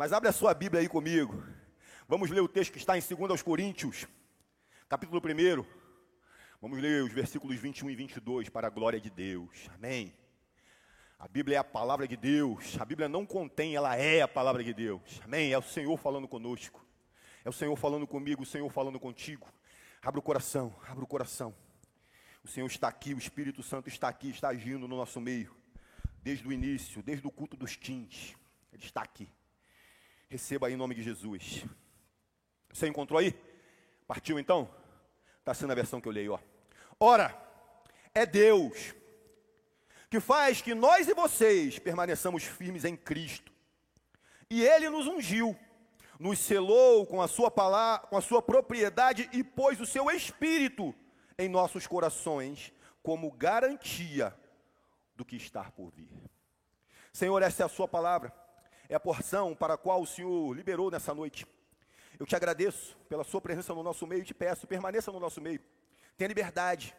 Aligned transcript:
Mas 0.00 0.14
abre 0.14 0.30
a 0.30 0.32
sua 0.32 0.54
Bíblia 0.54 0.80
aí 0.80 0.88
comigo. 0.88 1.44
Vamos 2.08 2.30
ler 2.30 2.40
o 2.40 2.48
texto 2.48 2.72
que 2.72 2.78
está 2.78 2.96
em 2.96 3.02
2 3.02 3.42
Coríntios, 3.42 4.06
capítulo 4.88 5.20
1. 5.20 5.62
Vamos 6.58 6.80
ler 6.80 7.04
os 7.04 7.12
versículos 7.12 7.58
21 7.58 7.90
e 7.90 7.94
22 7.96 8.48
para 8.48 8.68
a 8.68 8.70
glória 8.70 8.98
de 8.98 9.10
Deus. 9.10 9.68
Amém. 9.74 10.14
A 11.18 11.28
Bíblia 11.28 11.56
é 11.56 11.58
a 11.58 11.64
palavra 11.64 12.08
de 12.08 12.16
Deus. 12.16 12.80
A 12.80 12.84
Bíblia 12.86 13.10
não 13.10 13.26
contém, 13.26 13.76
ela 13.76 13.94
é 13.94 14.22
a 14.22 14.26
palavra 14.26 14.64
de 14.64 14.72
Deus. 14.72 15.20
Amém. 15.22 15.52
É 15.52 15.58
o 15.58 15.62
Senhor 15.62 15.94
falando 15.98 16.26
conosco. 16.26 16.82
É 17.44 17.50
o 17.50 17.52
Senhor 17.52 17.76
falando 17.76 18.06
comigo, 18.06 18.42
o 18.42 18.46
Senhor 18.46 18.70
falando 18.70 18.98
contigo. 18.98 19.52
Abra 20.00 20.18
o 20.18 20.22
coração, 20.22 20.74
abra 20.88 21.04
o 21.04 21.06
coração. 21.06 21.54
O 22.42 22.48
Senhor 22.48 22.68
está 22.68 22.88
aqui, 22.88 23.12
o 23.12 23.18
Espírito 23.18 23.62
Santo 23.62 23.90
está 23.90 24.08
aqui, 24.08 24.30
está 24.30 24.48
agindo 24.48 24.88
no 24.88 24.96
nosso 24.96 25.20
meio. 25.20 25.54
Desde 26.22 26.48
o 26.48 26.52
início, 26.54 27.02
desde 27.02 27.26
o 27.26 27.30
culto 27.30 27.54
dos 27.54 27.76
teens. 27.76 28.34
Ele 28.72 28.82
está 28.82 29.02
aqui. 29.02 29.30
Receba 30.30 30.68
aí 30.68 30.72
em 30.72 30.76
nome 30.76 30.94
de 30.94 31.02
Jesus. 31.02 31.66
Você 32.72 32.88
encontrou 32.88 33.18
aí? 33.18 33.38
Partiu 34.06 34.38
então? 34.38 34.70
Está 35.40 35.52
sendo 35.52 35.72
a 35.72 35.74
versão 35.74 36.00
que 36.00 36.08
eu 36.08 36.12
leio, 36.12 36.32
ó. 36.32 36.38
Ora, 36.98 37.36
é 38.14 38.24
Deus 38.24 38.94
que 40.08 40.20
faz 40.20 40.62
que 40.62 40.74
nós 40.74 41.06
e 41.08 41.14
vocês 41.14 41.78
permaneçamos 41.78 42.44
firmes 42.44 42.84
em 42.84 42.96
Cristo. 42.96 43.52
E 44.48 44.64
Ele 44.64 44.88
nos 44.88 45.06
ungiu 45.06 45.54
nos 46.20 46.38
selou 46.38 47.06
com 47.06 47.22
a 47.22 47.26
sua 47.26 47.50
palavra, 47.50 48.06
com 48.06 48.16
a 48.16 48.20
sua 48.20 48.42
propriedade 48.42 49.26
e 49.32 49.42
pôs 49.42 49.80
o 49.80 49.86
seu 49.86 50.10
espírito 50.10 50.94
em 51.38 51.48
nossos 51.48 51.86
corações 51.86 52.74
como 53.02 53.32
garantia 53.32 54.36
do 55.16 55.24
que 55.24 55.34
está 55.34 55.70
por 55.70 55.90
vir. 55.90 56.10
Senhor, 57.10 57.42
essa 57.42 57.62
é 57.62 57.66
a 57.66 57.70
sua 57.70 57.88
palavra, 57.88 58.30
é 58.90 58.94
a 58.94 59.00
porção 59.00 59.54
para 59.54 59.74
a 59.74 59.78
qual 59.78 60.02
o 60.02 60.06
Senhor 60.06 60.54
liberou 60.54 60.90
nessa 60.90 61.14
noite. 61.14 61.46
Eu 62.18 62.26
te 62.26 62.36
agradeço 62.36 62.94
pela 63.08 63.24
sua 63.24 63.40
presença 63.40 63.72
no 63.72 63.82
nosso 63.82 64.06
meio 64.06 64.20
e 64.20 64.26
te 64.26 64.34
peço, 64.34 64.66
permaneça 64.66 65.10
no 65.10 65.18
nosso 65.18 65.40
meio. 65.40 65.60
Tenha 66.18 66.28
liberdade 66.28 66.94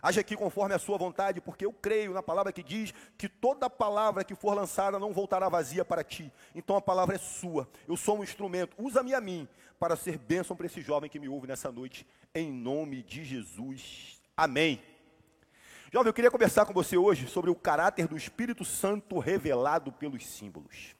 Haja 0.00 0.20
aqui 0.20 0.36
conforme 0.36 0.74
a 0.74 0.78
sua 0.78 0.96
vontade, 0.96 1.40
porque 1.40 1.66
eu 1.66 1.72
creio 1.72 2.12
na 2.12 2.22
palavra 2.22 2.52
que 2.52 2.62
diz 2.62 2.94
que 3.16 3.28
toda 3.28 3.68
palavra 3.68 4.22
que 4.22 4.34
for 4.34 4.54
lançada 4.54 4.98
não 4.98 5.12
voltará 5.12 5.48
vazia 5.48 5.84
para 5.84 6.04
ti. 6.04 6.32
Então 6.54 6.76
a 6.76 6.80
palavra 6.80 7.16
é 7.16 7.18
sua. 7.18 7.68
Eu 7.86 7.96
sou 7.96 8.18
um 8.18 8.22
instrumento. 8.22 8.76
Usa-me 8.78 9.12
a 9.12 9.20
mim 9.20 9.48
para 9.78 9.96
ser 9.96 10.16
bênção 10.16 10.56
para 10.56 10.66
esse 10.66 10.80
jovem 10.80 11.10
que 11.10 11.18
me 11.18 11.28
ouve 11.28 11.48
nessa 11.48 11.72
noite. 11.72 12.06
Em 12.32 12.52
nome 12.52 13.02
de 13.02 13.24
Jesus. 13.24 14.20
Amém. 14.36 14.80
Jovem, 15.92 16.10
eu 16.10 16.14
queria 16.14 16.30
conversar 16.30 16.64
com 16.64 16.72
você 16.72 16.96
hoje 16.96 17.26
sobre 17.26 17.50
o 17.50 17.54
caráter 17.54 18.06
do 18.06 18.16
Espírito 18.16 18.64
Santo 18.64 19.18
revelado 19.18 19.90
pelos 19.90 20.24
símbolos. 20.24 20.94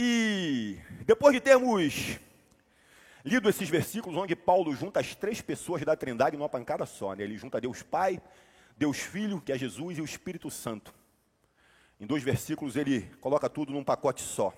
E 0.00 0.78
depois 1.04 1.34
de 1.34 1.40
termos 1.40 2.18
lido 3.24 3.48
esses 3.48 3.68
versículos 3.68 4.16
onde 4.16 4.36
Paulo 4.36 4.72
junta 4.72 5.00
as 5.00 5.14
três 5.16 5.40
pessoas 5.40 5.84
da 5.84 5.96
Trindade 5.96 6.36
numa 6.36 6.48
pancada 6.48 6.86
só. 6.86 7.16
Né? 7.16 7.24
Ele 7.24 7.36
junta 7.36 7.60
Deus 7.60 7.82
Pai, 7.82 8.22
Deus 8.76 8.98
Filho, 8.98 9.40
que 9.40 9.50
é 9.50 9.58
Jesus, 9.58 9.98
e 9.98 10.00
o 10.00 10.04
Espírito 10.04 10.50
Santo. 10.50 10.94
Em 11.98 12.06
dois 12.06 12.22
versículos 12.22 12.76
ele 12.76 13.10
coloca 13.20 13.50
tudo 13.50 13.72
num 13.72 13.82
pacote 13.82 14.22
só. 14.22 14.54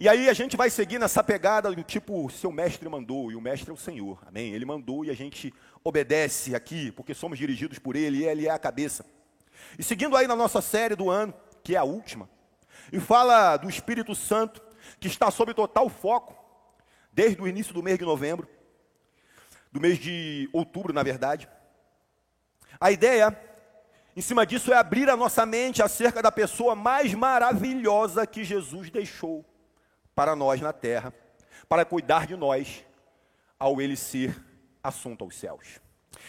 E 0.00 0.08
aí 0.08 0.28
a 0.28 0.32
gente 0.32 0.56
vai 0.56 0.68
seguir 0.68 0.98
nessa 0.98 1.22
pegada 1.22 1.70
do 1.70 1.84
tipo, 1.84 2.28
seu 2.30 2.50
mestre 2.50 2.88
mandou, 2.88 3.30
e 3.30 3.36
o 3.36 3.40
mestre 3.40 3.70
é 3.70 3.72
o 3.72 3.76
Senhor, 3.76 4.18
amém? 4.26 4.52
Ele 4.52 4.64
mandou 4.64 5.04
e 5.04 5.10
a 5.10 5.14
gente 5.14 5.54
obedece 5.84 6.56
aqui, 6.56 6.90
porque 6.90 7.14
somos 7.14 7.38
dirigidos 7.38 7.78
por 7.78 7.94
Ele, 7.94 8.18
e 8.18 8.24
Ele 8.24 8.48
é 8.48 8.50
a 8.50 8.58
cabeça. 8.58 9.06
E 9.78 9.82
seguindo 9.84 10.16
aí 10.16 10.26
na 10.26 10.34
nossa 10.34 10.60
série 10.60 10.96
do 10.96 11.08
ano, 11.08 11.32
que 11.62 11.76
é 11.76 11.78
a 11.78 11.84
última, 11.84 12.28
e 12.92 13.00
fala 13.00 13.56
do 13.56 13.68
Espírito 13.68 14.14
Santo, 14.14 14.62
que 15.00 15.08
está 15.08 15.30
sob 15.30 15.52
total 15.54 15.88
foco, 15.88 16.36
desde 17.12 17.40
o 17.40 17.48
início 17.48 17.72
do 17.74 17.82
mês 17.82 17.98
de 17.98 18.04
novembro, 18.04 18.48
do 19.72 19.80
mês 19.80 19.98
de 19.98 20.48
outubro, 20.52 20.92
na 20.92 21.02
verdade. 21.02 21.48
A 22.80 22.90
ideia, 22.90 23.38
em 24.14 24.20
cima 24.20 24.46
disso, 24.46 24.72
é 24.72 24.76
abrir 24.76 25.08
a 25.08 25.16
nossa 25.16 25.44
mente 25.44 25.82
acerca 25.82 26.22
da 26.22 26.30
pessoa 26.30 26.74
mais 26.74 27.14
maravilhosa 27.14 28.26
que 28.26 28.44
Jesus 28.44 28.90
deixou 28.90 29.44
para 30.14 30.36
nós 30.36 30.60
na 30.60 30.72
terra, 30.72 31.12
para 31.68 31.84
cuidar 31.84 32.26
de 32.26 32.36
nós, 32.36 32.84
ao 33.58 33.80
ele 33.80 33.96
ser 33.96 34.42
assunto 34.82 35.24
aos 35.24 35.36
céus. 35.36 35.80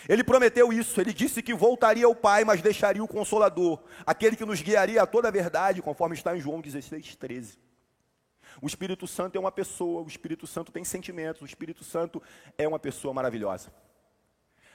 Ele 0.07 0.23
prometeu 0.23 0.71
isso, 0.71 0.99
ele 0.99 1.13
disse 1.13 1.41
que 1.41 1.53
voltaria 1.53 2.05
ao 2.05 2.15
Pai, 2.15 2.43
mas 2.43 2.61
deixaria 2.61 3.03
o 3.03 3.07
Consolador, 3.07 3.81
aquele 4.05 4.35
que 4.35 4.45
nos 4.45 4.61
guiaria 4.61 5.01
a 5.01 5.05
toda 5.05 5.27
a 5.27 5.31
verdade, 5.31 5.81
conforme 5.81 6.15
está 6.15 6.35
em 6.35 6.39
João 6.39 6.61
16, 6.61 7.15
13. 7.15 7.57
O 8.61 8.67
Espírito 8.67 9.05
Santo 9.07 9.35
é 9.35 9.39
uma 9.39 9.51
pessoa, 9.51 10.01
o 10.03 10.07
Espírito 10.07 10.47
Santo 10.47 10.71
tem 10.71 10.83
sentimentos, 10.83 11.41
o 11.41 11.45
Espírito 11.45 11.83
Santo 11.83 12.21
é 12.57 12.67
uma 12.67 12.79
pessoa 12.79 13.13
maravilhosa. 13.13 13.71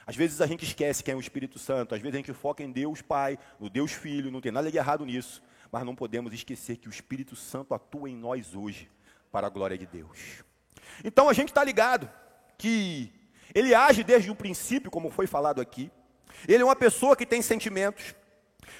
Às 0.05 0.15
vezes 0.15 0.41
a 0.41 0.47
gente 0.47 0.65
esquece 0.65 1.03
quem 1.03 1.13
é 1.13 1.15
o 1.17 1.19
Espírito 1.19 1.57
Santo, 1.57 1.95
às 1.95 2.01
vezes 2.01 2.15
a 2.15 2.17
gente 2.17 2.33
foca 2.33 2.63
em 2.63 2.71
Deus 2.71 3.01
Pai, 3.01 3.37
no 3.59 3.69
Deus 3.69 3.91
Filho, 3.91 4.31
não 4.31 4.41
tem 4.41 4.51
nada 4.51 4.69
de 4.71 4.77
errado 4.77 5.05
nisso, 5.05 5.41
mas 5.71 5.83
não 5.85 5.95
podemos 5.95 6.33
esquecer 6.33 6.77
que 6.77 6.87
o 6.87 6.91
Espírito 6.91 7.35
Santo 7.35 7.73
atua 7.73 8.09
em 8.09 8.15
nós 8.15 8.53
hoje, 8.53 8.89
para 9.31 9.47
a 9.47 9.49
glória 9.49 9.77
de 9.77 9.85
Deus. 9.85 10.43
Então 11.03 11.27
a 11.27 11.33
gente 11.33 11.49
está 11.49 11.63
ligado 11.63 12.09
que 12.57 13.11
ele 13.53 13.73
age 13.75 14.03
desde 14.03 14.31
o 14.31 14.35
princípio, 14.35 14.91
como 14.91 15.09
foi 15.09 15.27
falado 15.27 15.61
aqui, 15.61 15.91
ele 16.47 16.61
é 16.61 16.65
uma 16.65 16.75
pessoa 16.75 17.15
que 17.15 17.25
tem 17.25 17.41
sentimentos, 17.41 18.15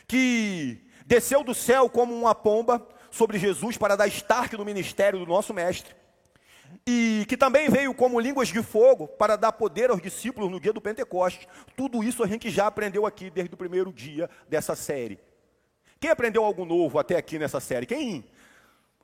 que 0.08 0.86
desceu 1.06 1.44
do 1.44 1.54
céu 1.54 1.90
como 1.90 2.14
uma 2.14 2.34
pomba, 2.34 2.88
sobre 3.14 3.38
Jesus 3.38 3.78
para 3.78 3.96
dar 3.96 4.08
start 4.08 4.54
no 4.54 4.66
ministério 4.66 5.20
do 5.20 5.26
nosso 5.28 5.54
mestre. 5.54 5.96
E 6.86 7.26
que 7.30 7.38
também 7.38 7.70
veio 7.70 7.94
como 7.94 8.20
línguas 8.20 8.48
de 8.48 8.62
fogo 8.64 9.08
para 9.08 9.36
dar 9.36 9.52
poder 9.52 9.92
aos 9.92 10.02
discípulos 10.02 10.50
no 10.50 10.60
dia 10.60 10.74
do 10.74 10.82
Pentecostes. 10.82 11.48
Tudo 11.78 12.04
isso 12.04 12.24
a 12.24 12.28
gente 12.28 12.50
já 12.50 12.66
aprendeu 12.66 13.06
aqui 13.06 13.30
desde 13.30 13.54
o 13.54 13.58
primeiro 13.58 13.94
dia 13.94 14.28
dessa 14.50 14.76
série. 14.76 15.20
Quem 16.00 16.10
aprendeu 16.10 16.44
algo 16.44 16.66
novo 16.66 16.98
até 16.98 17.16
aqui 17.16 17.38
nessa 17.38 17.60
série? 17.60 17.86
Quem 17.86 18.26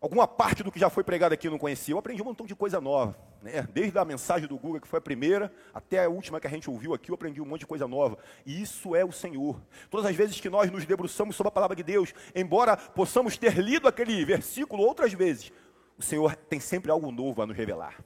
alguma 0.01 0.27
parte 0.27 0.63
do 0.63 0.71
que 0.71 0.79
já 0.79 0.89
foi 0.89 1.03
pregado 1.03 1.33
aqui 1.33 1.47
eu 1.47 1.51
não 1.51 1.57
conhecia. 1.57 1.93
Eu 1.93 1.99
aprendi 1.99 2.21
um 2.21 2.25
montão 2.25 2.45
de 2.45 2.55
coisa 2.55 2.79
nova. 2.79 3.17
Né? 3.41 3.67
Desde 3.73 3.97
a 3.97 4.05
mensagem 4.05 4.47
do 4.47 4.57
Google, 4.57 4.79
que 4.79 4.87
foi 4.87 4.99
a 4.99 5.01
primeira, 5.01 5.51
até 5.73 6.03
a 6.03 6.09
última 6.09 6.39
que 6.39 6.47
a 6.47 6.49
gente 6.49 6.69
ouviu 6.69 6.93
aqui, 6.93 7.11
eu 7.11 7.15
aprendi 7.15 7.41
um 7.41 7.45
monte 7.45 7.61
de 7.61 7.67
coisa 7.67 7.87
nova. 7.87 8.17
E 8.45 8.61
isso 8.61 8.95
é 8.95 9.03
o 9.03 9.11
Senhor. 9.11 9.61
Todas 9.89 10.05
as 10.05 10.15
vezes 10.15 10.39
que 10.39 10.49
nós 10.49 10.71
nos 10.71 10.85
debruçamos 10.85 11.35
sobre 11.35 11.49
a 11.49 11.51
palavra 11.51 11.75
de 11.75 11.83
Deus, 11.83 12.13
embora 12.33 12.77
possamos 12.77 13.37
ter 13.37 13.57
lido 13.57 13.87
aquele 13.87 14.23
versículo 14.23 14.83
outras 14.83 15.13
vezes, 15.13 15.51
o 15.97 16.01
Senhor 16.01 16.35
tem 16.35 16.59
sempre 16.59 16.91
algo 16.91 17.11
novo 17.11 17.41
a 17.41 17.45
nos 17.45 17.57
revelar. 17.57 18.03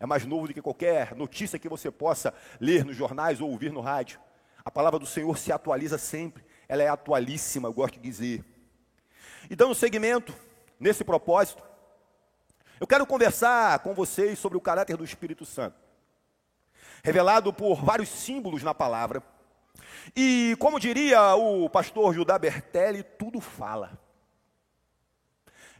É 0.00 0.06
mais 0.06 0.24
novo 0.24 0.46
do 0.46 0.54
que 0.54 0.62
qualquer 0.62 1.16
notícia 1.16 1.58
que 1.58 1.68
você 1.68 1.90
possa 1.90 2.32
ler 2.60 2.84
nos 2.84 2.96
jornais 2.96 3.40
ou 3.40 3.50
ouvir 3.50 3.72
no 3.72 3.80
rádio. 3.80 4.20
A 4.64 4.70
palavra 4.70 5.00
do 5.00 5.06
Senhor 5.06 5.36
se 5.36 5.50
atualiza 5.50 5.98
sempre. 5.98 6.44
Ela 6.68 6.84
é 6.84 6.88
atualíssima, 6.88 7.68
eu 7.68 7.72
gosto 7.72 7.94
de 7.94 8.00
dizer. 8.00 8.44
E 9.50 9.56
dando 9.56 9.74
segmento 9.74 10.32
nesse 10.78 11.04
propósito, 11.04 11.62
eu 12.80 12.86
quero 12.86 13.06
conversar 13.06 13.80
com 13.80 13.94
vocês 13.94 14.38
sobre 14.38 14.56
o 14.56 14.60
caráter 14.60 14.96
do 14.96 15.04
Espírito 15.04 15.44
Santo, 15.44 15.76
revelado 17.02 17.52
por 17.52 17.82
vários 17.84 18.08
símbolos 18.08 18.62
na 18.62 18.72
palavra. 18.72 19.22
E, 20.14 20.56
como 20.58 20.78
diria 20.78 21.34
o 21.34 21.68
pastor 21.68 22.14
Judá 22.14 22.38
Bertelli, 22.38 23.02
tudo 23.02 23.40
fala. 23.40 23.98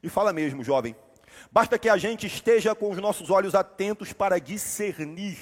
E 0.03 0.09
fala 0.09 0.32
mesmo, 0.32 0.64
jovem. 0.64 0.97
Basta 1.53 1.78
que 1.78 1.88
a 1.88 1.97
gente 1.97 2.26
esteja 2.26 2.75
com 2.75 2.91
os 2.91 2.98
nossos 2.98 3.30
olhos 3.30 3.54
atentos 3.54 4.12
para 4.12 4.41
discernir 4.41 5.38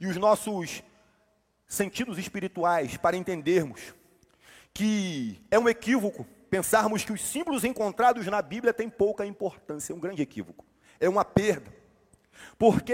e 0.00 0.06
os 0.06 0.16
nossos 0.16 0.82
sentidos 1.66 2.18
espirituais 2.18 2.96
para 2.98 3.16
entendermos 3.16 3.94
que 4.74 5.40
é 5.50 5.58
um 5.58 5.68
equívoco 5.68 6.26
pensarmos 6.52 7.02
que 7.02 7.14
os 7.14 7.22
símbolos 7.22 7.64
encontrados 7.64 8.26
na 8.26 8.42
Bíblia 8.42 8.74
têm 8.74 8.86
pouca 8.86 9.24
importância, 9.24 9.90
é 9.90 9.96
um 9.96 9.98
grande 9.98 10.20
equívoco, 10.20 10.66
é 11.00 11.08
uma 11.08 11.24
perda, 11.24 11.74
porque 12.58 12.92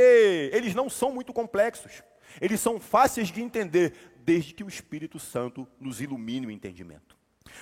eles 0.52 0.76
não 0.76 0.88
são 0.88 1.10
muito 1.10 1.32
complexos, 1.32 2.04
eles 2.40 2.60
são 2.60 2.78
fáceis 2.78 3.32
de 3.32 3.42
entender, 3.42 4.14
desde 4.18 4.54
que 4.54 4.62
o 4.62 4.68
Espírito 4.68 5.18
Santo 5.18 5.66
nos 5.80 6.00
ilumine 6.00 6.46
o 6.46 6.52
entendimento. 6.52 7.16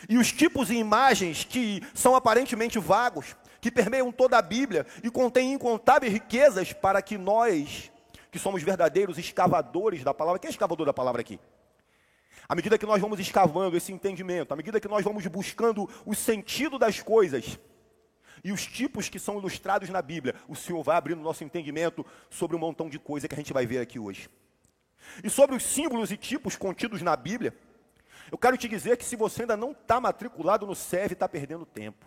E 0.06 0.18
os 0.18 0.30
tipos 0.30 0.68
e 0.68 0.74
imagens 0.74 1.44
que 1.44 1.82
são 1.94 2.14
aparentemente 2.14 2.78
vagos, 2.78 3.34
que 3.58 3.70
permeiam 3.70 4.12
toda 4.12 4.36
a 4.36 4.42
Bíblia 4.42 4.86
e 5.02 5.10
contêm 5.10 5.54
incontáveis 5.54 6.12
riquezas 6.12 6.74
para 6.74 7.00
que 7.00 7.16
nós, 7.16 7.90
que 8.30 8.38
somos 8.38 8.62
verdadeiros 8.62 9.16
escavadores 9.16 10.04
da 10.04 10.12
palavra, 10.12 10.38
quem 10.38 10.48
é 10.48 10.50
escavador 10.50 10.84
da 10.84 10.92
palavra 10.92 11.22
aqui? 11.22 11.40
À 12.48 12.54
medida 12.54 12.78
que 12.78 12.86
nós 12.86 13.00
vamos 13.00 13.18
escavando 13.18 13.76
esse 13.76 13.92
entendimento, 13.92 14.52
à 14.52 14.56
medida 14.56 14.80
que 14.80 14.88
nós 14.88 15.04
vamos 15.04 15.26
buscando 15.26 15.88
o 16.04 16.14
sentido 16.14 16.78
das 16.78 17.00
coisas 17.00 17.58
e 18.44 18.52
os 18.52 18.64
tipos 18.64 19.08
que 19.08 19.18
são 19.18 19.38
ilustrados 19.38 19.88
na 19.88 20.00
Bíblia, 20.00 20.34
o 20.46 20.54
Senhor 20.54 20.82
vai 20.82 20.96
abrindo 20.96 21.20
nosso 21.20 21.42
entendimento 21.42 22.06
sobre 22.30 22.56
um 22.56 22.60
montão 22.60 22.88
de 22.88 22.98
coisa 22.98 23.26
que 23.26 23.34
a 23.34 23.38
gente 23.38 23.52
vai 23.52 23.66
ver 23.66 23.78
aqui 23.78 23.98
hoje. 23.98 24.28
E 25.22 25.30
sobre 25.30 25.56
os 25.56 25.64
símbolos 25.64 26.10
e 26.10 26.16
tipos 26.16 26.56
contidos 26.56 27.02
na 27.02 27.16
Bíblia, 27.16 27.54
eu 28.30 28.38
quero 28.38 28.56
te 28.56 28.68
dizer 28.68 28.96
que 28.96 29.04
se 29.04 29.16
você 29.16 29.42
ainda 29.42 29.56
não 29.56 29.72
está 29.72 30.00
matriculado 30.00 30.66
no 30.66 30.74
SEV, 30.74 31.12
está 31.12 31.28
perdendo 31.28 31.64
tempo. 31.64 32.06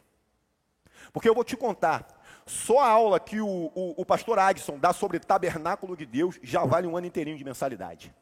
Porque 1.12 1.28
eu 1.28 1.34
vou 1.34 1.44
te 1.44 1.58
contar, 1.58 2.08
só 2.46 2.80
a 2.80 2.90
aula 2.90 3.20
que 3.20 3.40
o, 3.40 3.48
o, 3.48 4.02
o 4.02 4.06
pastor 4.06 4.38
Adson 4.38 4.78
dá 4.78 4.94
sobre 4.94 5.20
tabernáculo 5.20 5.96
de 5.96 6.06
Deus 6.06 6.40
já 6.44 6.64
vale 6.66 6.88
um 6.88 6.96
ano 6.96 7.08
inteirinho 7.08 7.38
de 7.38 7.44
mensalidade. 7.44 8.14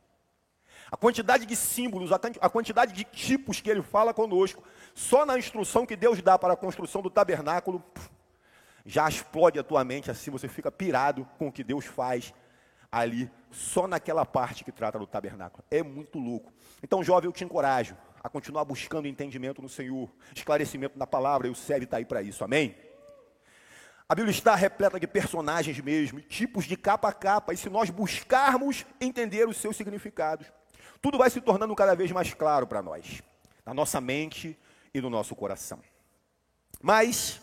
A 0.91 0.95
quantidade 0.97 1.45
de 1.45 1.55
símbolos, 1.55 2.11
a 2.11 2.49
quantidade 2.49 2.93
de 2.93 3.03
tipos 3.03 3.59
que 3.59 3.69
ele 3.69 3.81
fala 3.81 4.13
conosco, 4.13 4.63
só 4.93 5.25
na 5.25 5.37
instrução 5.37 5.85
que 5.85 5.95
Deus 5.95 6.21
dá 6.21 6.39
para 6.39 6.53
a 6.53 6.57
construção 6.57 7.01
do 7.01 7.09
tabernáculo, 7.09 7.83
já 8.85 9.07
explode 9.07 9.59
a 9.59 9.63
tua 9.63 9.83
mente, 9.83 10.09
assim 10.09 10.31
você 10.31 10.47
fica 10.47 10.71
pirado 10.71 11.27
com 11.37 11.49
o 11.49 11.51
que 11.51 11.63
Deus 11.63 11.85
faz 11.85 12.33
ali, 12.89 13.29
só 13.51 13.85
naquela 13.85 14.25
parte 14.25 14.63
que 14.63 14.71
trata 14.71 14.97
do 14.97 15.05
tabernáculo. 15.05 15.61
É 15.69 15.83
muito 15.83 16.17
louco. 16.17 16.53
Então, 16.81 17.03
jovem, 17.03 17.27
eu 17.27 17.33
te 17.33 17.43
encorajo 17.43 17.97
a 18.23 18.29
continuar 18.29 18.63
buscando 18.63 19.07
entendimento 19.07 19.61
no 19.61 19.67
Senhor, 19.67 20.09
esclarecimento 20.33 20.97
na 20.97 21.05
palavra, 21.05 21.47
e 21.47 21.51
o 21.51 21.55
SEB 21.55 21.83
está 21.83 21.97
aí 21.97 22.05
para 22.05 22.21
isso, 22.21 22.45
amém? 22.45 22.77
A 24.07 24.15
Bíblia 24.15 24.31
está 24.31 24.55
repleta 24.55 24.97
de 24.97 25.05
personagens 25.05 25.77
mesmo, 25.81 26.21
tipos 26.21 26.63
de 26.63 26.77
capa 26.77 27.09
a 27.09 27.13
capa, 27.13 27.53
e 27.53 27.57
se 27.57 27.69
nós 27.69 27.89
buscarmos 27.89 28.85
entender 29.01 29.45
os 29.45 29.57
seus 29.57 29.75
significados, 29.75 30.49
tudo 31.01 31.17
vai 31.17 31.29
se 31.29 31.41
tornando 31.41 31.75
cada 31.75 31.95
vez 31.95 32.11
mais 32.11 32.33
claro 32.33 32.67
para 32.67 32.81
nós, 32.81 33.21
na 33.65 33.73
nossa 33.73 34.01
mente 34.01 34.57
e 34.93 35.01
no 35.01 35.09
nosso 35.09 35.35
coração. 35.35 35.79
Mas 36.81 37.41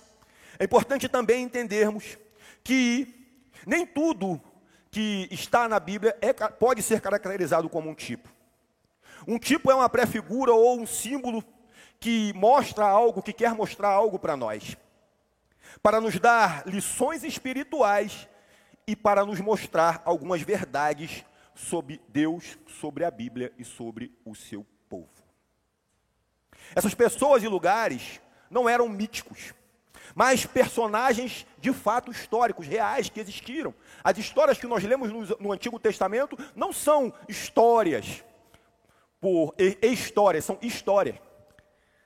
é 0.59 0.65
importante 0.65 1.09
também 1.09 1.43
entendermos 1.43 2.19
que 2.63 3.13
nem 3.67 3.87
tudo 3.87 4.41
que 4.91 5.29
está 5.31 5.69
na 5.69 5.81
Bíblia 5.81 6.17
é, 6.21 6.33
pode 6.33 6.83
ser 6.83 7.01
caracterizado 7.01 7.69
como 7.69 7.91
um 7.91 7.95
tipo. 7.95 8.29
Um 9.27 9.39
tipo 9.39 9.71
é 9.71 9.75
uma 9.75 9.89
pré-figura 9.89 10.53
ou 10.53 10.79
um 10.79 10.87
símbolo 10.87 11.43
que 11.99 12.33
mostra 12.35 12.85
algo, 12.85 13.23
que 13.23 13.33
quer 13.33 13.55
mostrar 13.55 13.89
algo 13.89 14.19
para 14.19 14.37
nós, 14.37 14.77
para 15.83 16.01
nos 16.01 16.19
dar 16.19 16.67
lições 16.67 17.25
espirituais 17.25 18.29
e 18.87 18.95
para 18.95 19.25
nos 19.25 19.41
mostrar 19.41 20.03
algumas 20.05 20.43
verdades 20.43 21.25
sobre 21.55 22.01
Deus, 22.09 22.59
sobre 22.67 23.05
a 23.05 23.11
Bíblia 23.11 23.53
e 23.59 23.65
sobre 23.65 24.13
o 24.25 24.35
seu 24.35 24.67
povo. 24.89 25.09
Essas 26.75 26.95
pessoas 26.95 27.43
e 27.43 27.49
lugares 27.49 28.21
não 28.51 28.69
eram 28.69 28.89
míticos, 28.89 29.55
mas 30.15 30.47
personagens 30.47 31.47
de 31.59 31.73
fato 31.73 32.11
históricos, 32.11 32.67
reais, 32.67 33.09
que 33.09 33.21
existiram. 33.21 33.75
As 34.03 34.19
histórias 34.19 34.59
que 34.59 34.67
nós 34.67 34.83
lemos 34.85 35.11
no, 35.11 35.37
no 35.39 35.53
Antigo 35.53 35.79
Testamento 35.79 36.37
não 36.55 36.73
são 36.73 37.13
histórias 37.29 38.25
por 39.21 39.55
histórias, 39.59 40.45
são 40.45 40.59
histórias. 40.61 41.17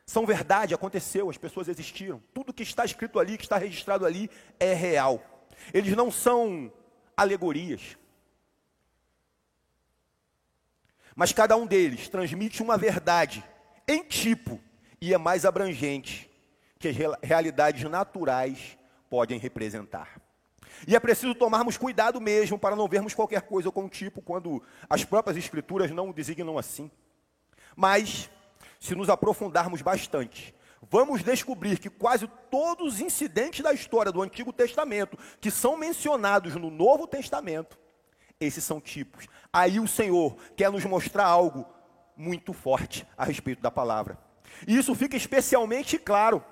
São 0.06 0.24
verdade, 0.24 0.72
aconteceu, 0.72 1.28
as 1.28 1.36
pessoas 1.36 1.68
existiram. 1.68 2.22
Tudo 2.32 2.52
que 2.52 2.62
está 2.62 2.84
escrito 2.84 3.18
ali, 3.18 3.36
que 3.36 3.42
está 3.42 3.58
registrado 3.58 4.06
ali, 4.06 4.30
é 4.58 4.72
real. 4.72 5.20
Eles 5.74 5.94
não 5.94 6.10
são 6.10 6.72
alegorias. 7.16 7.98
Mas 11.18 11.32
cada 11.32 11.56
um 11.56 11.66
deles 11.66 12.08
transmite 12.08 12.62
uma 12.62 12.78
verdade 12.78 13.44
em 13.88 14.04
tipo 14.04 14.60
e 15.00 15.12
é 15.12 15.18
mais 15.18 15.44
abrangente 15.44 16.30
que 16.78 16.86
as 16.86 16.96
realidades 17.20 17.82
naturais 17.90 18.78
podem 19.10 19.36
representar. 19.36 20.20
E 20.86 20.94
é 20.94 21.00
preciso 21.00 21.34
tomarmos 21.34 21.76
cuidado 21.76 22.20
mesmo 22.20 22.56
para 22.56 22.76
não 22.76 22.86
vermos 22.86 23.14
qualquer 23.14 23.42
coisa 23.42 23.68
com 23.72 23.88
tipo 23.88 24.22
quando 24.22 24.62
as 24.88 25.04
próprias 25.04 25.36
escrituras 25.36 25.90
não 25.90 26.10
o 26.10 26.12
designam 26.12 26.56
assim. 26.56 26.88
Mas, 27.74 28.30
se 28.78 28.94
nos 28.94 29.10
aprofundarmos 29.10 29.82
bastante, 29.82 30.54
vamos 30.88 31.24
descobrir 31.24 31.80
que 31.80 31.90
quase 31.90 32.28
todos 32.48 32.94
os 32.94 33.00
incidentes 33.00 33.60
da 33.60 33.72
história 33.72 34.12
do 34.12 34.22
Antigo 34.22 34.52
Testamento 34.52 35.18
que 35.40 35.50
são 35.50 35.76
mencionados 35.76 36.54
no 36.54 36.70
Novo 36.70 37.08
Testamento 37.08 37.76
esses 38.40 38.62
são 38.62 38.80
tipos. 38.80 39.26
Aí 39.52 39.80
o 39.80 39.88
Senhor 39.88 40.36
quer 40.56 40.70
nos 40.70 40.84
mostrar 40.84 41.24
algo 41.24 41.66
muito 42.16 42.52
forte 42.52 43.06
a 43.16 43.24
respeito 43.24 43.62
da 43.62 43.70
palavra. 43.70 44.18
E 44.66 44.76
isso 44.76 44.94
fica 44.94 45.16
especialmente 45.16 45.98
claro 45.98 46.44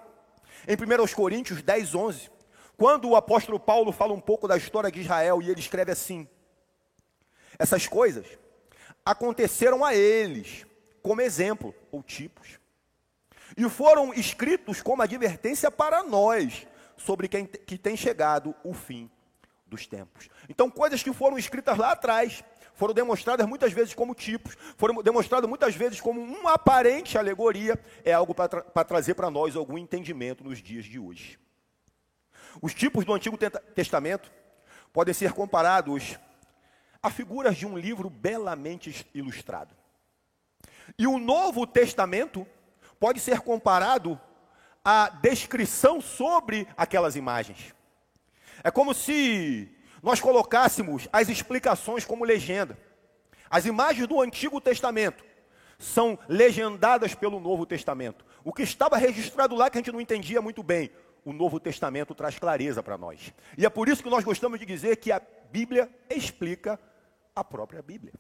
em 0.67 0.75
1 0.75 1.15
Coríntios 1.15 1.63
10, 1.63 1.95
11, 1.95 2.31
quando 2.77 3.09
o 3.09 3.17
apóstolo 3.17 3.59
Paulo 3.59 3.93
fala 3.93 4.13
um 4.13 4.21
pouco 4.21 4.47
da 4.47 4.57
história 4.57 4.91
de 4.91 5.01
Israel 5.01 5.43
e 5.43 5.51
ele 5.51 5.61
escreve 5.61 5.93
assim: 5.93 6.29
Essas 7.59 7.87
coisas 7.87 8.27
aconteceram 9.05 9.85
a 9.85 9.95
eles 9.95 10.67
como 11.03 11.21
exemplo 11.21 11.75
ou 11.91 12.03
tipos, 12.03 12.59
e 13.57 13.69
foram 13.69 14.13
escritos 14.13 14.83
como 14.83 15.03
advertência 15.03 15.71
para 15.71 16.03
nós 16.03 16.67
sobre 16.97 17.29
quem 17.29 17.47
que 17.47 17.79
tem 17.79 17.97
chegado 17.97 18.55
o 18.65 18.73
fim 18.73 19.11
dos 19.67 19.87
tempos. 19.87 20.29
Então, 20.49 20.71
coisas 20.71 21.03
que 21.03 21.13
foram 21.13 21.39
escritas 21.39 21.77
lá 21.77 21.93
atrás, 21.93 22.45
foram 22.77 22.95
demonstradas 22.95 23.47
muitas 23.47 23.73
vezes 23.73 23.95
como 23.95 24.15
tipos, 24.15 24.57
foram 24.77 25.03
demonstradas 25.03 25.49
muitas 25.49 25.75
vezes 25.75 26.01
como 26.01 26.21
uma 26.21 26.53
aparente 26.53 27.19
alegoria, 27.19 27.79
é 28.05 28.13
algo 28.13 28.35
para 28.35 28.49
tra 28.49 28.85
trazer 28.85 29.15
para 29.15 29.31
nós 29.31 29.57
algum 29.57 29.77
entendimento 29.77 30.45
nos 30.45 30.63
dias 30.63 30.85
de 30.85 30.99
hoje. 30.99 31.39
Os 32.63 32.75
tipos 32.75 33.05
do 33.05 33.13
Antigo 33.13 33.37
Testamento 33.75 34.31
podem 34.93 35.13
ser 35.13 35.33
comparados 35.33 36.19
a 37.03 37.11
figuras 37.11 37.57
de 37.57 37.67
um 37.67 37.77
livro 37.77 38.09
belamente 38.09 39.07
ilustrado. 39.15 39.75
E 40.99 41.07
o 41.07 41.19
Novo 41.19 41.67
Testamento 41.67 42.47
pode 43.01 43.21
ser 43.21 43.41
comparado 43.41 44.21
à 44.85 45.09
descrição 45.09 46.01
sobre 46.01 46.69
aquelas 46.77 47.17
imagens. 47.17 47.75
É 48.63 48.71
como 48.71 48.95
se 48.95 49.76
nós 50.07 50.21
colocássemos 50.21 51.09
as 51.13 51.29
explicações 51.29 52.05
como 52.05 52.25
legenda. 52.25 52.79
As 53.51 53.67
imagens 53.67 54.07
do 54.07 54.21
Antigo 54.21 54.61
Testamento 54.61 55.25
são 55.81 56.17
legendadas 56.29 57.13
pelo 57.13 57.41
Novo 57.41 57.67
Testamento. 57.67 58.25
O 58.45 58.53
que 58.53 58.63
estava 58.63 58.97
registrado 58.97 59.57
lá 59.57 59.69
que 59.69 59.79
a 59.79 59.81
gente 59.81 59.91
não 59.91 60.01
entendia 60.01 60.41
muito 60.41 60.63
bem, 60.63 60.93
o 61.25 61.33
Novo 61.33 61.59
Testamento 61.59 62.15
traz 62.15 62.39
clareza 62.39 62.85
para 62.85 62.97
nós. 62.97 63.35
E 63.59 63.67
é 63.67 63.69
por 63.69 63.89
isso 63.89 64.01
que 64.01 64.09
nós 64.09 64.23
gostamos 64.23 64.61
de 64.61 64.65
dizer 64.65 64.95
que 64.99 65.11
a 65.11 65.21
Bíblia 65.51 65.91
explica 66.09 66.79
a 67.35 67.43
própria 67.43 67.83
Bíblia. 67.83 68.13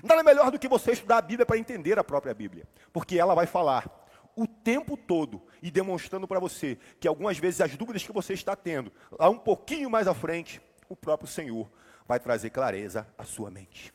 Nada 0.00 0.22
melhor 0.22 0.52
do 0.52 0.60
que 0.60 0.68
você 0.68 0.92
estudar 0.92 1.18
a 1.18 1.22
Bíblia 1.22 1.44
para 1.44 1.58
entender 1.58 1.98
a 1.98 2.04
própria 2.04 2.32
Bíblia, 2.32 2.68
porque 2.92 3.18
ela 3.18 3.34
vai 3.34 3.46
falar 3.46 4.04
o 4.36 4.46
tempo 4.46 4.96
todo 4.96 5.42
e 5.60 5.70
demonstrando 5.70 6.26
para 6.26 6.38
você 6.38 6.78
que 7.00 7.08
algumas 7.08 7.38
vezes 7.38 7.60
as 7.60 7.76
dúvidas 7.76 8.04
que 8.04 8.12
você 8.12 8.32
está 8.32 8.54
tendo, 8.54 8.92
lá 9.18 9.28
um 9.28 9.38
pouquinho 9.38 9.90
mais 9.90 10.06
à 10.06 10.14
frente, 10.14 10.60
o 10.94 10.96
próprio 10.96 11.28
Senhor 11.28 11.68
vai 12.06 12.20
trazer 12.20 12.50
clareza 12.50 13.06
à 13.18 13.24
sua 13.24 13.50
mente. 13.50 13.92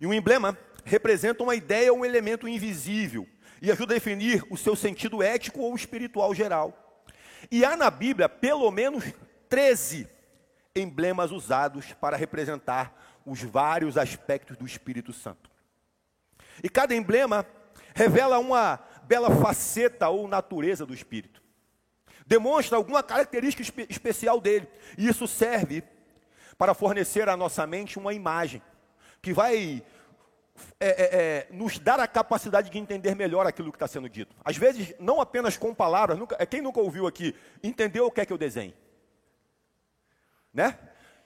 E 0.00 0.06
um 0.06 0.12
emblema 0.12 0.58
representa 0.84 1.44
uma 1.44 1.54
ideia 1.54 1.92
ou 1.92 2.00
um 2.00 2.04
elemento 2.04 2.48
invisível 2.48 3.28
e 3.60 3.70
ajuda 3.70 3.94
a 3.94 3.96
definir 3.96 4.44
o 4.50 4.56
seu 4.56 4.74
sentido 4.74 5.22
ético 5.22 5.60
ou 5.60 5.74
espiritual 5.76 6.34
geral. 6.34 7.04
E 7.48 7.64
há 7.64 7.76
na 7.76 7.90
Bíblia 7.90 8.28
pelo 8.28 8.68
menos 8.72 9.04
13 9.48 10.08
emblemas 10.74 11.30
usados 11.30 11.92
para 11.94 12.16
representar 12.16 13.20
os 13.24 13.40
vários 13.40 13.96
aspectos 13.96 14.56
do 14.56 14.66
Espírito 14.66 15.12
Santo. 15.12 15.48
E 16.62 16.68
cada 16.68 16.92
emblema 16.92 17.46
revela 17.94 18.38
uma 18.38 18.80
bela 19.04 19.30
faceta 19.30 20.08
ou 20.08 20.26
natureza 20.26 20.84
do 20.84 20.94
Espírito. 20.94 21.41
Demonstra 22.26 22.76
alguma 22.76 23.02
característica 23.02 23.62
espe 23.62 23.86
especial 23.88 24.40
dele. 24.40 24.68
E 24.96 25.08
isso 25.08 25.26
serve 25.26 25.82
para 26.56 26.74
fornecer 26.74 27.28
à 27.28 27.36
nossa 27.36 27.66
mente 27.66 27.98
uma 27.98 28.14
imagem 28.14 28.62
que 29.20 29.32
vai 29.32 29.82
é, 30.78 30.86
é, 30.88 30.88
é, 30.90 31.48
nos 31.50 31.78
dar 31.78 31.98
a 32.00 32.06
capacidade 32.06 32.70
de 32.70 32.78
entender 32.78 33.14
melhor 33.14 33.46
aquilo 33.46 33.70
que 33.72 33.76
está 33.76 33.88
sendo 33.88 34.08
dito. 34.08 34.34
Às 34.44 34.56
vezes, 34.56 34.94
não 34.98 35.20
apenas 35.20 35.56
com 35.56 35.74
palavras, 35.74 36.18
nunca, 36.18 36.36
é, 36.38 36.44
quem 36.44 36.60
nunca 36.60 36.80
ouviu 36.80 37.06
aqui, 37.06 37.34
entendeu 37.62 38.06
o 38.06 38.10
que 38.10 38.20
é 38.20 38.26
que 38.26 38.32
eu 38.32 38.38
desenho? 38.38 38.74
Né? 40.52 40.78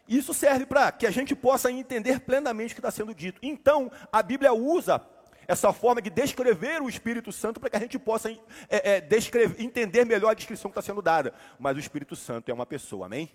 Isso 0.09 0.33
serve 0.33 0.67
para 0.67 0.93
que 0.93 1.07
a 1.07 1.11
gente 1.11 1.35
possa 1.35 1.71
entender 1.71 2.21
plenamente 2.21 2.73
o 2.73 2.77
que 2.77 2.81
está 2.81 2.91
sendo 2.91 3.15
dito. 3.15 3.41
Então, 3.43 3.91
a 4.13 4.23
Bíblia 4.23 4.53
usa 4.53 5.01
essa 5.47 5.73
forma 5.73 6.03
de 6.03 6.11
descrever 6.11 6.83
o 6.83 6.89
Espírito 6.89 7.31
Santo 7.31 7.61
para 7.61 7.71
que 7.71 7.77
a 7.77 7.81
gente 7.81 7.99
possa 7.99 8.31
é, 8.31 8.39
é, 8.69 9.01
descrever, 9.01 9.63
entender 9.63 10.05
melhor 10.05 10.31
a 10.31 10.35
descrição 10.35 10.71
que 10.71 10.79
está 10.79 10.83
sendo 10.83 11.01
dada. 11.01 11.33
Mas 11.59 11.77
o 11.77 11.81
Espírito 11.81 12.17
Santo 12.17 12.51
é 12.51 12.55
uma 12.55 12.67
pessoa, 12.67 13.07
amém? 13.07 13.31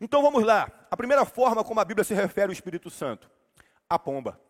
Então 0.00 0.22
vamos 0.22 0.44
lá. 0.44 0.70
A 0.90 0.96
primeira 0.96 1.24
forma 1.24 1.64
como 1.64 1.80
a 1.80 1.84
Bíblia 1.84 2.04
se 2.04 2.14
refere 2.14 2.46
ao 2.46 2.52
Espírito 2.52 2.88
Santo: 2.88 3.30
a 3.88 3.98
pomba. 3.98 4.40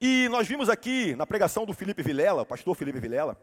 E 0.00 0.28
nós 0.30 0.48
vimos 0.48 0.68
aqui 0.68 1.14
na 1.14 1.26
pregação 1.26 1.66
do 1.66 1.74
Felipe 1.74 2.02
Vilela, 2.02 2.42
o 2.42 2.46
pastor 2.46 2.74
Felipe 2.74 2.98
Vilela, 2.98 3.38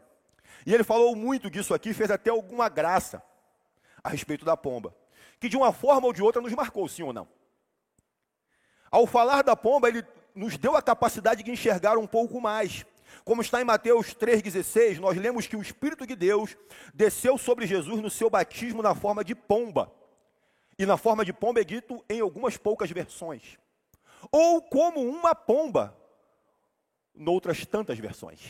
e 0.66 0.74
ele 0.74 0.82
falou 0.82 1.14
muito 1.14 1.48
disso 1.48 1.72
aqui, 1.72 1.94
fez 1.94 2.10
até 2.10 2.30
alguma 2.30 2.68
graça 2.68 3.22
a 4.02 4.08
respeito 4.08 4.44
da 4.44 4.56
pomba, 4.56 4.94
que 5.38 5.48
de 5.48 5.56
uma 5.56 5.72
forma 5.72 6.08
ou 6.08 6.12
de 6.12 6.20
outra 6.20 6.42
nos 6.42 6.52
marcou, 6.52 6.88
sim 6.88 7.02
ou 7.02 7.12
não? 7.12 7.28
Ao 8.90 9.06
falar 9.06 9.42
da 9.42 9.54
pomba, 9.54 9.88
ele 9.88 10.02
nos 10.34 10.56
deu 10.56 10.76
a 10.76 10.82
capacidade 10.82 11.42
de 11.42 11.50
enxergar 11.50 11.98
um 11.98 12.06
pouco 12.06 12.40
mais. 12.40 12.84
Como 13.24 13.42
está 13.42 13.60
em 13.60 13.64
Mateus 13.64 14.14
3,16, 14.14 14.98
nós 14.98 15.16
lemos 15.16 15.46
que 15.46 15.56
o 15.56 15.62
Espírito 15.62 16.06
de 16.06 16.14
Deus 16.14 16.56
desceu 16.94 17.36
sobre 17.36 17.66
Jesus 17.66 18.00
no 18.00 18.10
seu 18.10 18.30
batismo 18.30 18.82
na 18.82 18.94
forma 18.94 19.24
de 19.24 19.34
pomba. 19.34 19.92
E 20.78 20.86
na 20.86 20.96
forma 20.96 21.24
de 21.24 21.32
pomba 21.32 21.60
é 21.60 21.64
dito 21.64 22.04
em 22.08 22.20
algumas 22.20 22.56
poucas 22.56 22.90
versões. 22.90 23.58
Ou 24.30 24.62
como 24.62 25.00
uma 25.00 25.34
pomba, 25.34 25.96
noutras 27.14 27.66
tantas 27.66 27.98
versões. 27.98 28.40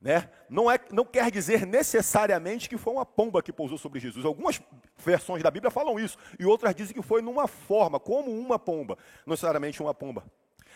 Né? 0.00 0.30
Não, 0.48 0.70
é, 0.70 0.78
não 0.90 1.04
quer 1.04 1.30
dizer 1.30 1.66
necessariamente 1.66 2.68
que 2.68 2.78
foi 2.78 2.94
uma 2.94 3.04
pomba 3.04 3.42
que 3.42 3.52
pousou 3.52 3.76
sobre 3.76 4.00
Jesus. 4.00 4.24
Algumas 4.24 4.60
versões 4.96 5.42
da 5.42 5.50
Bíblia 5.50 5.70
falam 5.70 6.00
isso, 6.00 6.16
e 6.38 6.46
outras 6.46 6.74
dizem 6.74 6.94
que 6.94 7.02
foi 7.02 7.20
numa 7.20 7.46
forma, 7.46 8.00
como 8.00 8.30
uma 8.30 8.58
pomba. 8.58 8.96
Não 9.26 9.32
necessariamente 9.32 9.82
uma 9.82 9.92
pomba. 9.92 10.24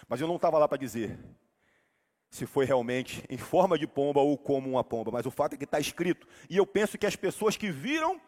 Mas 0.06 0.20
eu 0.20 0.28
não 0.28 0.36
estava 0.36 0.58
lá 0.58 0.68
para 0.68 0.76
dizer 0.76 1.18
se 2.28 2.46
foi 2.46 2.64
realmente 2.64 3.24
em 3.30 3.38
forma 3.38 3.78
de 3.78 3.86
pomba 3.86 4.20
ou 4.20 4.36
como 4.36 4.68
uma 4.68 4.82
pomba, 4.82 5.12
mas 5.12 5.24
o 5.24 5.30
fato 5.30 5.54
é 5.54 5.56
que 5.56 5.62
está 5.62 5.78
escrito. 5.78 6.26
E 6.50 6.56
eu 6.56 6.66
penso 6.66 6.98
que 6.98 7.06
as 7.06 7.14
pessoas 7.14 7.56
que 7.56 7.70
viram 7.70 8.20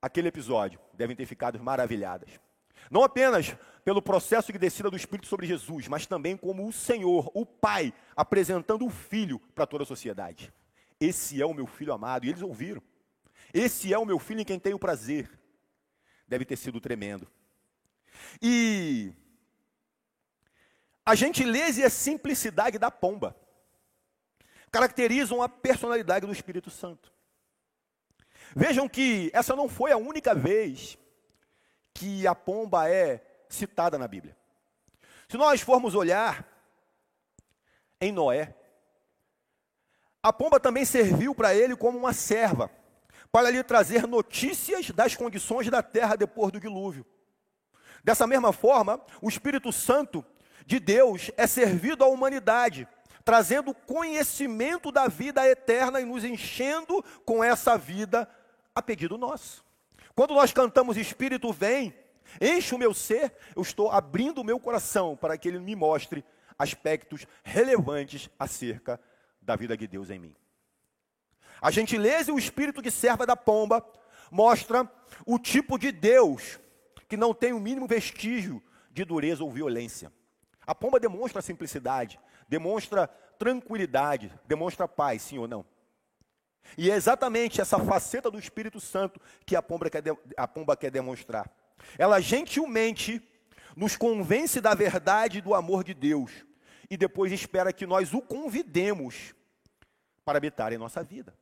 aquele 0.00 0.28
episódio 0.28 0.78
devem 0.94 1.16
ter 1.16 1.26
ficado 1.26 1.60
maravilhadas. 1.60 2.30
Não 2.90 3.02
apenas 3.02 3.56
pelo 3.84 4.02
processo 4.02 4.52
de 4.52 4.58
descida 4.58 4.90
do 4.90 4.96
Espírito 4.96 5.26
sobre 5.26 5.46
Jesus, 5.46 5.88
mas 5.88 6.06
também 6.06 6.36
como 6.36 6.66
o 6.66 6.72
Senhor, 6.72 7.30
o 7.34 7.46
Pai, 7.46 7.92
apresentando 8.14 8.84
o 8.84 8.90
Filho 8.90 9.40
para 9.54 9.66
toda 9.66 9.84
a 9.84 9.86
sociedade. 9.86 10.52
Esse 11.00 11.40
é 11.40 11.46
o 11.46 11.54
meu 11.54 11.66
filho 11.66 11.92
amado. 11.92 12.26
E 12.26 12.28
eles 12.28 12.42
ouviram. 12.42 12.82
Esse 13.52 13.92
é 13.92 13.98
o 13.98 14.04
meu 14.04 14.18
filho 14.18 14.40
em 14.40 14.44
quem 14.44 14.58
tenho 14.58 14.78
prazer. 14.78 15.30
Deve 16.26 16.44
ter 16.44 16.56
sido 16.56 16.80
tremendo. 16.80 17.26
E 18.42 19.12
a 21.06 21.14
gentileza 21.14 21.80
e 21.80 21.84
a 21.84 21.90
simplicidade 21.90 22.78
da 22.78 22.90
pomba 22.90 23.36
caracterizam 24.70 25.40
a 25.40 25.48
personalidade 25.48 26.26
do 26.26 26.32
Espírito 26.32 26.70
Santo. 26.70 27.12
Vejam 28.54 28.88
que 28.88 29.30
essa 29.32 29.54
não 29.54 29.68
foi 29.68 29.92
a 29.92 29.96
única 29.96 30.34
vez 30.34 30.98
que 31.98 32.28
a 32.28 32.34
pomba 32.34 32.88
é 32.88 33.20
citada 33.48 33.98
na 33.98 34.06
Bíblia. 34.06 34.36
Se 35.28 35.36
nós 35.36 35.60
formos 35.60 35.96
olhar 35.96 36.46
em 38.00 38.12
Noé, 38.12 38.54
a 40.22 40.32
pomba 40.32 40.60
também 40.60 40.84
serviu 40.84 41.34
para 41.34 41.56
ele 41.56 41.74
como 41.74 41.98
uma 41.98 42.12
serva, 42.12 42.70
para 43.32 43.50
lhe 43.50 43.64
trazer 43.64 44.06
notícias 44.06 44.90
das 44.92 45.16
condições 45.16 45.68
da 45.68 45.82
terra 45.82 46.14
depois 46.14 46.52
do 46.52 46.60
dilúvio. 46.60 47.04
Dessa 48.04 48.28
mesma 48.28 48.52
forma, 48.52 49.04
o 49.20 49.28
Espírito 49.28 49.72
Santo 49.72 50.24
de 50.64 50.78
Deus 50.78 51.32
é 51.36 51.48
servido 51.48 52.04
à 52.04 52.06
humanidade, 52.06 52.86
trazendo 53.24 53.74
conhecimento 53.74 54.92
da 54.92 55.08
vida 55.08 55.44
eterna 55.48 56.00
e 56.00 56.04
nos 56.04 56.22
enchendo 56.22 57.04
com 57.24 57.42
essa 57.42 57.76
vida 57.76 58.30
a 58.72 58.80
pedido 58.80 59.18
nosso. 59.18 59.66
Quando 60.18 60.34
nós 60.34 60.52
cantamos 60.52 60.96
Espírito 60.96 61.52
vem, 61.52 61.94
enche 62.40 62.74
o 62.74 62.78
meu 62.78 62.92
ser, 62.92 63.32
eu 63.54 63.62
estou 63.62 63.88
abrindo 63.88 64.40
o 64.40 64.44
meu 64.44 64.58
coração 64.58 65.16
para 65.16 65.38
que 65.38 65.46
ele 65.46 65.60
me 65.60 65.76
mostre 65.76 66.24
aspectos 66.58 67.24
relevantes 67.44 68.28
acerca 68.36 69.00
da 69.40 69.54
vida 69.54 69.76
de 69.76 69.86
Deus 69.86 70.10
em 70.10 70.18
mim. 70.18 70.34
A 71.62 71.70
gentileza 71.70 72.32
e 72.32 72.34
o 72.34 72.38
espírito 72.38 72.82
que 72.82 72.90
serva 72.90 73.24
da 73.24 73.36
pomba 73.36 73.80
mostra 74.28 74.90
o 75.24 75.38
tipo 75.38 75.78
de 75.78 75.92
Deus 75.92 76.58
que 77.08 77.16
não 77.16 77.32
tem 77.32 77.52
o 77.52 77.60
mínimo 77.60 77.86
vestígio 77.86 78.60
de 78.90 79.04
dureza 79.04 79.44
ou 79.44 79.52
violência. 79.52 80.12
A 80.66 80.74
pomba 80.74 80.98
demonstra 80.98 81.40
simplicidade, 81.40 82.18
demonstra 82.48 83.06
tranquilidade, 83.38 84.32
demonstra 84.48 84.88
paz, 84.88 85.22
sim 85.22 85.38
ou 85.38 85.46
não? 85.46 85.64
E 86.76 86.90
é 86.90 86.94
exatamente 86.94 87.60
essa 87.60 87.78
faceta 87.78 88.30
do 88.30 88.38
Espírito 88.38 88.80
Santo 88.80 89.20
que 89.46 89.56
a 89.56 89.62
pomba 89.62 89.88
quer, 89.88 90.02
de, 90.02 90.16
a 90.36 90.46
pomba 90.46 90.76
quer 90.76 90.90
demonstrar. 90.90 91.50
Ela 91.96 92.20
gentilmente 92.20 93.22
nos 93.76 93.96
convence 93.96 94.60
da 94.60 94.74
verdade 94.74 95.38
e 95.38 95.40
do 95.40 95.54
amor 95.54 95.84
de 95.84 95.94
Deus, 95.94 96.44
e 96.90 96.96
depois 96.96 97.30
espera 97.32 97.72
que 97.72 97.86
nós 97.86 98.12
o 98.12 98.20
convidemos 98.20 99.34
para 100.24 100.38
habitar 100.38 100.72
em 100.72 100.78
nossa 100.78 101.02
vida. 101.02 101.34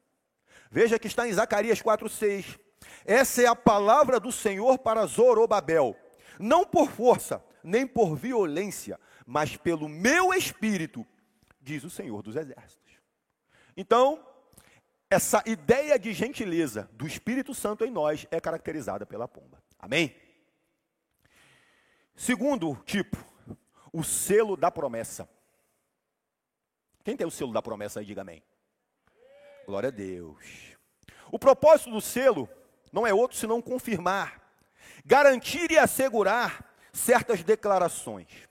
Veja 0.71 0.99
que 0.99 1.07
está 1.07 1.27
em 1.27 1.33
Zacarias 1.33 1.81
4,6. 1.81 2.59
Essa 3.05 3.43
é 3.43 3.47
a 3.47 3.57
palavra 3.57 4.21
do 4.21 4.31
Senhor 4.31 4.79
para 4.79 5.07
Zorobabel, 5.07 5.97
não 6.39 6.67
por 6.67 6.91
força, 6.91 7.43
nem 7.63 7.87
por 7.87 8.17
violência, 8.17 9.01
mas 9.27 9.57
pelo 9.57 9.89
meu 9.89 10.33
espírito, 10.35 11.07
diz 11.61 11.85
o 11.85 11.91
Senhor 11.91 12.23
dos 12.23 12.37
Exércitos. 12.37 12.93
Então, 13.77 14.25
essa 15.09 15.43
ideia 15.47 15.99
de 15.99 16.13
gentileza 16.13 16.89
do 16.93 17.07
Espírito 17.07 17.55
Santo 17.55 17.85
em 17.85 17.91
nós 17.91 18.27
é 18.31 18.41
caracterizada 18.41 19.07
pela 19.07 19.29
pomba. 19.29 19.63
Amém? 19.79 20.15
Segundo 22.15 22.75
tipo, 22.85 23.17
o 23.93 24.03
selo 24.03 24.57
da 24.57 24.71
promessa. 24.71 25.29
Quem 27.05 27.17
tem 27.17 27.27
o 27.27 27.31
selo 27.31 27.53
da 27.53 27.63
promessa 27.63 28.01
aí, 28.01 28.07
diga 28.07 28.23
amém. 28.23 28.43
Glória 29.65 29.89
a 29.89 29.93
Deus. 29.93 30.77
O 31.31 31.39
propósito 31.39 31.91
do 31.91 32.01
selo 32.01 32.49
não 32.93 33.07
é 33.07 33.15
outro 33.15 33.37
senão 33.37 33.61
confirmar, 33.61 34.41
garantir 35.05 35.71
e 35.71 35.79
assegurar 35.79 36.65
certas 36.93 37.45
declarações. 37.45 38.46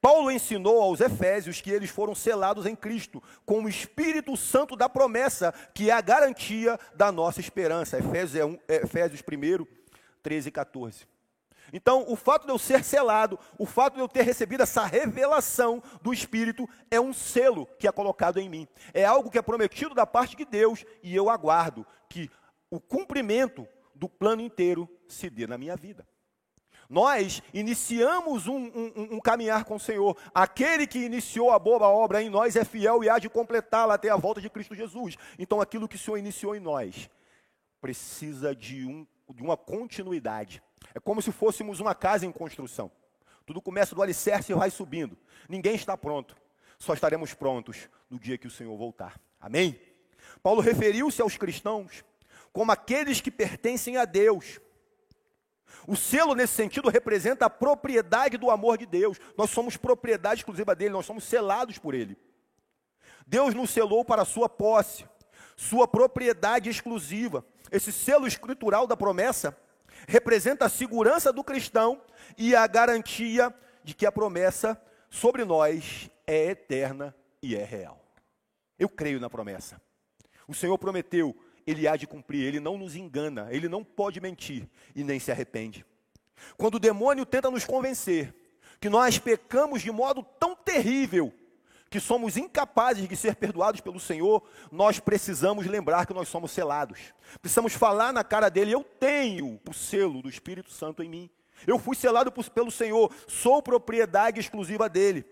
Paulo 0.00 0.30
ensinou 0.30 0.80
aos 0.80 1.00
Efésios 1.00 1.60
que 1.60 1.70
eles 1.70 1.90
foram 1.90 2.14
selados 2.14 2.66
em 2.66 2.76
Cristo 2.76 3.22
com 3.44 3.62
o 3.62 3.68
Espírito 3.68 4.36
Santo 4.36 4.76
da 4.76 4.88
promessa, 4.88 5.52
que 5.74 5.90
é 5.90 5.92
a 5.92 6.00
garantia 6.00 6.78
da 6.94 7.10
nossa 7.10 7.40
esperança. 7.40 7.98
Efésios, 7.98 8.34
é 8.34 8.44
um, 8.44 8.58
Efésios 8.68 9.20
1, 9.20 9.66
13 10.22 10.48
e 10.48 10.52
14. 10.52 11.16
Então, 11.72 12.04
o 12.08 12.16
fato 12.16 12.46
de 12.46 12.52
eu 12.52 12.58
ser 12.58 12.84
selado, 12.84 13.38
o 13.58 13.66
fato 13.66 13.94
de 13.94 14.00
eu 14.00 14.08
ter 14.08 14.22
recebido 14.22 14.62
essa 14.62 14.84
revelação 14.84 15.82
do 16.00 16.12
Espírito, 16.12 16.68
é 16.90 17.00
um 17.00 17.12
selo 17.12 17.66
que 17.78 17.88
é 17.88 17.92
colocado 17.92 18.38
em 18.38 18.48
mim. 18.48 18.68
É 18.94 19.04
algo 19.04 19.30
que 19.30 19.38
é 19.38 19.42
prometido 19.42 19.94
da 19.94 20.06
parte 20.06 20.36
de 20.36 20.44
Deus 20.44 20.84
e 21.02 21.14
eu 21.14 21.28
aguardo 21.28 21.86
que 22.08 22.30
o 22.70 22.80
cumprimento 22.80 23.66
do 23.94 24.08
plano 24.08 24.42
inteiro 24.42 24.88
se 25.08 25.28
dê 25.28 25.46
na 25.46 25.58
minha 25.58 25.76
vida. 25.76 26.06
Nós 26.88 27.42
iniciamos 27.52 28.46
um, 28.46 28.56
um, 28.56 28.92
um, 29.12 29.20
caminhar 29.20 29.64
com 29.64 29.76
o 29.76 29.80
Senhor. 29.80 30.16
Aquele 30.34 30.86
que 30.86 30.98
iniciou 30.98 31.50
a 31.50 31.58
boa 31.58 31.88
obra 31.88 32.22
em 32.22 32.30
nós 32.30 32.56
é 32.56 32.64
fiel 32.64 33.02
e 33.02 33.08
há 33.08 33.18
de 33.18 33.28
completá-la 33.28 33.94
até 33.94 34.08
a 34.08 34.16
volta 34.16 34.40
de 34.40 34.48
Cristo 34.48 34.74
Jesus. 34.74 35.16
Então, 35.38 35.60
aquilo 35.60 35.88
que 35.88 35.96
o 35.96 35.98
Senhor 35.98 36.16
iniciou 36.16 36.54
em 36.54 36.60
nós 36.60 37.10
precisa 37.80 38.54
de, 38.54 38.84
um, 38.84 39.06
de 39.30 39.42
uma 39.42 39.56
continuidade. 39.56 40.62
É 40.94 41.00
como 41.00 41.20
se 41.20 41.32
fôssemos 41.32 41.80
uma 41.80 41.94
casa 41.94 42.24
em 42.24 42.32
construção. 42.32 42.90
Tudo 43.44 43.60
começa 43.60 43.94
do 43.94 44.02
alicerce 44.02 44.52
e 44.52 44.54
vai 44.54 44.70
subindo. 44.70 45.16
Ninguém 45.48 45.74
está 45.74 45.96
pronto. 45.96 46.36
Só 46.78 46.94
estaremos 46.94 47.34
prontos 47.34 47.88
no 48.10 48.18
dia 48.18 48.38
que 48.38 48.46
o 48.46 48.50
Senhor 48.50 48.76
voltar. 48.76 49.20
Amém? 49.40 49.80
Paulo 50.42 50.60
referiu-se 50.60 51.22
aos 51.22 51.36
cristãos 51.36 52.04
como 52.52 52.72
aqueles 52.72 53.20
que 53.20 53.30
pertencem 53.30 53.96
a 53.96 54.04
Deus 54.04 54.60
o 55.86 55.96
selo, 55.96 56.34
nesse 56.34 56.54
sentido, 56.54 56.88
representa 56.88 57.46
a 57.46 57.50
propriedade 57.50 58.36
do 58.36 58.50
amor 58.50 58.76
de 58.78 58.86
Deus. 58.86 59.18
Nós 59.36 59.50
somos 59.50 59.76
propriedade 59.76 60.40
exclusiva 60.40 60.74
dele, 60.74 60.90
nós 60.90 61.06
somos 61.06 61.24
selados 61.24 61.78
por 61.78 61.94
ele. 61.94 62.16
Deus 63.26 63.54
nos 63.54 63.70
selou 63.70 64.04
para 64.04 64.24
sua 64.24 64.48
posse, 64.48 65.04
sua 65.56 65.86
propriedade 65.86 66.70
exclusiva. 66.70 67.44
Esse 67.70 67.92
selo 67.92 68.26
escritural 68.26 68.86
da 68.86 68.96
promessa 68.96 69.56
representa 70.06 70.66
a 70.66 70.68
segurança 70.68 71.32
do 71.32 71.42
cristão 71.42 72.00
e 72.36 72.54
a 72.54 72.66
garantia 72.66 73.54
de 73.82 73.94
que 73.94 74.06
a 74.06 74.12
promessa 74.12 74.80
sobre 75.08 75.44
nós 75.44 76.10
é 76.26 76.50
eterna 76.50 77.14
e 77.42 77.56
é 77.56 77.64
real. 77.64 78.00
Eu 78.78 78.88
creio 78.88 79.20
na 79.20 79.30
promessa. 79.30 79.80
O 80.46 80.54
Senhor 80.54 80.76
prometeu 80.78 81.36
ele 81.66 81.88
há 81.88 81.96
de 81.96 82.06
cumprir, 82.06 82.44
ele 82.44 82.60
não 82.60 82.78
nos 82.78 82.94
engana, 82.94 83.48
ele 83.50 83.68
não 83.68 83.82
pode 83.82 84.20
mentir 84.20 84.68
e 84.94 85.02
nem 85.02 85.18
se 85.18 85.32
arrepende. 85.32 85.84
Quando 86.56 86.76
o 86.76 86.80
demônio 86.80 87.26
tenta 87.26 87.50
nos 87.50 87.64
convencer 87.64 88.34
que 88.80 88.88
nós 88.88 89.18
pecamos 89.18 89.82
de 89.82 89.90
modo 89.90 90.22
tão 90.38 90.54
terrível, 90.54 91.32
que 91.88 92.00
somos 92.00 92.36
incapazes 92.36 93.08
de 93.08 93.16
ser 93.16 93.36
perdoados 93.36 93.80
pelo 93.80 93.98
Senhor, 93.98 94.42
nós 94.70 94.98
precisamos 95.00 95.66
lembrar 95.66 96.06
que 96.06 96.12
nós 96.12 96.28
somos 96.28 96.50
selados. 96.50 96.98
Precisamos 97.40 97.72
falar 97.72 98.12
na 98.12 98.24
cara 98.24 98.48
dele: 98.48 98.72
eu 98.72 98.82
tenho 98.82 99.60
o 99.68 99.72
selo 99.72 100.22
do 100.22 100.28
Espírito 100.28 100.70
Santo 100.70 101.02
em 101.02 101.08
mim. 101.08 101.30
Eu 101.66 101.78
fui 101.78 101.96
selado 101.96 102.30
pelo 102.30 102.70
Senhor, 102.70 103.10
sou 103.26 103.62
propriedade 103.62 104.40
exclusiva 104.40 104.88
dele. 104.88 105.24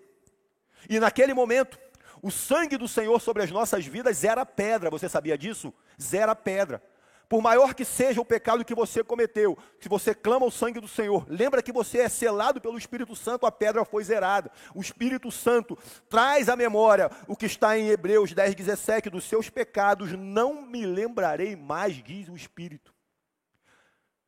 E 0.89 0.99
naquele 0.99 1.35
momento, 1.35 1.79
o 2.25 2.31
sangue 2.31 2.79
do 2.79 2.89
Senhor 2.89 3.21
sobre 3.21 3.43
as 3.43 3.51
nossas 3.51 3.85
vidas 3.85 4.17
zera 4.17 4.47
pedra, 4.47 4.89
você 4.89 5.11
sabia 5.11 5.37
disso? 5.37 5.75
Zera 6.01 6.35
pedra. 6.35 6.83
por 7.29 7.43
maior 7.43 7.75
que 7.75 7.85
seja 7.85 8.21
o 8.21 8.25
pecado 8.25 8.65
que 8.65 8.75
você 8.75 9.05
cometeu, 9.05 9.59
se 9.79 9.91
você 9.91 10.15
clama 10.15 10.47
o 10.47 10.51
sangue 10.51 10.81
do 10.81 10.89
Senhor, 10.89 11.27
lembra 11.29 11.63
que 11.63 11.73
você 11.73 11.99
é 11.99 12.09
selado 12.09 12.63
pelo 12.63 12.79
Espírito 12.79 13.15
Santo, 13.15 13.45
a 13.45 13.53
pedra 13.53 13.85
foi 13.85 14.05
zerada. 14.05 14.51
O 14.75 14.81
Espírito 14.81 15.31
Santo 15.31 15.77
traz 16.09 16.49
à 16.49 16.57
memória 16.57 17.11
o 17.27 17.37
que 17.37 17.45
está 17.45 17.79
em 17.79 17.89
Hebreus 17.89 18.33
10, 18.33 18.55
17: 18.55 19.11
dos 19.11 19.25
seus 19.25 19.51
pecados 19.51 20.13
não 20.13 20.63
me 20.63 20.87
lembrarei 20.87 21.55
mais, 21.55 22.03
diz 22.03 22.29
o 22.31 22.37
Espírito. 22.37 22.95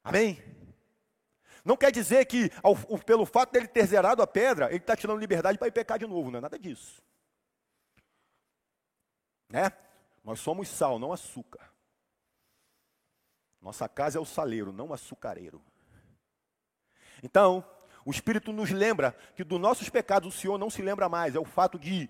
Amém? 0.04 0.42
Não 1.64 1.78
quer 1.78 1.90
dizer 1.90 2.26
que, 2.26 2.50
ao, 2.62 2.76
pelo 2.76 3.24
fato 3.24 3.52
dele 3.52 3.68
ter 3.68 3.86
zerado 3.86 4.20
a 4.20 4.26
pedra, 4.26 4.66
ele 4.66 4.76
está 4.76 4.94
tirando 4.94 5.18
liberdade 5.18 5.56
para 5.56 5.68
ir 5.68 5.72
pecar 5.72 5.98
de 5.98 6.06
novo, 6.06 6.30
não 6.30 6.38
é 6.38 6.42
nada 6.42 6.58
disso. 6.58 7.06
Né? 9.48 9.72
Nós 10.24 10.40
somos 10.40 10.68
sal, 10.68 10.98
não 10.98 11.12
açúcar. 11.12 11.70
Nossa 13.60 13.88
casa 13.88 14.18
é 14.18 14.20
o 14.20 14.24
saleiro, 14.24 14.72
não 14.72 14.88
o 14.88 14.94
açucareiro. 14.94 15.62
Então, 17.22 17.64
o 18.04 18.10
Espírito 18.10 18.52
nos 18.52 18.70
lembra 18.70 19.12
que 19.34 19.42
dos 19.42 19.60
nossos 19.60 19.88
pecados 19.88 20.34
o 20.34 20.38
Senhor 20.38 20.58
não 20.58 20.70
se 20.70 20.82
lembra 20.82 21.08
mais, 21.08 21.34
é 21.34 21.40
o 21.40 21.44
fato 21.44 21.78
de 21.78 22.08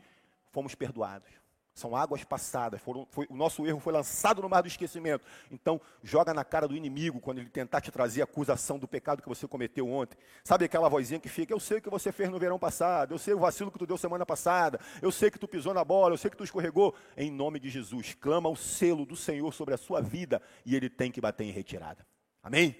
fomos 0.51 0.75
perdoados. 0.75 1.31
São 1.77 1.95
águas 1.95 2.25
passadas. 2.25 2.81
Foram, 2.81 3.07
foi, 3.11 3.27
o 3.29 3.37
nosso 3.37 3.67
erro 3.67 3.79
foi 3.79 3.93
lançado 3.93 4.41
no 4.41 4.49
mar 4.49 4.63
do 4.63 4.67
esquecimento. 4.67 5.23
Então, 5.51 5.79
joga 6.03 6.33
na 6.33 6.43
cara 6.43 6.67
do 6.67 6.75
inimigo 6.75 7.21
quando 7.21 7.37
ele 7.37 7.51
tentar 7.51 7.83
te 7.83 7.91
trazer 7.91 8.23
a 8.23 8.25
acusação 8.25 8.79
do 8.79 8.89
pecado 8.89 9.21
que 9.21 9.29
você 9.29 9.47
cometeu 9.47 9.87
ontem. 9.87 10.17
Sabe 10.43 10.65
aquela 10.65 10.89
vozinha 10.89 11.21
que 11.21 11.29
fica: 11.29 11.53
Eu 11.53 11.61
sei 11.61 11.77
o 11.77 11.83
que 11.83 11.91
você 11.91 12.11
fez 12.11 12.31
no 12.31 12.39
verão 12.39 12.59
passado. 12.59 13.13
Eu 13.13 13.19
sei 13.19 13.35
o 13.35 13.39
vacilo 13.39 13.71
que 13.71 13.79
tu 13.79 13.87
deu 13.87 13.99
semana 13.99 14.25
passada. 14.25 14.81
Eu 15.03 15.13
sei 15.13 15.31
que 15.31 15.39
tu 15.39 15.47
pisou 15.47 15.75
na 15.75 15.85
bola. 15.85 16.15
Eu 16.15 16.19
sei 16.19 16.31
que 16.31 16.37
tu 16.39 16.45
escorregou. 16.45 16.95
Em 17.15 17.31
nome 17.31 17.61
de 17.61 17.69
Jesus, 17.69 18.17
clama 18.19 18.49
o 18.49 18.57
selo 18.57 19.05
do 19.05 19.15
Senhor 19.15 19.53
sobre 19.53 19.75
a 19.75 19.77
sua 19.77 20.01
vida 20.01 20.41
e 20.65 20.75
ele 20.75 20.89
tem 20.89 21.13
que 21.13 21.21
bater 21.21 21.45
em 21.45 21.51
retirada. 21.51 22.07
Amém? 22.43 22.75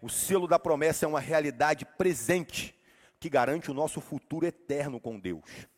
O 0.00 0.08
selo 0.08 0.46
da 0.46 0.56
promessa 0.56 1.04
é 1.04 1.08
uma 1.08 1.18
realidade 1.18 1.84
presente 1.84 2.72
que 3.18 3.28
garante 3.28 3.72
o 3.72 3.74
nosso 3.74 4.00
futuro 4.00 4.46
eterno 4.46 5.00
com 5.00 5.18
Deus 5.18 5.68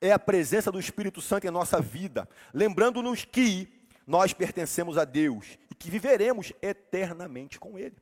é 0.00 0.12
a 0.12 0.18
presença 0.18 0.70
do 0.70 0.78
Espírito 0.78 1.20
Santo 1.20 1.46
em 1.46 1.50
nossa 1.50 1.80
vida, 1.80 2.28
lembrando-nos 2.52 3.24
que 3.24 3.88
nós 4.06 4.32
pertencemos 4.32 4.98
a 4.98 5.04
Deus 5.04 5.58
e 5.70 5.74
que 5.74 5.90
viveremos 5.90 6.52
eternamente 6.60 7.58
com 7.58 7.78
Ele. 7.78 7.96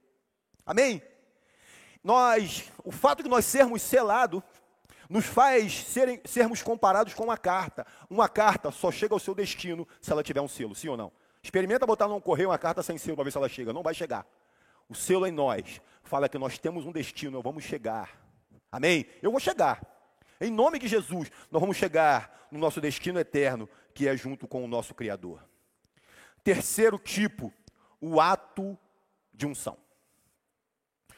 Amém? 0.66 1.02
Nós, 2.02 2.70
o 2.84 2.90
fato 2.90 3.22
de 3.22 3.28
nós 3.28 3.44
sermos 3.44 3.82
selados, 3.82 4.42
nos 5.08 5.26
faz 5.26 5.84
serem, 5.84 6.20
sermos 6.24 6.62
comparados 6.62 7.14
com 7.14 7.24
uma 7.24 7.36
carta. 7.36 7.86
Uma 8.08 8.28
carta 8.28 8.70
só 8.70 8.90
chega 8.90 9.14
ao 9.14 9.20
seu 9.20 9.34
destino 9.34 9.86
se 10.00 10.10
ela 10.10 10.22
tiver 10.22 10.40
um 10.40 10.48
selo, 10.48 10.74
sim 10.74 10.88
ou 10.88 10.96
não? 10.96 11.12
Experimenta 11.42 11.86
botar 11.86 12.08
num 12.08 12.20
correio 12.20 12.48
uma 12.48 12.58
carta 12.58 12.82
sem 12.82 12.96
selo 12.96 13.16
para 13.16 13.24
ver 13.24 13.30
se 13.30 13.36
ela 13.36 13.48
chega. 13.48 13.72
Não 13.72 13.82
vai 13.82 13.94
chegar. 13.94 14.26
O 14.88 14.94
selo 14.94 15.26
em 15.26 15.32
nós 15.32 15.80
fala 16.02 16.28
que 16.28 16.38
nós 16.38 16.58
temos 16.58 16.86
um 16.86 16.92
destino, 16.92 17.42
vamos 17.42 17.64
chegar. 17.64 18.10
Amém? 18.70 19.06
Eu 19.20 19.30
vou 19.30 19.40
chegar. 19.40 19.91
Em 20.42 20.50
nome 20.50 20.76
de 20.80 20.88
Jesus, 20.88 21.30
nós 21.52 21.60
vamos 21.60 21.76
chegar 21.76 22.48
no 22.50 22.58
nosso 22.58 22.80
destino 22.80 23.20
eterno, 23.20 23.68
que 23.94 24.08
é 24.08 24.16
junto 24.16 24.48
com 24.48 24.64
o 24.64 24.66
nosso 24.66 24.92
Criador. 24.92 25.40
Terceiro 26.42 26.98
tipo, 26.98 27.54
o 28.00 28.20
ato 28.20 28.76
de 29.32 29.46
unção. 29.46 29.78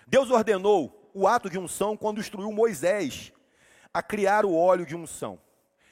Deus 0.07 0.31
ordenou 0.31 1.11
o 1.15 1.27
ato 1.27 1.49
de 1.49 1.59
unção 1.59 1.97
quando 1.97 2.21
instruiu 2.21 2.53
Moisés 2.53 3.33
a 3.95 4.03
criar 4.03 4.45
o 4.45 4.55
óleo 4.55 4.85
de 4.85 4.95
unção. 4.95 5.41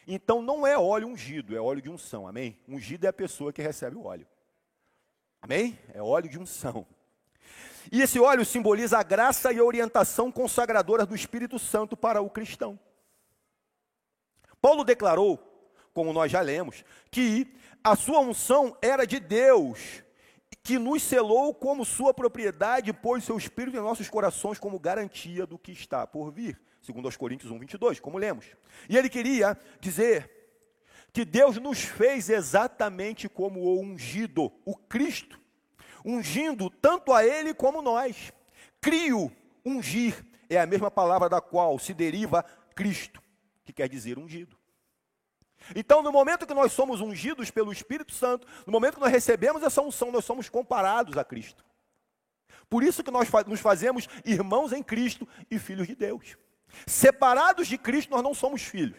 Então 0.07 0.43
não 0.43 0.67
é 0.67 0.77
óleo 0.77 1.09
ungido, 1.09 1.57
é 1.57 1.61
óleo 1.61 1.81
de 1.81 1.89
unção, 1.89 2.29
amém? 2.29 2.61
Ungido 2.69 3.07
é 3.07 3.09
a 3.09 3.15
pessoa 3.15 3.51
que 3.51 3.63
recebe 3.63 3.97
o 3.97 4.05
óleo. 4.05 4.27
Amém? 5.41 5.79
É 5.95 6.03
óleo 6.03 6.29
de 6.29 6.39
unção. 6.39 6.87
E 7.91 8.03
esse 8.03 8.21
óleo 8.21 8.45
simboliza 8.45 8.99
a 8.99 9.03
graça 9.03 9.55
e 9.55 9.59
a 9.59 9.65
orientação 9.65 10.31
consagradora 10.31 11.07
do 11.07 11.15
Espírito 11.15 11.59
Santo 11.59 11.97
para 11.97 12.21
o 12.21 12.29
cristão. 12.29 12.79
Paulo 14.63 14.85
declarou, 14.85 15.41
como 15.93 16.13
nós 16.13 16.31
já 16.31 16.41
lemos, 16.41 16.85
que 17.11 17.53
a 17.83 17.97
sua 17.97 18.21
unção 18.21 18.77
era 18.81 19.05
de 19.05 19.19
Deus, 19.19 20.05
que 20.63 20.79
nos 20.79 21.03
selou 21.03 21.53
como 21.53 21.85
sua 21.85 22.15
propriedade 22.15 22.93
pôs 22.93 23.25
seu 23.25 23.37
espírito 23.37 23.77
em 23.77 23.81
nossos 23.81 24.09
corações 24.09 24.61
como 24.61 24.79
garantia 24.79 25.45
do 25.45 25.59
que 25.59 25.73
está 25.73 26.07
por 26.07 26.31
vir. 26.31 26.61
Segundo 26.81 27.07
aos 27.07 27.17
Coríntios 27.17 27.51
1, 27.51 27.59
22, 27.59 27.99
como 27.99 28.19
lemos. 28.19 28.47
E 28.89 28.97
ele 28.97 29.09
queria 29.09 29.59
dizer 29.81 30.31
que 31.13 31.25
Deus 31.25 31.57
nos 31.57 31.81
fez 31.83 32.31
exatamente 32.31 33.29
como 33.29 33.61
o 33.61 33.81
ungido, 33.81 34.53
o 34.65 34.77
Cristo, 34.77 35.41
ungindo 36.05 36.71
tanto 36.71 37.13
a 37.13 37.25
ele 37.25 37.53
como 37.53 37.83
nós. 37.83 38.33
Crio, 38.81 39.31
ungir, 39.65 40.25
é 40.49 40.61
a 40.61 40.67
mesma 40.67 40.91
palavra 40.91 41.29
da 41.29 41.41
qual 41.41 41.81
se 41.81 41.93
deriva 41.93 42.45
Cristo 42.77 43.22
que 43.73 43.77
quer 43.77 43.89
dizer 43.89 44.19
ungido. 44.19 44.57
Então, 45.75 46.03
no 46.03 46.13
momento 46.13 46.47
que 46.47 46.55
nós 46.55 46.73
somos 46.73 47.01
ungidos 47.01 47.51
pelo 47.51 47.73
Espírito 47.73 48.13
Santo, 48.13 48.47
no 48.67 48.73
momento 48.73 48.95
que 48.95 49.01
nós 49.01 49.13
recebemos 49.13 49.63
essa 49.63 49.81
unção, 49.81 50.13
nós 50.13 50.25
somos 50.25 50.49
comparados 50.49 51.17
a 51.17 51.25
Cristo. 51.25 51.65
Por 52.69 52.83
isso 52.83 53.03
que 53.03 53.11
nós 53.11 53.29
nos 53.47 53.61
fazemos 53.61 54.09
irmãos 54.25 54.73
em 54.73 54.83
Cristo 54.83 55.27
e 55.51 55.59
filhos 55.59 55.87
de 55.87 55.95
Deus. 55.95 56.37
Separados 56.87 57.69
de 57.69 57.79
Cristo, 57.79 58.11
nós 58.11 58.23
não 58.23 58.35
somos 58.35 58.63
filhos. 58.63 58.99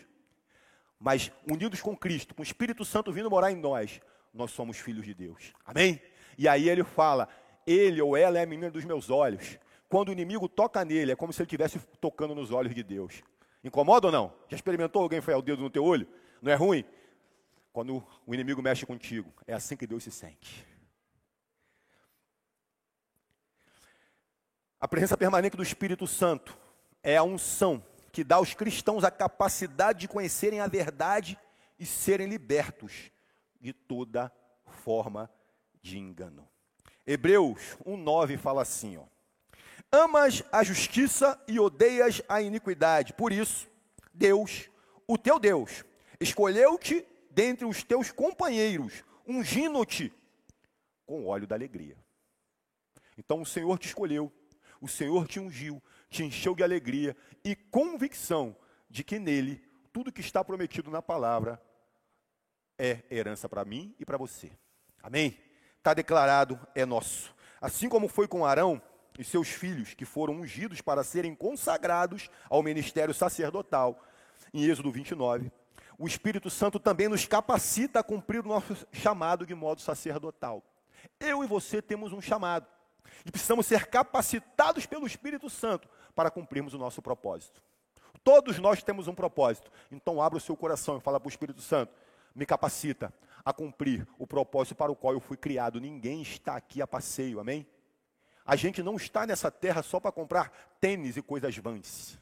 Mas 1.00 1.32
unidos 1.50 1.82
com 1.82 1.98
Cristo, 1.98 2.34
com 2.34 2.42
o 2.42 2.46
Espírito 2.46 2.86
Santo 2.86 3.12
vindo 3.12 3.30
morar 3.30 3.52
em 3.52 3.56
nós, 3.56 4.02
nós 4.34 4.52
somos 4.52 4.78
filhos 4.78 5.06
de 5.06 5.14
Deus. 5.14 5.54
Amém? 5.66 6.02
E 6.38 6.48
aí 6.48 6.70
ele 6.70 6.84
fala: 6.84 7.28
Ele 7.68 8.02
ou 8.02 8.16
ela 8.16 8.40
é 8.40 8.44
a 8.44 8.46
menina 8.46 8.72
dos 8.72 8.86
meus 8.86 9.10
olhos. 9.10 9.60
Quando 9.90 10.10
o 10.10 10.12
inimigo 10.12 10.48
toca 10.48 10.84
nele, 10.86 11.12
é 11.12 11.16
como 11.16 11.34
se 11.34 11.42
ele 11.42 11.48
estivesse 11.48 11.80
tocando 12.00 12.34
nos 12.34 12.52
olhos 12.52 12.74
de 12.74 12.82
Deus. 12.82 13.22
Incomoda 13.64 14.08
ou 14.08 14.12
não? 14.12 14.34
Já 14.50 14.56
experimentou 14.56 15.02
alguém 15.02 15.22
foi 15.22 15.34
o 15.34 15.42
dedo 15.42 15.62
no 15.62 15.70
teu 15.70 15.84
olho? 15.84 16.08
Não 16.42 16.52
é 16.52 16.56
ruim? 16.56 16.84
Quando 17.72 18.06
o 18.26 18.34
inimigo 18.34 18.62
mexe 18.62 18.86
contigo, 18.86 19.34
é 19.48 19.54
assim 19.54 19.78
que 19.78 19.88
Deus 19.88 20.04
se 20.04 20.12
sente. 20.12 20.68
A 24.80 24.88
presença 24.88 25.16
permanente 25.16 25.56
do 25.56 25.64
Espírito 25.64 26.06
Santo 26.06 26.58
é 27.02 27.16
a 27.16 27.24
unção 27.24 27.84
que 28.12 28.24
dá 28.24 28.36
aos 28.36 28.54
cristãos 28.54 29.04
a 29.04 29.10
capacidade 29.10 30.02
de 30.02 30.08
conhecerem 30.08 30.60
a 30.60 30.68
verdade 30.68 31.40
e 31.80 31.86
serem 31.86 32.28
libertos 32.28 33.10
de 33.60 33.72
toda 33.72 34.32
forma 34.66 35.32
de 35.82 35.98
engano. 35.98 36.48
Hebreus 37.08 37.78
1:9 37.86 38.38
fala 38.38 38.62
assim, 38.62 38.98
ó: 38.98 39.06
Amas 39.96 40.42
a 40.52 40.64
justiça 40.64 41.40
e 41.48 41.60
odeias 41.60 42.20
a 42.28 42.42
iniquidade. 42.42 43.14
Por 43.14 43.32
isso, 43.32 43.70
Deus, 44.12 44.68
o 45.08 45.20
teu 45.20 45.38
Deus, 45.38 45.86
escolheu-te 46.20 47.06
dentre 47.30 47.64
os 47.64 47.84
teus 47.84 48.12
companheiros, 48.12 49.04
ungindo-te 49.28 50.12
com 51.06 51.28
óleo 51.28 51.46
da 51.46 51.56
alegria. 51.56 51.96
Então 53.16 53.40
o 53.40 53.46
Senhor 53.46 53.78
te 53.78 53.86
escolheu, 53.86 54.34
o 54.82 54.88
Senhor 54.88 55.28
te 55.28 55.40
ungiu, 55.40 55.80
te 56.10 56.24
encheu 56.24 56.56
de 56.56 56.64
alegria 56.64 57.16
e 57.46 57.56
convicção 57.56 58.58
de 58.90 59.04
que 59.04 59.20
nele 59.20 59.64
tudo 59.92 60.12
que 60.12 60.22
está 60.22 60.44
prometido 60.44 60.90
na 60.90 61.04
palavra 61.04 61.62
é 62.80 63.04
herança 63.12 63.48
para 63.48 63.64
mim 63.64 63.96
e 64.00 64.06
para 64.06 64.18
você. 64.18 64.52
Amém? 65.04 65.40
Está 65.78 65.94
declarado, 65.94 66.60
é 66.74 66.84
nosso. 66.84 67.32
Assim 67.62 67.88
como 67.88 68.08
foi 68.08 68.28
com 68.28 68.44
Arão, 68.44 68.82
e 69.18 69.24
seus 69.24 69.50
filhos, 69.50 69.94
que 69.94 70.06
foram 70.06 70.36
ungidos 70.36 70.82
para 70.82 71.04
serem 71.04 71.36
consagrados 71.36 72.30
ao 72.50 72.64
ministério 72.64 73.14
sacerdotal, 73.14 74.00
em 74.54 74.66
Êxodo 74.66 74.92
29, 74.92 75.52
o 75.98 76.08
Espírito 76.08 76.50
Santo 76.50 76.80
também 76.80 77.08
nos 77.08 77.26
capacita 77.26 78.00
a 78.00 78.04
cumprir 78.04 78.44
o 78.44 78.48
nosso 78.48 78.88
chamado 78.92 79.46
de 79.46 79.54
modo 79.54 79.82
sacerdotal. 79.82 80.64
Eu 81.20 81.44
e 81.44 81.48
você 81.48 81.82
temos 81.82 82.12
um 82.12 82.22
chamado, 82.22 82.66
e 83.26 83.32
precisamos 83.32 83.66
ser 83.66 83.88
capacitados 83.88 84.86
pelo 84.86 85.06
Espírito 85.06 85.50
Santo 85.50 85.88
para 86.16 86.32
cumprirmos 86.32 86.74
o 86.74 86.78
nosso 86.78 87.02
propósito. 87.02 87.62
Todos 88.24 88.58
nós 88.58 88.82
temos 88.82 89.08
um 89.08 89.14
propósito, 89.14 89.72
então 89.92 90.22
abra 90.22 90.38
o 90.38 90.42
seu 90.42 90.56
coração 90.56 90.98
e 90.98 91.02
fala 91.02 91.20
para 91.20 91.28
o 91.28 91.30
Espírito 91.30 91.62
Santo: 91.62 91.94
me 92.34 92.46
capacita 92.46 93.14
a 93.44 93.52
cumprir 93.52 94.08
o 94.18 94.26
propósito 94.26 94.76
para 94.76 94.92
o 94.92 94.96
qual 94.96 95.14
eu 95.14 95.20
fui 95.20 95.36
criado. 95.36 95.80
Ninguém 95.80 96.22
está 96.22 96.56
aqui 96.56 96.82
a 96.82 96.88
passeio, 96.88 97.40
amém? 97.40 97.68
A 98.46 98.56
gente 98.56 98.84
não 98.84 98.96
está 98.96 99.26
nessa 99.26 99.50
terra 99.50 99.82
só 99.82 100.00
para 100.00 100.12
comprar 100.12 100.52
tênis 100.80 101.16
e 101.16 101.22
coisas 101.22 101.56
vãs. 101.58 102.20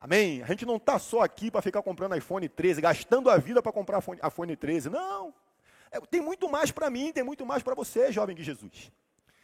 Amém? 0.00 0.42
A 0.42 0.46
gente 0.46 0.64
não 0.64 0.76
está 0.76 0.98
só 0.98 1.22
aqui 1.22 1.50
para 1.50 1.60
ficar 1.60 1.82
comprando 1.82 2.16
iPhone 2.16 2.48
13, 2.48 2.80
gastando 2.80 3.28
a 3.28 3.36
vida 3.36 3.60
para 3.60 3.72
comprar 3.72 3.98
iPhone 3.98 4.56
13. 4.56 4.90
Não. 4.90 5.34
É, 5.90 6.00
tem 6.00 6.20
muito 6.20 6.48
mais 6.48 6.70
para 6.70 6.88
mim, 6.88 7.12
tem 7.12 7.24
muito 7.24 7.44
mais 7.44 7.62
para 7.62 7.74
você, 7.74 8.12
jovem 8.12 8.36
de 8.36 8.44
Jesus. 8.44 8.92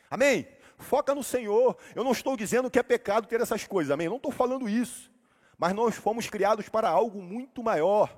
Amém? 0.09 0.47
Foca 0.79 1.15
no 1.15 1.25
Senhor. 1.25 1.77
Eu 1.95 2.05
não 2.05 2.13
estou 2.13 2.37
dizendo 2.37 2.71
que 2.71 2.79
é 2.79 2.83
pecado 2.83 3.27
ter 3.27 3.41
essas 3.41 3.67
coisas, 3.67 3.91
amém? 3.91 4.09
não 4.09 4.17
estou 4.17 4.31
falando 4.31 4.69
isso. 4.69 5.11
Mas 5.59 5.73
nós 5.73 5.97
fomos 5.97 6.29
criados 6.29 6.69
para 6.69 6.89
algo 6.89 7.21
muito 7.21 7.63
maior. 7.63 8.17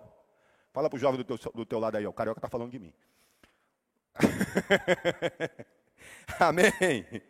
Fala 0.73 0.91
para 0.91 0.97
o 0.97 1.01
jovem 1.01 1.23
do 1.23 1.25
teu, 1.25 1.53
do 1.53 1.65
teu 1.65 1.79
lado 1.79 1.97
aí, 1.97 2.07
ó, 2.07 2.11
o 2.11 2.13
carioca 2.13 2.39
está 2.39 2.49
falando 2.49 2.71
de 2.71 2.79
mim. 2.79 2.93
Amém. 6.39 7.23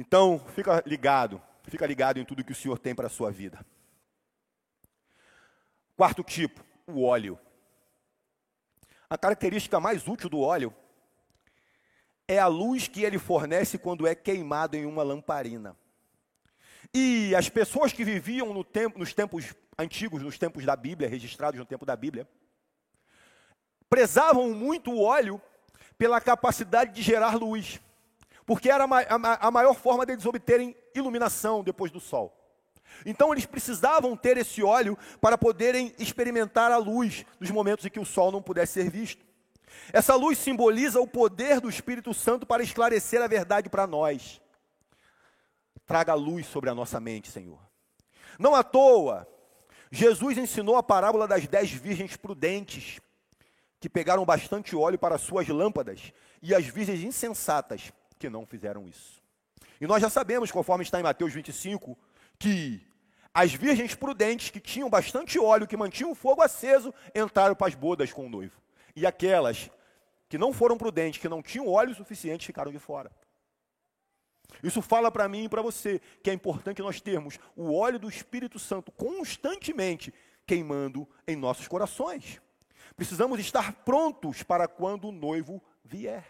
Então, 0.00 0.38
fica 0.54 0.82
ligado, 0.86 1.42
fica 1.64 1.86
ligado 1.86 2.18
em 2.18 2.24
tudo 2.24 2.42
que 2.42 2.52
o 2.52 2.54
Senhor 2.54 2.78
tem 2.78 2.94
para 2.94 3.06
a 3.06 3.10
sua 3.10 3.30
vida. 3.30 3.62
Quarto 5.94 6.24
tipo, 6.24 6.64
o 6.86 7.04
óleo. 7.04 7.38
A 9.10 9.18
característica 9.18 9.78
mais 9.78 10.08
útil 10.08 10.30
do 10.30 10.40
óleo 10.40 10.74
é 12.26 12.38
a 12.38 12.46
luz 12.46 12.88
que 12.88 13.02
ele 13.02 13.18
fornece 13.18 13.76
quando 13.76 14.06
é 14.06 14.14
queimado 14.14 14.74
em 14.74 14.86
uma 14.86 15.02
lamparina. 15.02 15.76
E 16.94 17.34
as 17.34 17.50
pessoas 17.50 17.92
que 17.92 18.02
viviam 18.02 18.54
no 18.54 18.64
tempo, 18.64 18.98
nos 18.98 19.12
tempos 19.12 19.54
antigos, 19.78 20.22
nos 20.22 20.38
tempos 20.38 20.64
da 20.64 20.74
Bíblia, 20.76 21.10
registrados 21.10 21.60
no 21.60 21.66
tempo 21.66 21.84
da 21.84 21.94
Bíblia, 21.94 22.26
prezavam 23.86 24.54
muito 24.54 24.92
o 24.92 25.02
óleo 25.02 25.38
pela 25.98 26.22
capacidade 26.22 26.94
de 26.94 27.02
gerar 27.02 27.34
luz, 27.34 27.78
porque 28.46 28.70
era 28.70 28.84
a 28.84 29.50
maior 29.50 29.74
forma 29.74 30.04
deles 30.04 30.26
obterem 30.26 30.76
iluminação 30.94 31.62
depois 31.62 31.90
do 31.90 32.00
sol. 32.00 32.36
Então 33.06 33.32
eles 33.32 33.46
precisavam 33.46 34.16
ter 34.16 34.36
esse 34.36 34.62
óleo 34.62 34.98
para 35.20 35.38
poderem 35.38 35.94
experimentar 35.98 36.70
a 36.72 36.76
luz 36.76 37.24
nos 37.38 37.50
momentos 37.50 37.86
em 37.86 37.90
que 37.90 38.00
o 38.00 38.04
sol 38.04 38.32
não 38.32 38.42
pudesse 38.42 38.74
ser 38.74 38.90
visto. 38.90 39.24
Essa 39.92 40.14
luz 40.14 40.38
simboliza 40.38 41.00
o 41.00 41.06
poder 41.06 41.60
do 41.60 41.68
Espírito 41.68 42.12
Santo 42.12 42.44
para 42.46 42.62
esclarecer 42.62 43.22
a 43.22 43.26
verdade 43.28 43.68
para 43.68 43.86
nós. 43.86 44.40
Traga 45.86 46.14
luz 46.14 46.46
sobre 46.46 46.70
a 46.70 46.74
nossa 46.74 47.00
mente, 47.00 47.30
Senhor. 47.30 47.58
Não 48.38 48.54
à 48.54 48.62
toa, 48.62 49.26
Jesus 49.90 50.38
ensinou 50.38 50.76
a 50.76 50.82
parábola 50.82 51.26
das 51.26 51.46
dez 51.46 51.70
virgens 51.70 52.16
prudentes, 52.16 53.00
que 53.80 53.88
pegaram 53.88 54.24
bastante 54.24 54.76
óleo 54.76 54.98
para 54.98 55.18
suas 55.18 55.48
lâmpadas, 55.48 56.12
e 56.42 56.54
as 56.54 56.66
virgens 56.66 57.02
insensatas, 57.02 57.92
que 58.20 58.28
não 58.28 58.46
fizeram 58.46 58.86
isso. 58.86 59.20
E 59.80 59.86
nós 59.86 60.02
já 60.02 60.10
sabemos, 60.10 60.52
conforme 60.52 60.84
está 60.84 61.00
em 61.00 61.02
Mateus 61.02 61.32
25, 61.32 61.98
que 62.38 62.86
as 63.32 63.52
virgens 63.52 63.94
prudentes, 63.94 64.50
que 64.50 64.60
tinham 64.60 64.90
bastante 64.90 65.38
óleo, 65.38 65.66
que 65.66 65.76
mantinham 65.76 66.12
o 66.12 66.14
fogo 66.14 66.42
aceso, 66.42 66.92
entraram 67.14 67.56
para 67.56 67.68
as 67.68 67.74
bodas 67.74 68.12
com 68.12 68.26
o 68.26 68.28
noivo. 68.28 68.60
E 68.94 69.06
aquelas 69.06 69.70
que 70.28 70.36
não 70.36 70.52
foram 70.52 70.76
prudentes, 70.76 71.20
que 71.20 71.28
não 71.28 71.42
tinham 71.42 71.66
óleo 71.66 71.94
suficiente, 71.94 72.46
ficaram 72.46 72.70
de 72.70 72.78
fora. 72.78 73.10
Isso 74.62 74.82
fala 74.82 75.10
para 75.10 75.28
mim 75.28 75.44
e 75.44 75.48
para 75.48 75.62
você 75.62 76.00
que 76.22 76.28
é 76.28 76.32
importante 76.32 76.82
nós 76.82 77.00
termos 77.00 77.38
o 77.56 77.72
óleo 77.72 77.98
do 77.98 78.08
Espírito 78.08 78.58
Santo 78.58 78.92
constantemente 78.92 80.12
queimando 80.46 81.08
em 81.26 81.36
nossos 81.36 81.66
corações. 81.66 82.40
Precisamos 82.96 83.40
estar 83.40 83.72
prontos 83.84 84.42
para 84.42 84.68
quando 84.68 85.08
o 85.08 85.12
noivo 85.12 85.62
vier. 85.84 86.26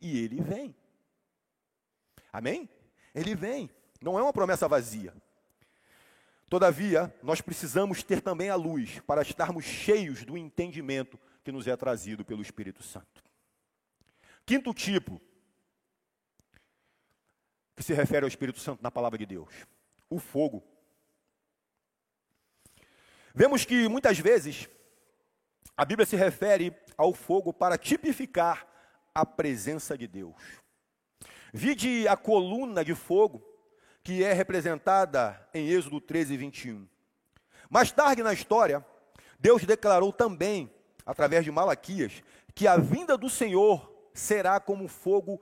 E 0.00 0.18
ele 0.18 0.42
vem. 0.42 0.74
Amém? 2.32 2.68
Ele 3.14 3.34
vem. 3.34 3.70
Não 4.00 4.18
é 4.18 4.22
uma 4.22 4.32
promessa 4.32 4.66
vazia. 4.66 5.14
Todavia, 6.48 7.14
nós 7.22 7.40
precisamos 7.40 8.02
ter 8.02 8.20
também 8.20 8.50
a 8.50 8.54
luz 8.54 9.00
para 9.00 9.22
estarmos 9.22 9.64
cheios 9.64 10.24
do 10.24 10.36
entendimento 10.36 11.18
que 11.42 11.52
nos 11.52 11.66
é 11.66 11.76
trazido 11.76 12.24
pelo 12.24 12.42
Espírito 12.42 12.82
Santo. 12.82 13.22
Quinto 14.44 14.74
tipo, 14.74 15.20
que 17.76 17.82
se 17.82 17.94
refere 17.94 18.24
ao 18.24 18.28
Espírito 18.28 18.60
Santo 18.60 18.82
na 18.82 18.90
palavra 18.90 19.18
de 19.18 19.26
Deus: 19.26 19.52
o 20.10 20.18
fogo. 20.18 20.62
Vemos 23.34 23.64
que 23.64 23.88
muitas 23.88 24.18
vezes 24.18 24.68
a 25.76 25.84
Bíblia 25.84 26.04
se 26.04 26.16
refere 26.16 26.76
ao 26.98 27.14
fogo 27.14 27.52
para 27.52 27.78
tipificar 27.78 28.66
a 29.14 29.24
presença 29.24 29.96
de 29.96 30.06
Deus. 30.06 30.61
Vide 31.52 32.08
a 32.08 32.16
coluna 32.16 32.82
de 32.82 32.94
fogo 32.94 33.42
que 34.02 34.24
é 34.24 34.32
representada 34.32 35.38
em 35.52 35.68
Êxodo 35.68 36.00
13, 36.00 36.34
21. 36.36 36.88
Mais 37.68 37.92
tarde 37.92 38.22
na 38.22 38.32
história, 38.32 38.84
Deus 39.38 39.64
declarou 39.64 40.14
também, 40.14 40.72
através 41.04 41.44
de 41.44 41.50
Malaquias, 41.50 42.22
que 42.54 42.66
a 42.66 42.78
vinda 42.78 43.18
do 43.18 43.28
Senhor 43.28 43.92
será 44.14 44.58
como 44.60 44.88
fogo 44.88 45.40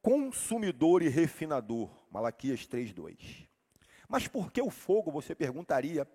consumidor 0.00 1.02
e 1.02 1.08
refinador. 1.08 1.90
Malaquias 2.10 2.66
3:2. 2.66 3.46
Mas 4.08 4.26
por 4.26 4.50
que 4.50 4.62
o 4.62 4.70
fogo, 4.70 5.10
você 5.10 5.34
perguntaria? 5.34 6.08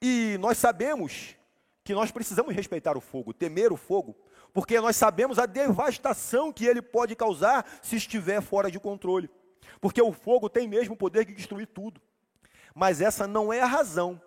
E 0.00 0.38
nós 0.40 0.56
sabemos 0.56 1.36
que 1.84 1.92
nós 1.92 2.10
precisamos 2.10 2.54
respeitar 2.54 2.96
o 2.96 3.00
fogo, 3.00 3.34
temer 3.34 3.72
o 3.72 3.76
fogo, 3.76 4.16
porque 4.52 4.80
nós 4.80 4.96
sabemos 4.96 5.38
a 5.38 5.46
devastação 5.46 6.52
que 6.52 6.66
ele 6.66 6.82
pode 6.82 7.14
causar 7.14 7.66
se 7.82 7.96
estiver 7.96 8.40
fora 8.40 8.70
de 8.70 8.80
controle. 8.80 9.30
Porque 9.80 10.02
o 10.02 10.12
fogo 10.12 10.48
tem 10.48 10.68
mesmo 10.68 10.94
o 10.94 10.96
poder 10.96 11.24
de 11.24 11.34
destruir 11.34 11.66
tudo. 11.66 12.00
Mas 12.74 13.00
essa 13.00 13.26
não 13.26 13.52
é 13.52 13.60
a 13.60 13.66
razão 13.66 14.20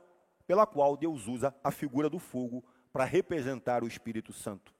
pela 0.47 0.65
qual 0.65 0.97
Deus 0.97 1.27
usa 1.27 1.55
a 1.63 1.71
figura 1.71 2.09
do 2.09 2.19
fogo 2.19 2.63
para 2.91 3.05
representar 3.05 3.83
o 3.83 3.87
Espírito 3.87 4.33
Santo. 4.33 4.73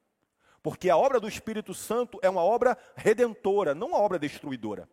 Porque 0.62 0.89
a 0.89 0.97
obra 0.97 1.19
do 1.19 1.27
Espírito 1.27 1.73
Santo 1.73 2.19
é 2.21 2.29
uma 2.29 2.43
obra 2.43 2.77
redentora, 2.95 3.75
não 3.75 3.88
uma 3.88 3.97
obra 3.97 4.17
destruidora. 4.17 4.89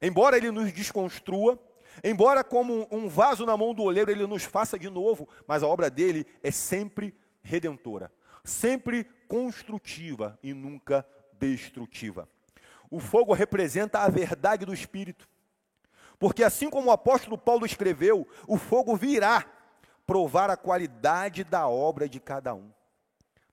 Embora 0.00 0.36
ele 0.36 0.50
nos 0.50 0.72
desconstrua, 0.72 1.58
embora 2.02 2.44
como 2.44 2.86
um 2.90 3.08
vaso 3.08 3.44
na 3.44 3.56
mão 3.56 3.74
do 3.74 3.82
oleiro 3.82 4.10
ele 4.10 4.26
nos 4.26 4.44
faça 4.44 4.78
de 4.78 4.88
novo, 4.88 5.28
mas 5.46 5.62
a 5.62 5.66
obra 5.66 5.90
dele 5.90 6.26
é 6.42 6.50
sempre 6.50 7.14
redentora, 7.42 8.12
sempre 8.46 9.04
construtiva 9.28 10.38
e 10.42 10.54
nunca 10.54 11.06
destrutiva. 11.32 12.28
O 12.90 13.00
fogo 13.00 13.34
representa 13.34 14.00
a 14.00 14.08
verdade 14.08 14.64
do 14.64 14.72
Espírito. 14.72 15.28
Porque 16.18 16.42
assim 16.42 16.70
como 16.70 16.88
o 16.88 16.92
apóstolo 16.92 17.36
Paulo 17.36 17.66
escreveu, 17.66 18.26
o 18.46 18.56
fogo 18.56 18.96
virá 18.96 19.44
provar 20.06 20.48
a 20.48 20.56
qualidade 20.56 21.44
da 21.44 21.68
obra 21.68 22.08
de 22.08 22.20
cada 22.20 22.54
um. 22.54 22.72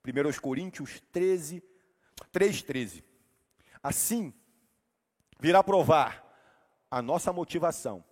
1 0.06 0.40
Coríntios 0.40 1.02
13, 1.12 1.64
3, 2.32 2.62
13. 2.62 3.04
Assim, 3.82 4.34
virá 5.40 5.64
provar 5.64 6.24
a 6.90 7.02
nossa 7.02 7.34
motivação, 7.34 8.06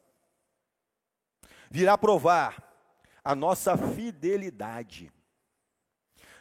virá 1.69 1.97
provar 1.97 2.67
a 3.23 3.35
nossa 3.35 3.77
fidelidade, 3.77 5.11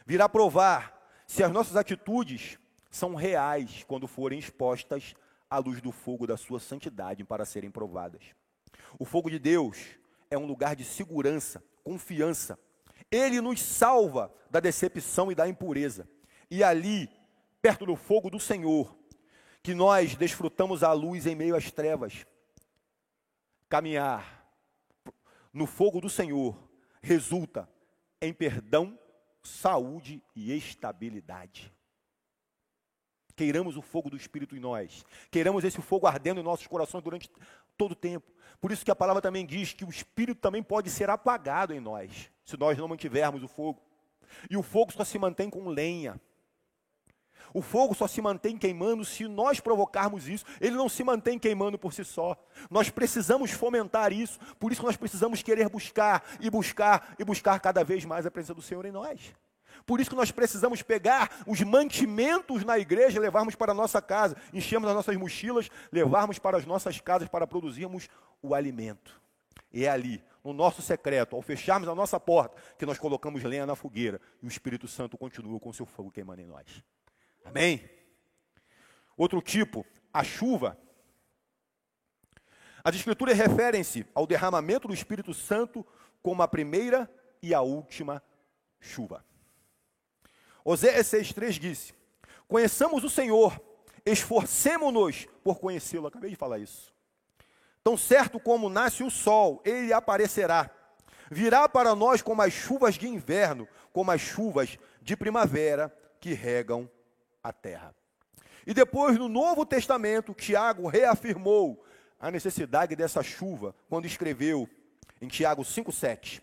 virá 0.05 0.27
provar 0.27 0.99
se 1.27 1.43
as 1.43 1.51
nossas 1.51 1.75
atitudes 1.75 2.57
são 2.89 3.15
reais 3.15 3.83
quando 3.87 4.07
forem 4.07 4.39
expostas 4.39 5.13
à 5.49 5.57
luz 5.57 5.81
do 5.81 5.91
fogo 5.91 6.27
da 6.27 6.37
sua 6.37 6.59
santidade 6.59 7.23
para 7.23 7.45
serem 7.45 7.71
provadas. 7.71 8.23
O 8.99 9.05
fogo 9.05 9.29
de 9.29 9.39
Deus 9.39 9.77
é 10.29 10.37
um 10.37 10.45
lugar 10.45 10.75
de 10.75 10.83
segurança, 10.83 11.63
confiança, 11.83 12.57
ele 13.11 13.41
nos 13.41 13.61
salva 13.61 14.33
da 14.49 14.59
decepção 14.59 15.31
e 15.31 15.35
da 15.35 15.47
impureza. 15.47 16.07
E 16.49 16.63
ali, 16.63 17.09
perto 17.61 17.85
do 17.85 17.95
fogo 17.95 18.29
do 18.29 18.39
Senhor, 18.39 18.97
que 19.61 19.73
nós 19.73 20.15
desfrutamos 20.15 20.83
a 20.83 20.93
luz 20.93 21.27
em 21.27 21.35
meio 21.35 21.55
às 21.55 21.71
trevas. 21.71 22.25
Caminhar 23.69 24.47
no 25.53 25.65
fogo 25.65 25.99
do 25.99 26.09
Senhor 26.09 26.57
resulta 27.01 27.69
em 28.21 28.33
perdão, 28.33 28.97
saúde 29.43 30.21
e 30.35 30.55
estabilidade. 30.55 31.73
Queiramos 33.35 33.77
o 33.77 33.81
fogo 33.81 34.09
do 34.09 34.17
Espírito 34.17 34.55
em 34.55 34.59
nós. 34.59 35.03
Queiramos 35.31 35.63
esse 35.63 35.81
fogo 35.81 36.05
ardendo 36.05 36.39
em 36.39 36.43
nossos 36.43 36.67
corações 36.67 37.03
durante 37.03 37.29
todo 37.77 37.93
o 37.93 37.95
tempo. 37.95 38.31
Por 38.59 38.71
isso 38.71 38.85
que 38.85 38.91
a 38.91 38.95
palavra 38.95 39.21
também 39.21 39.45
diz 39.45 39.73
que 39.73 39.85
o 39.85 39.89
Espírito 39.89 40.39
também 40.39 40.61
pode 40.61 40.89
ser 40.89 41.09
apagado 41.09 41.73
em 41.73 41.79
nós 41.79 42.29
se 42.45 42.57
nós 42.57 42.77
não 42.77 42.87
mantivermos 42.87 43.41
o 43.43 43.47
fogo. 43.47 43.81
E 44.49 44.57
o 44.57 44.63
fogo 44.63 44.91
só 44.91 45.03
se 45.03 45.17
mantém 45.17 45.49
com 45.49 45.67
lenha. 45.69 46.19
O 47.53 47.61
fogo 47.61 47.93
só 47.93 48.07
se 48.07 48.21
mantém 48.21 48.57
queimando 48.57 49.03
se 49.03 49.27
nós 49.27 49.59
provocarmos 49.59 50.27
isso. 50.27 50.45
Ele 50.59 50.75
não 50.75 50.89
se 50.89 51.03
mantém 51.03 51.37
queimando 51.37 51.77
por 51.77 51.93
si 51.93 52.03
só. 52.03 52.35
Nós 52.69 52.89
precisamos 52.89 53.51
fomentar 53.51 54.11
isso. 54.11 54.39
Por 54.59 54.71
isso 54.71 54.83
nós 54.83 54.97
precisamos 54.97 55.41
querer 55.41 55.69
buscar 55.69 56.23
e 56.39 56.49
buscar 56.49 57.15
e 57.17 57.23
buscar 57.23 57.59
cada 57.59 57.83
vez 57.83 58.05
mais 58.05 58.25
a 58.25 58.31
presença 58.31 58.53
do 58.53 58.61
Senhor 58.61 58.85
em 58.85 58.91
nós. 58.91 59.33
Por 59.85 59.99
isso 59.99 60.09
que 60.09 60.15
nós 60.15 60.31
precisamos 60.31 60.81
pegar 60.81 61.43
os 61.47 61.61
mantimentos 61.61 62.63
na 62.63 62.77
igreja, 62.77 63.19
levarmos 63.19 63.55
para 63.55 63.71
a 63.71 63.75
nossa 63.75 64.01
casa, 64.01 64.35
enchermos 64.53 64.89
as 64.89 64.95
nossas 64.95 65.15
mochilas, 65.17 65.69
levarmos 65.91 66.37
para 66.39 66.57
as 66.57 66.65
nossas 66.65 66.99
casas 66.99 67.27
para 67.27 67.47
produzirmos 67.47 68.07
o 68.41 68.53
alimento. 68.53 69.19
E 69.73 69.85
é 69.85 69.89
ali, 69.89 70.23
no 70.43 70.53
nosso 70.53 70.81
secreto, 70.81 71.35
ao 71.35 71.41
fecharmos 71.41 71.87
a 71.87 71.95
nossa 71.95 72.19
porta, 72.19 72.61
que 72.77 72.85
nós 72.85 72.99
colocamos 72.99 73.43
lenha 73.43 73.65
na 73.65 73.75
fogueira 73.75 74.19
e 74.41 74.45
o 74.45 74.49
Espírito 74.49 74.87
Santo 74.87 75.17
continua 75.17 75.59
com 75.59 75.71
seu 75.71 75.85
fogo 75.85 76.11
queimando 76.11 76.41
em 76.41 76.47
nós. 76.47 76.83
Amém? 77.43 77.89
Outro 79.17 79.41
tipo, 79.41 79.85
a 80.13 80.23
chuva. 80.23 80.77
As 82.83 82.95
Escrituras 82.95 83.37
referem-se 83.37 84.05
ao 84.15 84.25
derramamento 84.25 84.87
do 84.87 84.93
Espírito 84.93 85.33
Santo 85.33 85.85
como 86.21 86.41
a 86.41 86.47
primeira 86.47 87.09
e 87.41 87.53
a 87.53 87.61
última 87.61 88.23
chuva. 88.79 89.23
Oséias 90.63 91.07
6,3 91.07 91.59
disse: 91.59 91.93
Conheçamos 92.47 93.03
o 93.03 93.09
Senhor, 93.09 93.59
esforcemo-nos 94.05 95.27
por 95.43 95.59
conhecê-lo. 95.59 96.07
Acabei 96.07 96.31
de 96.31 96.35
falar 96.35 96.59
isso. 96.59 96.93
Tão 97.83 97.97
certo 97.97 98.39
como 98.39 98.69
nasce 98.69 99.03
o 99.03 99.09
sol, 99.09 99.61
ele 99.65 99.91
aparecerá. 99.91 100.69
Virá 101.31 101.67
para 101.69 101.95
nós 101.95 102.21
como 102.21 102.41
as 102.41 102.53
chuvas 102.53 102.95
de 102.95 103.07
inverno, 103.07 103.67
como 103.93 104.11
as 104.11 104.21
chuvas 104.21 104.77
de 105.01 105.15
primavera 105.15 105.95
que 106.19 106.33
regam 106.33 106.89
a 107.43 107.51
terra. 107.51 107.95
E 108.65 108.73
depois, 108.73 109.17
no 109.17 109.27
Novo 109.27 109.65
Testamento, 109.65 110.33
Tiago 110.33 110.87
reafirmou 110.87 111.83
a 112.19 112.29
necessidade 112.29 112.95
dessa 112.95 113.23
chuva 113.23 113.75
quando 113.89 114.05
escreveu 114.05 114.69
em 115.19 115.27
Tiago 115.27 115.63
5,7. 115.63 116.41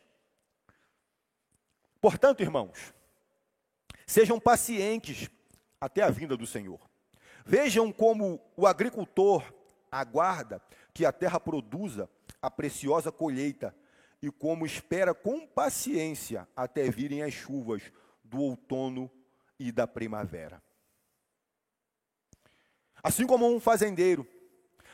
Portanto, 2.01 2.43
irmãos, 2.43 2.93
sejam 4.07 4.41
pacientes 4.41 5.29
até 5.81 6.03
a 6.03 6.11
vinda 6.11 6.37
do 6.37 6.47
Senhor. 6.47 6.81
Vejam 7.45 7.93
como 7.93 8.41
o 8.57 8.67
agricultor 8.67 9.43
aguarda 9.91 10.61
que 10.93 11.07
a 11.07 11.13
terra 11.13 11.39
produza 11.39 12.11
a 12.43 12.51
preciosa 12.51 13.11
colheita 13.11 13.75
e 14.21 14.31
como 14.31 14.67
espera 14.67 15.15
com 15.15 15.47
paciência 15.47 16.49
até 16.57 16.91
virem 16.91 17.23
as 17.23 17.33
chuvas 17.33 17.83
do 18.25 18.41
outono 18.41 19.11
e 19.59 19.71
da 19.73 19.87
primavera. 19.87 20.63
Assim 23.03 23.27
como 23.27 23.47
um 23.49 23.61
fazendeiro, 23.61 24.27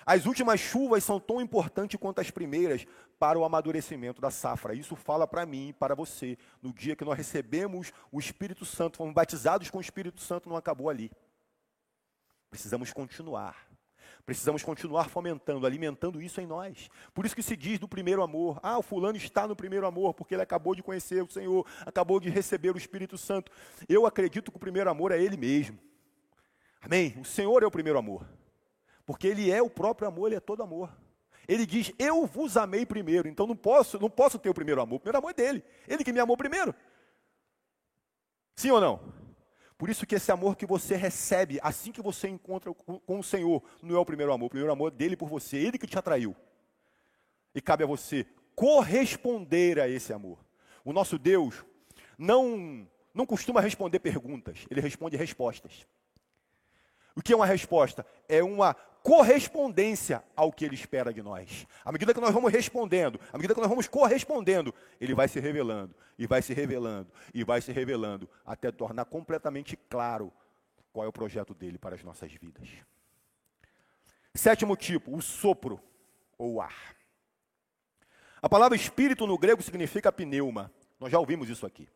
as 0.06 0.26
últimas 0.26 0.60
chuvas 0.60 1.02
são 1.02 1.18
tão 1.18 1.40
importantes 1.40 1.98
quanto 1.98 2.20
as 2.20 2.30
primeiras 2.30 2.86
para 3.18 3.38
o 3.38 3.44
amadurecimento 3.44 4.20
da 4.20 4.30
safra. 4.30 4.74
Isso 4.74 4.94
fala 4.94 5.26
para 5.26 5.46
mim 5.46 5.68
e 5.68 5.72
para 5.72 5.94
você. 5.94 6.36
No 6.60 6.72
dia 6.72 6.94
que 6.94 7.04
nós 7.04 7.16
recebemos 7.16 7.92
o 8.12 8.18
Espírito 8.18 8.66
Santo, 8.66 8.98
fomos 8.98 9.14
batizados 9.14 9.70
com 9.70 9.78
o 9.78 9.80
Espírito 9.80 10.20
Santo, 10.20 10.48
não 10.48 10.56
acabou 10.56 10.90
ali. 10.90 11.10
Precisamos 12.50 12.92
continuar. 12.92 13.66
Precisamos 14.26 14.62
continuar 14.62 15.08
fomentando, 15.08 15.66
alimentando 15.66 16.20
isso 16.20 16.40
em 16.40 16.46
nós. 16.46 16.88
Por 17.12 17.24
isso 17.24 17.34
que 17.34 17.42
se 17.42 17.56
diz 17.56 17.78
do 17.78 17.88
primeiro 17.88 18.22
amor. 18.22 18.58
Ah, 18.62 18.78
o 18.78 18.82
fulano 18.82 19.16
está 19.16 19.46
no 19.46 19.56
primeiro 19.56 19.86
amor, 19.86 20.14
porque 20.14 20.34
ele 20.34 20.42
acabou 20.42 20.74
de 20.74 20.82
conhecer 20.82 21.22
o 21.22 21.30
Senhor, 21.30 21.66
acabou 21.84 22.20
de 22.20 22.28
receber 22.28 22.70
o 22.70 22.78
Espírito 22.78 23.18
Santo. 23.18 23.50
Eu 23.88 24.06
acredito 24.06 24.50
que 24.50 24.56
o 24.56 24.60
primeiro 24.60 24.88
amor 24.88 25.12
é 25.12 25.22
ele 25.22 25.36
mesmo. 25.36 25.78
Amém? 26.84 27.16
O 27.18 27.24
Senhor 27.24 27.62
é 27.62 27.66
o 27.66 27.70
primeiro 27.70 27.98
amor. 27.98 28.28
Porque 29.06 29.26
ele 29.26 29.50
é 29.50 29.62
o 29.62 29.70
próprio 29.70 30.06
amor, 30.06 30.26
ele 30.26 30.36
é 30.36 30.40
todo 30.40 30.62
amor. 30.62 30.94
Ele 31.48 31.66
diz: 31.66 31.92
"Eu 31.98 32.26
vos 32.26 32.56
amei 32.56 32.84
primeiro". 32.84 33.28
Então 33.28 33.46
não 33.46 33.56
posso, 33.56 33.98
não 33.98 34.10
posso 34.10 34.38
ter 34.38 34.50
o 34.50 34.54
primeiro 34.54 34.80
amor. 34.80 34.96
O 34.96 35.00
primeiro 35.00 35.18
amor 35.18 35.30
é 35.30 35.34
dele. 35.34 35.64
Ele 35.88 36.04
que 36.04 36.12
me 36.12 36.20
amou 36.20 36.36
primeiro. 36.36 36.74
Sim 38.56 38.70
ou 38.70 38.80
não? 38.80 39.00
Por 39.76 39.90
isso 39.90 40.06
que 40.06 40.14
esse 40.14 40.30
amor 40.30 40.56
que 40.56 40.66
você 40.66 40.94
recebe 40.94 41.58
assim 41.62 41.90
que 41.90 42.00
você 42.00 42.28
encontra 42.28 42.72
com, 42.72 43.00
o 43.06 43.22
Senhor, 43.22 43.62
não 43.82 43.96
é 43.96 43.98
o 43.98 44.04
primeiro 44.04 44.32
amor, 44.32 44.46
o 44.46 44.50
primeiro 44.50 44.72
amor 44.72 44.92
é 44.92 44.96
dele 44.96 45.16
por 45.16 45.28
você, 45.28 45.56
ele 45.56 45.78
que 45.78 45.86
te 45.86 45.98
atraiu. 45.98 46.36
E 47.54 47.60
cabe 47.60 47.82
a 47.82 47.86
você 47.86 48.26
corresponder 48.54 49.80
a 49.80 49.88
esse 49.88 50.12
amor. 50.12 50.38
O 50.84 50.92
nosso 50.92 51.18
Deus 51.18 51.64
não 52.16 52.88
não 53.12 53.26
costuma 53.26 53.60
responder 53.60 54.00
perguntas, 54.00 54.66
ele 54.70 54.80
responde 54.80 55.16
respostas. 55.16 55.86
O 57.16 57.22
que 57.22 57.32
é 57.32 57.36
uma 57.36 57.46
resposta? 57.46 58.04
É 58.28 58.42
uma 58.42 58.74
correspondência 59.02 60.24
ao 60.34 60.50
que 60.50 60.64
ele 60.64 60.74
espera 60.74 61.12
de 61.12 61.22
nós. 61.22 61.66
À 61.84 61.92
medida 61.92 62.14
que 62.14 62.20
nós 62.20 62.32
vamos 62.32 62.50
respondendo, 62.50 63.20
à 63.32 63.36
medida 63.36 63.54
que 63.54 63.60
nós 63.60 63.68
vamos 63.68 63.86
correspondendo, 63.86 64.74
ele 65.00 65.14
vai 65.14 65.28
se 65.28 65.38
revelando, 65.38 65.94
e 66.18 66.26
vai 66.26 66.40
se 66.40 66.54
revelando, 66.54 67.12
e 67.34 67.44
vai 67.44 67.60
se 67.60 67.70
revelando, 67.70 68.28
até 68.46 68.72
tornar 68.72 69.04
completamente 69.04 69.76
claro 69.76 70.32
qual 70.90 71.04
é 71.04 71.08
o 71.08 71.12
projeto 71.12 71.52
dele 71.52 71.76
para 71.76 71.94
as 71.94 72.02
nossas 72.02 72.32
vidas. 72.32 72.68
Sétimo 74.34 74.74
tipo, 74.74 75.14
o 75.14 75.20
sopro 75.20 75.78
ou 76.38 76.60
ar. 76.60 76.96
A 78.40 78.48
palavra 78.48 78.76
espírito 78.76 79.26
no 79.26 79.38
grego 79.38 79.62
significa 79.62 80.10
pneuma. 80.10 80.72
Nós 80.98 81.12
já 81.12 81.18
ouvimos 81.18 81.48
isso 81.48 81.66
aqui. 81.66 81.88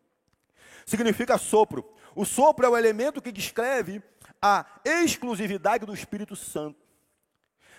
Significa 0.84 1.38
sopro. 1.38 1.90
O 2.14 2.24
sopro 2.24 2.66
é 2.66 2.68
o 2.68 2.76
elemento 2.76 3.20
que 3.20 3.32
descreve 3.32 4.02
a 4.40 4.66
exclusividade 4.84 5.84
do 5.84 5.94
Espírito 5.94 6.36
Santo. 6.36 6.86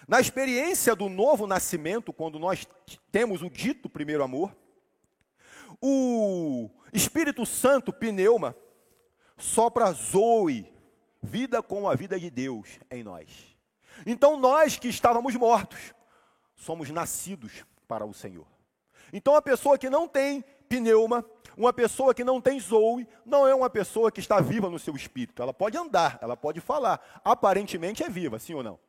Na 0.08 0.19
experiência 0.19 0.95
do 0.95 1.08
novo 1.08 1.45
nascimento, 1.45 2.12
quando 2.12 2.39
nós 2.39 2.67
temos 3.12 3.41
o 3.41 3.50
dito 3.50 3.89
primeiro 3.89 4.24
amor, 4.24 4.56
o 5.82 6.69
Espírito 6.91 7.45
Santo, 7.45 7.93
pneuma, 7.93 8.56
sopra 9.38 9.91
zoe, 9.91 10.72
vida 11.22 11.62
com 11.62 11.88
a 11.88 11.95
vida 11.95 12.19
de 12.19 12.30
Deus 12.30 12.80
em 12.89 13.04
nós. 13.04 13.56
Então 14.06 14.38
nós 14.38 14.78
que 14.78 14.88
estávamos 14.88 15.36
mortos, 15.36 15.93
somos 16.56 16.89
nascidos 16.89 17.63
para 17.88 18.06
o 18.06 18.13
Senhor. 18.13 18.48
Então 19.13 19.36
a 19.36 19.41
pessoa 19.41 19.78
que 19.78 19.89
não 19.89 20.08
tem 20.08 20.43
pneuma, 20.69 21.25
uma 21.58 21.73
pessoa 21.73 22.13
que 22.13 22.23
não 22.23 22.39
tem 22.39 22.60
zoe, 22.60 23.08
não 23.25 23.45
é 23.47 23.53
uma 23.53 23.69
pessoa 23.69 24.12
que 24.12 24.19
está 24.19 24.39
viva 24.39 24.69
no 24.69 24.79
seu 24.79 24.95
espírito. 24.95 25.41
Ela 25.41 25.53
pode 25.53 25.75
andar, 25.75 26.19
ela 26.21 26.38
pode 26.38 26.62
falar, 26.62 27.21
aparentemente 27.25 28.03
é 28.03 28.10
viva, 28.10 28.38
sim 28.39 28.53
ou 28.53 28.63
não? 28.63 28.79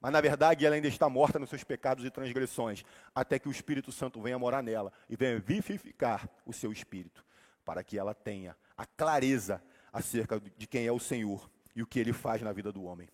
Mas 0.00 0.12
na 0.12 0.20
verdade 0.20 0.64
ela 0.64 0.76
ainda 0.76 0.86
está 0.86 1.08
morta 1.10 1.38
nos 1.38 1.50
seus 1.50 1.64
pecados 1.64 2.04
e 2.04 2.10
transgressões, 2.10 2.84
até 3.14 3.38
que 3.38 3.48
o 3.48 3.50
Espírito 3.50 3.90
Santo 3.90 4.20
venha 4.20 4.38
morar 4.38 4.62
nela 4.62 4.92
e 5.10 5.16
venha 5.16 5.38
vivificar 5.40 6.28
o 6.46 6.52
seu 6.52 6.70
espírito, 6.70 7.24
para 7.64 7.82
que 7.82 7.98
ela 7.98 8.14
tenha 8.14 8.56
a 8.76 8.86
clareza 8.86 9.60
acerca 9.92 10.40
de 10.56 10.66
quem 10.66 10.86
é 10.86 10.92
o 10.92 11.00
Senhor 11.00 11.50
e 11.74 11.82
o 11.82 11.86
que 11.86 11.98
ele 11.98 12.12
faz 12.12 12.40
na 12.40 12.52
vida 12.52 12.70
do 12.70 12.84
homem. 12.84 13.08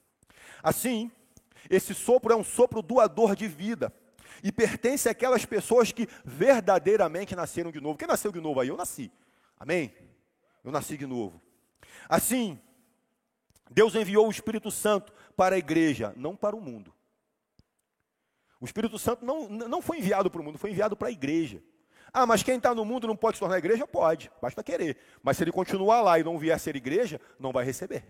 Assim, 0.63 1.11
esse 1.71 1.95
sopro 1.95 2.33
é 2.33 2.37
um 2.37 2.45
sopro 2.45 2.83
doador 2.83 3.35
de 3.35 3.49
vida 3.49 3.93
e 4.43 4.53
pertence 4.53 5.09
àquelas 5.09 5.45
pessoas 5.45 5.93
que 5.93 6.09
verdadeiramente 6.25 7.35
nasceram 7.35 7.71
de 7.71 7.81
novo. 7.81 7.99
Quem 7.99 8.09
nasceu 8.09 8.31
de 8.31 8.41
novo 8.41 8.61
aí? 8.61 8.69
Eu 8.69 8.77
nasci. 8.77 9.11
Amém? 9.59 9.95
Eu 10.65 10.71
nasci 10.71 10.97
de 10.97 11.07
novo. 11.07 11.41
Assim, 12.09 12.61
Deus 13.71 13.95
enviou 13.95 14.27
o 14.27 14.31
Espírito 14.31 14.71
Santo 14.71 15.13
para 15.37 15.55
a 15.55 15.59
igreja, 15.59 16.13
não 16.17 16.37
para 16.37 16.55
o 16.55 16.61
mundo. 16.61 16.95
O 18.61 18.65
Espírito 18.65 18.99
Santo 18.99 19.25
não, 19.25 19.49
não 19.49 19.83
foi 19.83 19.99
enviado 19.99 20.31
para 20.31 20.41
o 20.41 20.45
mundo, 20.45 20.59
foi 20.59 20.71
enviado 20.71 20.97
para 20.97 21.09
a 21.09 21.11
igreja. 21.11 21.63
Ah, 22.13 22.27
mas 22.27 22.43
quem 22.43 22.59
está 22.59 22.75
no 22.75 22.85
mundo 22.85 23.07
não 23.07 23.17
pode 23.17 23.37
se 23.37 23.41
tornar 23.41 23.57
igreja? 23.57 23.87
Pode, 23.87 24.31
basta 24.41 24.63
querer. 24.63 24.99
Mas 25.23 25.37
se 25.37 25.45
ele 25.45 25.51
continuar 25.51 26.03
lá 26.03 26.19
e 26.19 26.23
não 26.23 26.39
vier 26.39 26.55
a 26.55 26.59
ser 26.59 26.77
igreja, 26.77 27.21
não 27.39 27.51
vai 27.51 27.65
receber. 27.65 28.05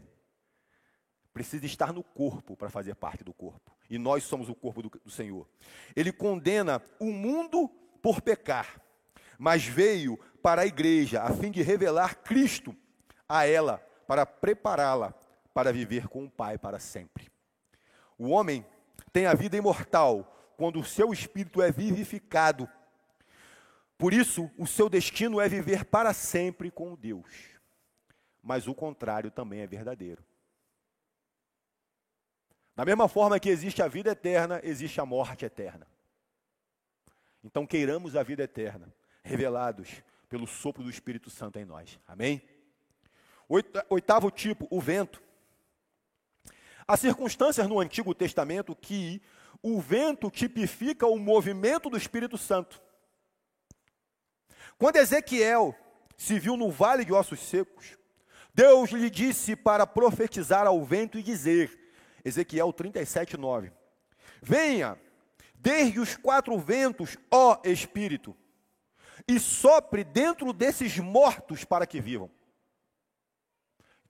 Precisa 1.32 1.64
estar 1.64 1.92
no 1.92 2.02
corpo 2.02 2.56
para 2.56 2.68
fazer 2.68 2.94
parte 2.96 3.22
do 3.22 3.32
corpo. 3.32 3.72
E 3.92 3.98
nós 3.98 4.24
somos 4.24 4.48
o 4.48 4.54
corpo 4.54 4.80
do, 4.80 4.88
do 4.88 5.10
Senhor. 5.10 5.46
Ele 5.94 6.10
condena 6.10 6.80
o 6.98 7.12
mundo 7.12 7.68
por 8.00 8.22
pecar, 8.22 8.80
mas 9.38 9.66
veio 9.66 10.18
para 10.42 10.62
a 10.62 10.66
igreja 10.66 11.22
a 11.22 11.30
fim 11.30 11.50
de 11.50 11.60
revelar 11.60 12.22
Cristo 12.22 12.74
a 13.28 13.44
ela, 13.44 13.86
para 14.06 14.24
prepará-la 14.24 15.12
para 15.52 15.74
viver 15.74 16.08
com 16.08 16.24
o 16.24 16.30
Pai 16.30 16.56
para 16.56 16.78
sempre. 16.78 17.30
O 18.16 18.30
homem 18.30 18.64
tem 19.12 19.26
a 19.26 19.34
vida 19.34 19.58
imortal 19.58 20.54
quando 20.56 20.80
o 20.80 20.84
seu 20.84 21.12
espírito 21.12 21.60
é 21.60 21.70
vivificado. 21.70 22.66
Por 23.98 24.14
isso, 24.14 24.50
o 24.56 24.66
seu 24.66 24.88
destino 24.88 25.38
é 25.38 25.50
viver 25.50 25.84
para 25.84 26.14
sempre 26.14 26.70
com 26.70 26.94
Deus. 26.94 27.28
Mas 28.42 28.66
o 28.66 28.74
contrário 28.74 29.30
também 29.30 29.60
é 29.60 29.66
verdadeiro. 29.66 30.24
Da 32.74 32.84
mesma 32.84 33.08
forma 33.08 33.38
que 33.38 33.50
existe 33.50 33.82
a 33.82 33.88
vida 33.88 34.10
eterna, 34.12 34.60
existe 34.62 35.00
a 35.00 35.06
morte 35.06 35.44
eterna. 35.44 35.86
Então, 37.44 37.66
queiramos 37.66 38.16
a 38.16 38.22
vida 38.22 38.44
eterna, 38.44 38.92
revelados 39.22 40.02
pelo 40.28 40.46
sopro 40.46 40.82
do 40.82 40.90
Espírito 40.90 41.28
Santo 41.28 41.58
em 41.58 41.64
nós. 41.64 41.98
Amém? 42.06 42.40
Oitavo 43.90 44.30
tipo, 44.30 44.66
o 44.70 44.80
vento. 44.80 45.22
Há 46.86 46.96
circunstâncias 46.96 47.68
no 47.68 47.78
Antigo 47.78 48.14
Testamento 48.14 48.74
que 48.74 49.20
o 49.62 49.80
vento 49.80 50.30
tipifica 50.30 51.06
o 51.06 51.18
movimento 51.18 51.90
do 51.90 51.96
Espírito 51.96 52.38
Santo. 52.38 52.80
Quando 54.78 54.96
Ezequiel 54.96 55.76
se 56.16 56.38
viu 56.38 56.56
no 56.56 56.70
vale 56.70 57.04
de 57.04 57.12
ossos 57.12 57.40
secos, 57.40 57.98
Deus 58.54 58.90
lhe 58.90 59.10
disse 59.10 59.54
para 59.54 59.86
profetizar 59.86 60.66
ao 60.66 60.82
vento 60.84 61.18
e 61.18 61.22
dizer, 61.22 61.81
Ezequiel 62.24 62.72
37, 62.72 63.36
9: 63.36 63.72
Venha, 64.40 64.98
desde 65.54 66.00
os 66.00 66.16
quatro 66.16 66.58
ventos, 66.58 67.16
ó 67.30 67.60
Espírito, 67.64 68.36
e 69.26 69.38
sopre 69.38 70.04
dentro 70.04 70.52
desses 70.52 70.98
mortos 70.98 71.64
para 71.64 71.86
que 71.86 72.00
vivam. 72.00 72.30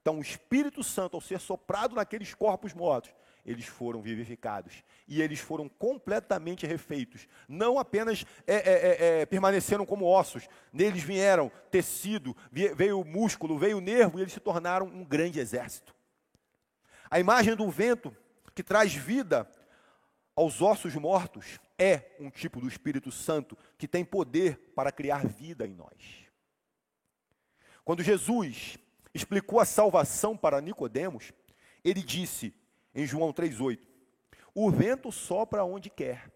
Então, 0.01 0.19
o 0.19 0.23
Espírito 0.23 0.83
Santo, 0.83 1.17
ao 1.17 1.21
ser 1.21 1.39
soprado 1.39 1.95
naqueles 1.95 2.35
corpos 2.35 2.75
mortos, 2.75 3.15
eles 3.45 3.67
foram 3.67 4.01
vivificados 4.01 4.83
e 5.07 5.21
eles 5.21 5.39
foram 5.41 5.69
completamente 5.69 6.67
refeitos. 6.67 7.29
Não 7.49 7.79
apenas 7.79 8.25
é, 8.47 8.55
é, 8.55 8.61
é, 8.61 9.21
é 9.21 9.27
permaneceram 9.27 9.85
como 9.85 10.07
ossos, 10.07 10.49
neles 10.73 11.03
vieram 11.03 11.51
tecido, 11.71 12.37
veio 12.51 13.05
músculo, 13.05 13.59
veio 13.59 13.81
nervo 13.81 14.19
e 14.19 14.23
eles 14.23 14.33
se 14.33 14.41
tornaram 14.41 14.87
um 14.87 15.05
grande 15.05 15.39
exército. 15.39 15.95
A 17.13 17.21
imagem 17.21 17.55
do 17.55 17.69
vento 17.69 18.17
que 18.55 18.63
traz 18.63 18.95
vida 18.95 19.47
aos 20.35 20.63
ossos 20.63 20.95
mortos 20.95 21.61
é 21.79 22.17
um 22.19 22.31
tipo 22.31 22.59
do 22.59 22.67
Espírito 22.67 23.13
Santo 23.13 23.55
que 23.77 23.87
tem 23.87 24.03
poder 24.03 24.73
para 24.75 24.91
criar 24.91 25.27
vida 25.27 25.67
em 25.67 25.75
nós. 25.75 26.25
Quando 27.85 28.03
Jesus 28.03 28.79
explicou 29.13 29.61
a 29.61 29.67
salvação 29.67 30.39
para 30.39 30.63
Nicodemos, 30.63 31.35
ele 31.85 32.03
disse 32.03 32.55
em 32.95 33.05
João 33.05 33.31
3:8: 33.31 33.87
O 34.55 34.71
vento 34.71 35.13
sopra 35.13 35.67
onde 35.67 35.91
quer. 35.91 36.33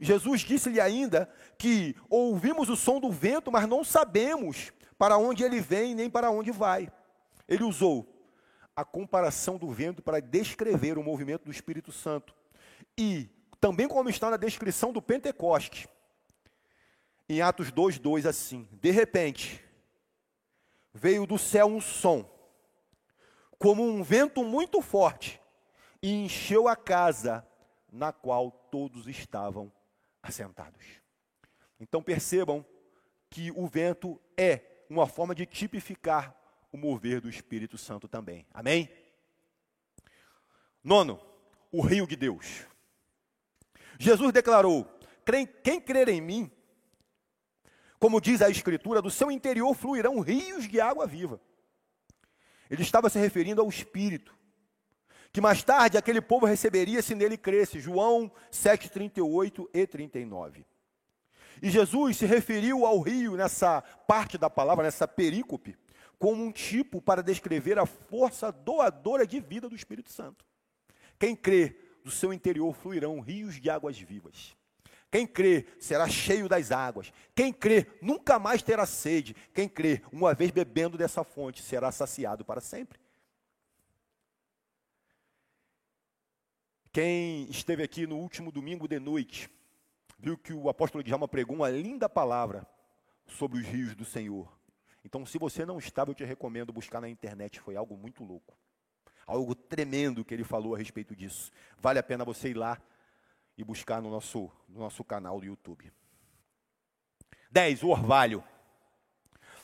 Jesus 0.00 0.40
disse-lhe 0.40 0.80
ainda 0.80 1.30
que 1.58 1.94
ouvimos 2.08 2.70
o 2.70 2.76
som 2.76 2.98
do 2.98 3.12
vento, 3.12 3.52
mas 3.52 3.68
não 3.68 3.84
sabemos 3.84 4.72
para 4.96 5.18
onde 5.18 5.44
ele 5.44 5.60
vem 5.60 5.94
nem 5.94 6.08
para 6.08 6.30
onde 6.30 6.50
vai. 6.50 6.90
Ele 7.46 7.64
usou 7.64 8.17
a 8.78 8.84
comparação 8.84 9.58
do 9.58 9.68
vento 9.72 10.00
para 10.00 10.20
descrever 10.20 10.98
o 10.98 11.02
movimento 11.02 11.46
do 11.46 11.50
Espírito 11.50 11.90
Santo. 11.90 12.32
E 12.96 13.28
também 13.60 13.88
como 13.88 14.08
está 14.08 14.30
na 14.30 14.36
descrição 14.36 14.92
do 14.92 15.02
Pentecoste. 15.02 15.88
Em 17.28 17.42
Atos 17.42 17.72
2:2 17.72 18.24
assim: 18.24 18.68
De 18.70 18.92
repente, 18.92 19.64
veio 20.94 21.26
do 21.26 21.36
céu 21.36 21.66
um 21.66 21.80
som, 21.80 22.24
como 23.58 23.82
um 23.82 24.00
vento 24.00 24.44
muito 24.44 24.80
forte, 24.80 25.42
e 26.00 26.12
encheu 26.12 26.68
a 26.68 26.76
casa 26.76 27.44
na 27.90 28.12
qual 28.12 28.52
todos 28.70 29.08
estavam 29.08 29.72
assentados. 30.22 30.86
Então 31.80 32.00
percebam 32.00 32.64
que 33.28 33.50
o 33.50 33.66
vento 33.66 34.22
é 34.36 34.84
uma 34.88 35.08
forma 35.08 35.34
de 35.34 35.46
tipificar 35.46 36.37
o 36.72 36.76
mover 36.76 37.20
do 37.20 37.28
Espírito 37.28 37.78
Santo 37.78 38.08
também. 38.08 38.46
Amém? 38.52 38.90
Nono, 40.82 41.20
o 41.70 41.80
rio 41.82 42.06
de 42.06 42.16
Deus. 42.16 42.66
Jesus 43.98 44.32
declarou: 44.32 44.86
quem 45.62 45.80
crer 45.80 46.08
em 46.08 46.20
mim, 46.20 46.50
como 47.98 48.20
diz 48.20 48.40
a 48.40 48.48
Escritura, 48.48 49.02
do 49.02 49.10
seu 49.10 49.30
interior 49.30 49.74
fluirão 49.74 50.20
rios 50.20 50.68
de 50.68 50.80
água 50.80 51.06
viva. 51.06 51.40
Ele 52.70 52.82
estava 52.82 53.08
se 53.08 53.18
referindo 53.18 53.60
ao 53.60 53.68
Espírito, 53.68 54.36
que 55.32 55.40
mais 55.40 55.62
tarde 55.62 55.98
aquele 55.98 56.20
povo 56.20 56.46
receberia 56.46 57.02
se 57.02 57.14
nele 57.14 57.36
cresce. 57.36 57.80
João 57.80 58.30
7, 58.50 58.90
38 58.90 59.68
e 59.72 59.86
39. 59.86 60.64
E 61.60 61.70
Jesus 61.70 62.16
se 62.16 62.26
referiu 62.26 62.86
ao 62.86 63.00
rio 63.00 63.36
nessa 63.36 63.82
parte 64.06 64.38
da 64.38 64.48
palavra, 64.48 64.84
nessa 64.84 65.08
perícope, 65.08 65.76
como 66.18 66.42
um 66.42 66.50
tipo 66.50 67.00
para 67.00 67.22
descrever 67.22 67.78
a 67.78 67.86
força 67.86 68.50
doadora 68.50 69.26
de 69.26 69.40
vida 69.40 69.68
do 69.68 69.76
Espírito 69.76 70.10
Santo. 70.10 70.44
Quem 71.18 71.36
crê, 71.36 71.76
do 72.04 72.10
seu 72.10 72.32
interior 72.32 72.74
fluirão 72.74 73.20
rios 73.20 73.60
de 73.60 73.68
águas 73.68 73.98
vivas. 73.98 74.56
Quem 75.10 75.26
crê 75.26 75.66
será 75.78 76.08
cheio 76.08 76.48
das 76.48 76.70
águas. 76.70 77.12
Quem 77.34 77.52
crê 77.52 77.86
nunca 78.02 78.38
mais 78.38 78.62
terá 78.62 78.84
sede. 78.84 79.34
Quem 79.54 79.68
crê, 79.68 80.02
uma 80.12 80.34
vez 80.34 80.50
bebendo 80.50 80.98
dessa 80.98 81.24
fonte, 81.24 81.62
será 81.62 81.90
saciado 81.90 82.44
para 82.44 82.60
sempre. 82.60 82.98
Quem 86.92 87.48
esteve 87.48 87.82
aqui 87.82 88.06
no 88.06 88.16
último 88.16 88.50
domingo 88.50 88.88
de 88.88 88.98
noite, 88.98 89.50
viu 90.18 90.36
que 90.36 90.52
o 90.52 90.68
apóstolo 90.68 91.04
Djalma 91.04 91.28
pregou 91.28 91.56
uma 91.56 91.70
linda 91.70 92.08
palavra 92.08 92.66
sobre 93.26 93.60
os 93.60 93.66
rios 93.66 93.94
do 93.94 94.04
Senhor. 94.04 94.57
Então, 95.04 95.24
se 95.24 95.38
você 95.38 95.64
não 95.64 95.78
estava, 95.78 96.10
eu 96.10 96.14
te 96.14 96.24
recomendo 96.24 96.72
buscar 96.72 97.00
na 97.00 97.08
internet, 97.08 97.60
foi 97.60 97.76
algo 97.76 97.96
muito 97.96 98.24
louco. 98.24 98.56
Algo 99.26 99.54
tremendo 99.54 100.24
que 100.24 100.34
ele 100.34 100.44
falou 100.44 100.74
a 100.74 100.78
respeito 100.78 101.14
disso. 101.14 101.50
Vale 101.78 101.98
a 101.98 102.02
pena 102.02 102.24
você 102.24 102.50
ir 102.50 102.54
lá 102.54 102.80
e 103.56 103.64
buscar 103.64 104.00
no 104.00 104.10
nosso, 104.10 104.50
no 104.68 104.80
nosso 104.80 105.04
canal 105.04 105.40
do 105.40 105.46
YouTube. 105.46 105.92
10. 107.50 107.82
O 107.82 107.88
orvalho. 107.88 108.42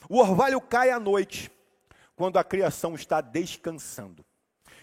O 0.09 0.19
orvalho 0.19 0.61
cai 0.61 0.91
à 0.91 1.01
noite, 1.01 1.51
quando 2.15 2.39
a 2.39 2.45
criação 2.45 2.95
está 2.95 3.21
descansando. 3.21 4.25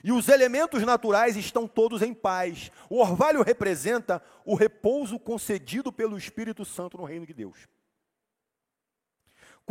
E 0.04 0.12
os 0.12 0.28
elementos 0.30 0.82
naturais 0.84 1.38
estão 1.38 1.68
todos 1.68 2.02
em 2.02 2.14
paz. 2.14 2.72
O 2.90 3.00
orvalho 3.00 3.44
representa 3.44 4.22
o 4.44 4.56
repouso 4.56 5.20
concedido 5.20 5.94
pelo 5.94 6.18
Espírito 6.18 6.66
Santo 6.66 6.98
no 6.98 7.04
reino 7.04 7.26
de 7.26 7.34
Deus. 7.34 7.68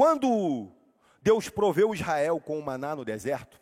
Quando 0.00 0.72
Deus 1.20 1.50
proveu 1.50 1.94
Israel 1.94 2.40
com 2.40 2.58
o 2.58 2.64
maná 2.64 2.96
no 2.96 3.04
deserto, 3.04 3.60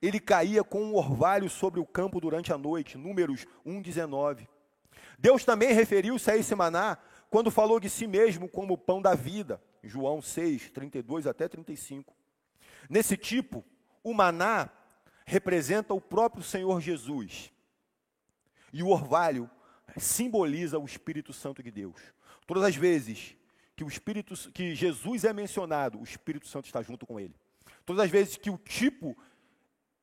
ele 0.00 0.20
caía 0.20 0.62
com 0.62 0.80
um 0.84 0.94
orvalho 0.94 1.50
sobre 1.50 1.80
o 1.80 1.84
campo 1.84 2.20
durante 2.20 2.52
a 2.52 2.56
noite, 2.56 2.96
Números 2.96 3.44
1,19. 3.66 4.46
Deus 5.18 5.44
também 5.44 5.72
referiu-se 5.72 6.30
a 6.30 6.36
esse 6.36 6.54
maná 6.54 6.96
quando 7.28 7.50
falou 7.50 7.80
de 7.80 7.90
si 7.90 8.06
mesmo 8.06 8.48
como 8.48 8.74
o 8.74 8.78
pão 8.78 9.02
da 9.02 9.16
vida, 9.16 9.60
João 9.82 10.22
6, 10.22 10.70
32 10.70 11.26
até 11.26 11.48
35. 11.48 12.14
Nesse 12.88 13.16
tipo, 13.16 13.64
o 14.04 14.14
maná 14.14 14.70
representa 15.26 15.92
o 15.92 16.00
próprio 16.00 16.44
Senhor 16.44 16.80
Jesus. 16.80 17.52
E 18.72 18.80
o 18.80 18.90
orvalho 18.90 19.50
simboliza 19.96 20.78
o 20.78 20.84
Espírito 20.84 21.32
Santo 21.32 21.64
de 21.64 21.72
Deus. 21.72 22.00
Todas 22.46 22.62
as 22.62 22.76
vezes 22.76 23.36
que 23.78 23.84
o 23.84 23.88
Espírito 23.88 24.34
que 24.50 24.74
Jesus 24.74 25.22
é 25.22 25.32
mencionado, 25.32 26.00
o 26.00 26.02
Espírito 26.02 26.48
Santo 26.48 26.66
está 26.66 26.82
junto 26.82 27.06
com 27.06 27.20
ele. 27.20 27.32
Todas 27.86 28.06
as 28.06 28.10
vezes 28.10 28.36
que 28.36 28.50
o 28.50 28.58
tipo 28.58 29.16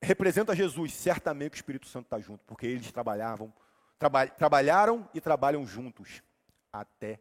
representa 0.02 0.56
Jesus, 0.56 0.94
certamente 0.94 1.56
o 1.56 1.56
Espírito 1.56 1.86
Santo 1.86 2.06
está 2.06 2.18
junto, 2.18 2.42
porque 2.46 2.66
eles 2.66 2.90
trabalhavam, 2.90 3.54
traba, 4.00 4.28
trabalharam 4.28 5.10
e 5.14 5.20
trabalham 5.20 5.66
juntos 5.68 6.24
até 6.72 7.20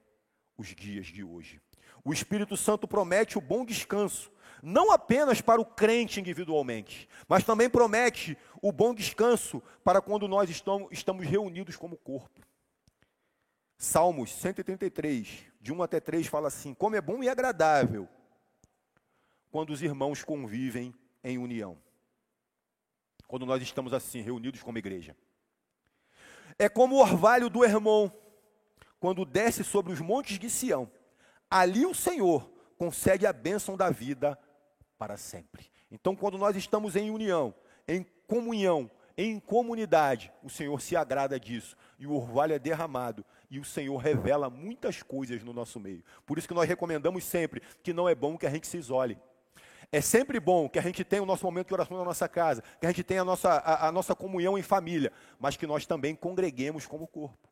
os 0.57 0.69
dias 0.69 1.07
de 1.07 1.25
hoje. 1.25 1.61
O 2.05 2.13
Espírito 2.13 2.57
Santo 2.57 2.87
promete 2.87 3.37
o 3.37 3.41
bom 3.41 3.65
descanso 3.65 4.31
não 4.63 4.93
apenas 4.93 5.41
para 5.41 5.61
o 5.61 5.65
crente 5.65 6.21
individualmente, 6.21 7.09
mas 7.29 7.43
também 7.43 7.69
promete 7.69 8.39
o 8.63 8.71
bom 8.71 8.95
descanso 8.95 9.61
para 9.83 10.01
quando 10.01 10.29
nós 10.29 10.49
estamos 10.49 11.27
reunidos 11.27 11.75
como 11.75 11.97
corpo. 11.97 12.41
Salmos 13.77 14.33
133, 14.33 15.45
de 15.61 15.73
1 15.73 15.83
até 15.83 16.01
3, 16.01 16.27
fala 16.27 16.49
assim: 16.49 16.75
Como 16.75 16.97
é 16.97 17.01
bom 17.01 17.23
e 17.23 17.29
agradável 17.29 18.09
quando 19.51 19.71
os 19.71 19.83
irmãos 19.83 20.23
convivem 20.23 20.95
em 21.23 21.39
união. 21.39 21.79
Quando 23.27 23.47
nós 23.47 23.63
estamos 23.63 23.93
assim, 23.93 24.21
reunidos 24.21 24.63
como 24.63 24.79
igreja. 24.79 25.17
É 26.59 26.69
como 26.69 26.97
o 26.97 27.01
orvalho 27.01 27.49
do 27.49 27.65
irmão, 27.65 28.13
quando 29.01 29.25
desce 29.25 29.65
sobre 29.65 29.93
os 29.93 30.01
montes 30.01 30.39
de 30.39 30.51
Sião. 30.51 30.91
Ali 31.51 31.87
o 31.87 31.95
Senhor 31.95 32.51
concede 32.77 33.27
a 33.27 33.33
bênção 33.33 33.77
da 33.77 33.91
vida 33.91 34.39
para 34.99 35.17
sempre. 35.17 35.71
Então, 35.91 36.17
quando 36.17 36.39
nós 36.39 36.57
estamos 36.57 36.97
em 36.97 37.11
união, 37.11 37.55
em 37.87 38.05
comunhão, 38.27 38.91
em 39.17 39.39
comunidade, 39.39 40.33
o 40.43 40.51
Senhor 40.51 40.81
se 40.81 40.97
agrada 40.97 41.39
disso 41.39 41.77
e 41.99 42.07
o 42.07 42.13
orvalho 42.13 42.53
é 42.53 42.59
derramado 42.59 43.25
e 43.51 43.61
o 43.61 43.65
Senhor 43.65 43.97
revela 43.97 44.51
muitas 44.51 45.03
coisas 45.03 45.43
no 45.45 45.53
nosso 45.53 45.79
meio. 45.79 46.03
Por 46.27 46.39
isso 46.39 46.49
que 46.49 46.55
nós 46.55 46.69
recomendamos 46.69 47.25
sempre 47.25 47.63
que 47.83 47.93
não 47.93 48.09
é 48.09 48.15
bom 48.15 48.37
que 48.37 48.47
a 48.47 48.51
gente 48.51 48.67
se 48.67 48.77
isole. 48.77 49.17
É 49.93 50.01
sempre 50.01 50.41
bom 50.41 50.69
que 50.69 50.79
a 50.79 50.83
gente 50.83 51.05
tenha 51.05 51.23
o 51.23 51.27
nosso 51.27 51.45
momento 51.45 51.69
de 51.69 51.75
oração 51.75 51.97
na 51.97 52.05
nossa 52.05 52.29
casa, 52.29 52.65
que 52.81 52.87
a 52.87 52.91
gente 52.91 53.05
tenha 53.05 53.23
a 53.23 53.25
nossa, 53.25 53.51
a, 53.51 53.89
a 53.89 53.93
nossa 53.93 54.15
comunhão 54.15 54.59
em 54.59 54.63
família, 54.63 55.13
mas 55.39 55.57
que 55.57 55.67
nós 55.67 55.87
também 55.87 56.17
congreguemos 56.17 56.85
como 56.85 57.07
corpo. 57.07 57.49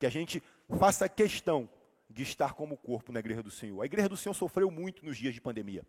Que 0.00 0.06
a 0.06 0.10
gente 0.10 0.42
faça 0.78 1.08
questão 1.08 1.68
de 2.10 2.24
estar 2.24 2.54
como 2.54 2.76
corpo 2.76 3.12
na 3.12 3.20
igreja 3.20 3.42
do 3.42 3.50
Senhor. 3.50 3.80
A 3.80 3.86
igreja 3.86 4.08
do 4.08 4.16
Senhor 4.16 4.34
sofreu 4.34 4.70
muito 4.70 5.04
nos 5.04 5.16
dias 5.16 5.34
de 5.34 5.40
pandemia. 5.40 5.86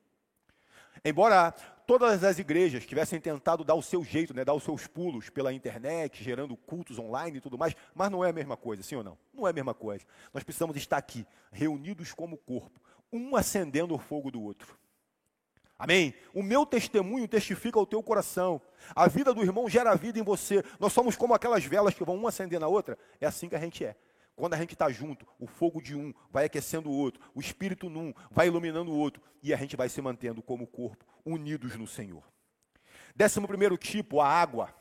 Embora 1.04 1.52
todas 1.86 2.24
as 2.24 2.40
igrejas 2.40 2.86
tivessem 2.86 3.20
tentado 3.20 3.64
dar 3.64 3.76
o 3.76 3.82
seu 3.82 4.04
jeito, 4.04 4.34
né, 4.34 4.44
dar 4.46 4.54
os 4.54 4.64
seus 4.64 4.88
pulos 4.88 5.30
pela 5.30 5.54
internet, 5.54 6.24
gerando 6.24 6.56
cultos 6.56 6.98
online 6.98 7.38
e 7.38 7.42
tudo 7.42 7.58
mais, 7.58 7.76
mas 7.94 8.10
não 8.10 8.24
é 8.24 8.30
a 8.30 8.34
mesma 8.34 8.58
coisa, 8.58 8.84
sim 8.84 8.96
ou 8.96 9.04
não? 9.04 9.18
Não 9.34 9.48
é 9.48 9.50
a 9.50 9.54
mesma 9.54 9.74
coisa. 9.74 10.06
Nós 10.34 10.44
precisamos 10.44 10.76
estar 10.76 10.98
aqui, 10.98 11.26
reunidos 11.52 12.14
como 12.14 12.38
corpo, 12.38 12.80
um 13.12 13.36
acendendo 13.36 13.94
o 13.94 14.00
fogo 14.00 14.32
do 14.32 14.42
outro. 14.42 14.78
Amém? 15.78 16.14
O 16.34 16.42
meu 16.42 16.66
testemunho 16.66 17.28
testifica 17.28 17.78
o 17.80 17.86
teu 17.86 18.02
coração. 18.02 18.62
A 18.96 19.08
vida 19.08 19.34
do 19.34 19.42
irmão 19.42 19.68
gera 19.68 19.96
vida 19.96 20.18
em 20.18 20.24
você. 20.24 20.64
Nós 20.80 20.94
somos 20.94 21.18
como 21.18 21.34
aquelas 21.34 21.66
velas 21.66 21.94
que 21.94 22.06
vão 22.06 22.16
uma 22.16 22.30
acender 22.30 22.60
na 22.60 22.68
outra. 22.68 22.98
É 23.20 23.26
assim 23.26 23.50
que 23.50 23.56
a 23.56 23.60
gente 23.60 23.84
é. 23.84 23.96
Quando 24.36 24.56
a 24.56 24.58
gente 24.58 24.74
está 24.74 24.90
junto, 24.90 25.28
o 25.40 25.46
fogo 25.46 25.82
de 25.82 25.96
um 25.96 26.14
vai 26.32 26.46
aquecendo 26.46 26.90
o 26.90 26.94
outro, 26.94 27.22
o 27.36 27.40
espírito 27.40 27.90
num 27.90 28.14
vai 28.32 28.48
iluminando 28.48 28.92
o 28.92 28.98
outro, 28.98 29.22
e 29.42 29.54
a 29.54 29.58
gente 29.58 29.76
vai 29.76 29.90
se 29.90 30.02
mantendo 30.02 30.42
como 30.42 30.66
corpo, 30.66 31.06
unidos 31.24 31.76
no 31.76 31.86
Senhor. 31.86 32.24
Décimo 33.16 33.48
primeiro 33.48 33.78
tipo, 33.78 34.20
a 34.20 34.28
água. 34.28 34.74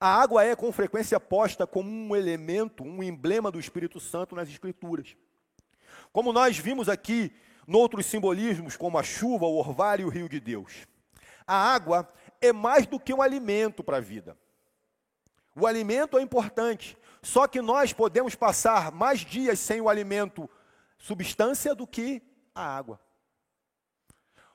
A 0.00 0.20
água 0.20 0.44
é 0.44 0.56
com 0.56 0.72
frequência 0.72 1.20
posta 1.20 1.66
como 1.66 1.88
um 1.88 2.16
elemento, 2.16 2.82
um 2.82 3.02
emblema 3.02 3.50
do 3.50 3.60
Espírito 3.60 4.00
Santo 4.00 4.34
nas 4.34 4.48
Escrituras. 4.48 5.14
Como 6.12 6.32
nós 6.32 6.58
vimos 6.58 6.88
aqui, 6.88 7.32
noutros 7.66 8.06
simbolismos, 8.06 8.76
como 8.76 8.98
a 8.98 9.02
chuva, 9.02 9.46
o 9.46 9.58
orvalho 9.58 10.02
e 10.02 10.04
o 10.06 10.08
rio 10.08 10.28
de 10.28 10.40
Deus. 10.40 10.86
A 11.46 11.54
água 11.54 12.12
é 12.40 12.52
mais 12.52 12.86
do 12.86 12.98
que 12.98 13.12
um 13.12 13.22
alimento 13.22 13.84
para 13.84 13.98
a 13.98 14.00
vida. 14.00 14.36
O 15.54 15.66
alimento 15.66 16.18
é 16.18 16.22
importante, 16.22 16.96
só 17.22 17.46
que 17.46 17.60
nós 17.60 17.92
podemos 17.92 18.34
passar 18.34 18.90
mais 18.92 19.20
dias 19.20 19.58
sem 19.58 19.80
o 19.80 19.88
alimento 19.88 20.48
substância 20.98 21.74
do 21.74 21.86
que 21.86 22.22
a 22.54 22.62
água. 22.62 23.00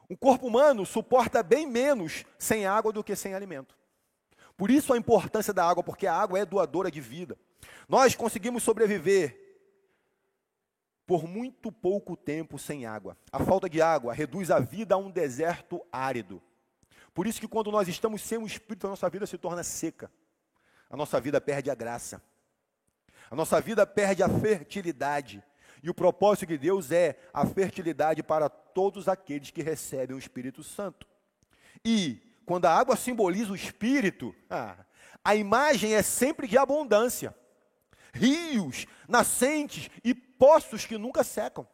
O 0.08 0.16
corpo 0.16 0.48
humano 0.48 0.86
suporta 0.86 1.42
bem 1.42 1.66
menos 1.66 2.24
sem 2.38 2.66
água 2.66 2.92
do 2.92 3.04
que 3.04 3.16
sem 3.16 3.34
alimento. 3.34 3.76
Por 4.56 4.70
isso 4.70 4.94
a 4.94 4.98
importância 4.98 5.54
da 5.54 5.68
água, 5.68 5.84
porque 5.84 6.08
a 6.08 6.14
água 6.14 6.40
é 6.40 6.46
doadora 6.46 6.92
de 6.92 7.02
vida. 7.02 7.38
Nós 7.90 8.16
conseguimos 8.16 8.64
sobreviver 8.64 9.42
por 11.06 11.28
muito 11.28 11.72
pouco 11.72 12.16
tempo 12.16 12.58
sem 12.58 12.86
água. 12.86 13.18
A 13.32 13.44
falta 13.44 13.70
de 13.70 13.82
água 13.82 14.14
reduz 14.14 14.50
a 14.50 14.60
vida 14.60 14.96
a 14.96 14.98
um 14.98 15.12
deserto 15.12 15.86
árido. 15.92 16.42
Por 17.14 17.28
isso 17.28 17.40
que 17.40 17.48
quando 17.48 17.72
nós 17.72 17.88
estamos 17.88 18.22
sem 18.22 18.38
o 18.38 18.46
Espírito, 18.46 18.88
a 18.88 18.90
nossa 18.92 19.10
vida 19.10 19.26
se 19.26 19.38
torna 19.38 19.64
seca. 19.64 20.12
A 20.90 20.98
nossa 20.98 21.20
vida 21.20 21.40
perde 21.42 21.70
a 21.70 21.76
graça. 21.76 22.22
A 23.30 23.36
nossa 23.36 23.60
vida 23.60 23.86
perde 23.86 24.24
a 24.24 24.30
fertilidade. 24.30 25.44
E 25.82 25.90
o 25.90 25.94
propósito 25.94 26.48
de 26.48 26.58
Deus 26.58 26.92
é 26.92 27.18
a 27.34 27.46
fertilidade 27.46 28.24
para 28.24 28.50
todos 28.50 29.08
aqueles 29.08 29.52
que 29.52 29.62
recebem 29.62 30.16
o 30.16 30.20
Espírito 30.20 30.64
Santo. 30.64 31.08
E 31.84 32.20
quando 32.46 32.66
a 32.66 32.74
água 32.74 32.96
simboliza 32.96 33.52
o 33.52 33.56
Espírito, 33.56 34.34
ah, 34.50 34.78
a 35.24 35.36
imagem 35.36 35.94
é 35.94 36.02
sempre 36.02 36.48
de 36.48 36.58
abundância. 36.58 37.36
Rios, 38.14 38.86
nascentes 39.08 39.90
e 40.04 40.14
poços 40.14 40.86
que 40.86 40.98
nunca 40.98 41.24
secam. 41.24 41.68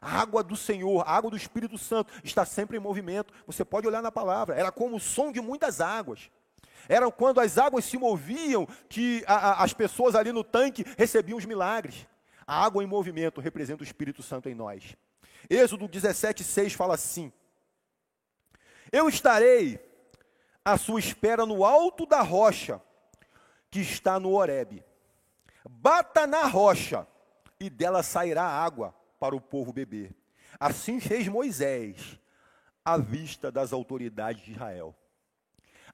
A 0.00 0.20
água 0.20 0.42
do 0.42 0.56
Senhor, 0.56 1.04
a 1.06 1.12
água 1.12 1.30
do 1.30 1.36
Espírito 1.36 1.78
Santo 1.78 2.12
está 2.24 2.44
sempre 2.44 2.76
em 2.76 2.80
movimento. 2.80 3.32
Você 3.46 3.64
pode 3.64 3.86
olhar 3.86 4.02
na 4.02 4.10
palavra. 4.10 4.56
Era 4.56 4.72
como 4.72 4.96
o 4.96 5.00
som 5.00 5.30
de 5.30 5.40
muitas 5.40 5.80
águas. 5.80 6.30
Era 6.88 7.10
quando 7.10 7.40
as 7.40 7.58
águas 7.58 7.84
se 7.84 7.96
moviam 7.96 8.66
que 8.88 9.24
a, 9.26 9.34
a, 9.34 9.64
as 9.64 9.72
pessoas 9.72 10.14
ali 10.14 10.32
no 10.32 10.44
tanque 10.44 10.84
recebiam 10.96 11.38
os 11.38 11.44
milagres. 11.44 12.06
A 12.46 12.64
água 12.64 12.82
em 12.82 12.86
movimento 12.86 13.40
representa 13.40 13.82
o 13.82 13.86
Espírito 13.86 14.22
Santo 14.22 14.48
em 14.48 14.54
nós. 14.54 14.96
Êxodo 15.48 15.88
17,6 15.88 16.74
fala 16.74 16.94
assim: 16.94 17.32
Eu 18.90 19.08
estarei 19.08 19.80
à 20.64 20.76
sua 20.76 21.00
espera 21.00 21.44
no 21.46 21.64
alto 21.64 22.06
da 22.06 22.22
rocha 22.22 22.80
que 23.70 23.80
está 23.80 24.20
no 24.20 24.32
Horebe. 24.32 24.84
Bata 25.68 26.26
na 26.26 26.46
rocha, 26.46 27.06
e 27.58 27.70
dela 27.70 28.02
sairá 28.02 28.42
água 28.42 28.94
para 29.18 29.36
o 29.36 29.40
povo 29.40 29.72
beber. 29.72 30.14
Assim 30.58 31.00
fez 31.00 31.28
Moisés, 31.28 32.18
à 32.84 32.98
vista 32.98 33.50
das 33.50 33.72
autoridades 33.72 34.44
de 34.44 34.52
Israel. 34.52 34.94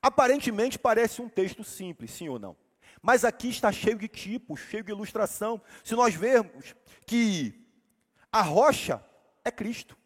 Aparentemente 0.01 0.79
parece 0.79 1.21
um 1.21 1.29
texto 1.29 1.65
simples, 1.65 2.13
sim 2.13 2.29
ou 2.29 2.39
não? 2.39 2.57
Mas 3.03 3.25
aqui 3.25 3.49
está 3.49 3.71
cheio 3.71 3.99
de 3.99 4.09
tipos, 4.09 4.61
cheio 4.61 4.85
de 4.85 4.91
ilustração. 4.91 5.61
Se 5.85 5.95
nós 5.95 6.15
vermos 6.15 6.75
que 7.07 7.67
a 8.31 8.43
rocha 8.43 9.05
é 9.45 9.51
Cristo. 9.51 9.97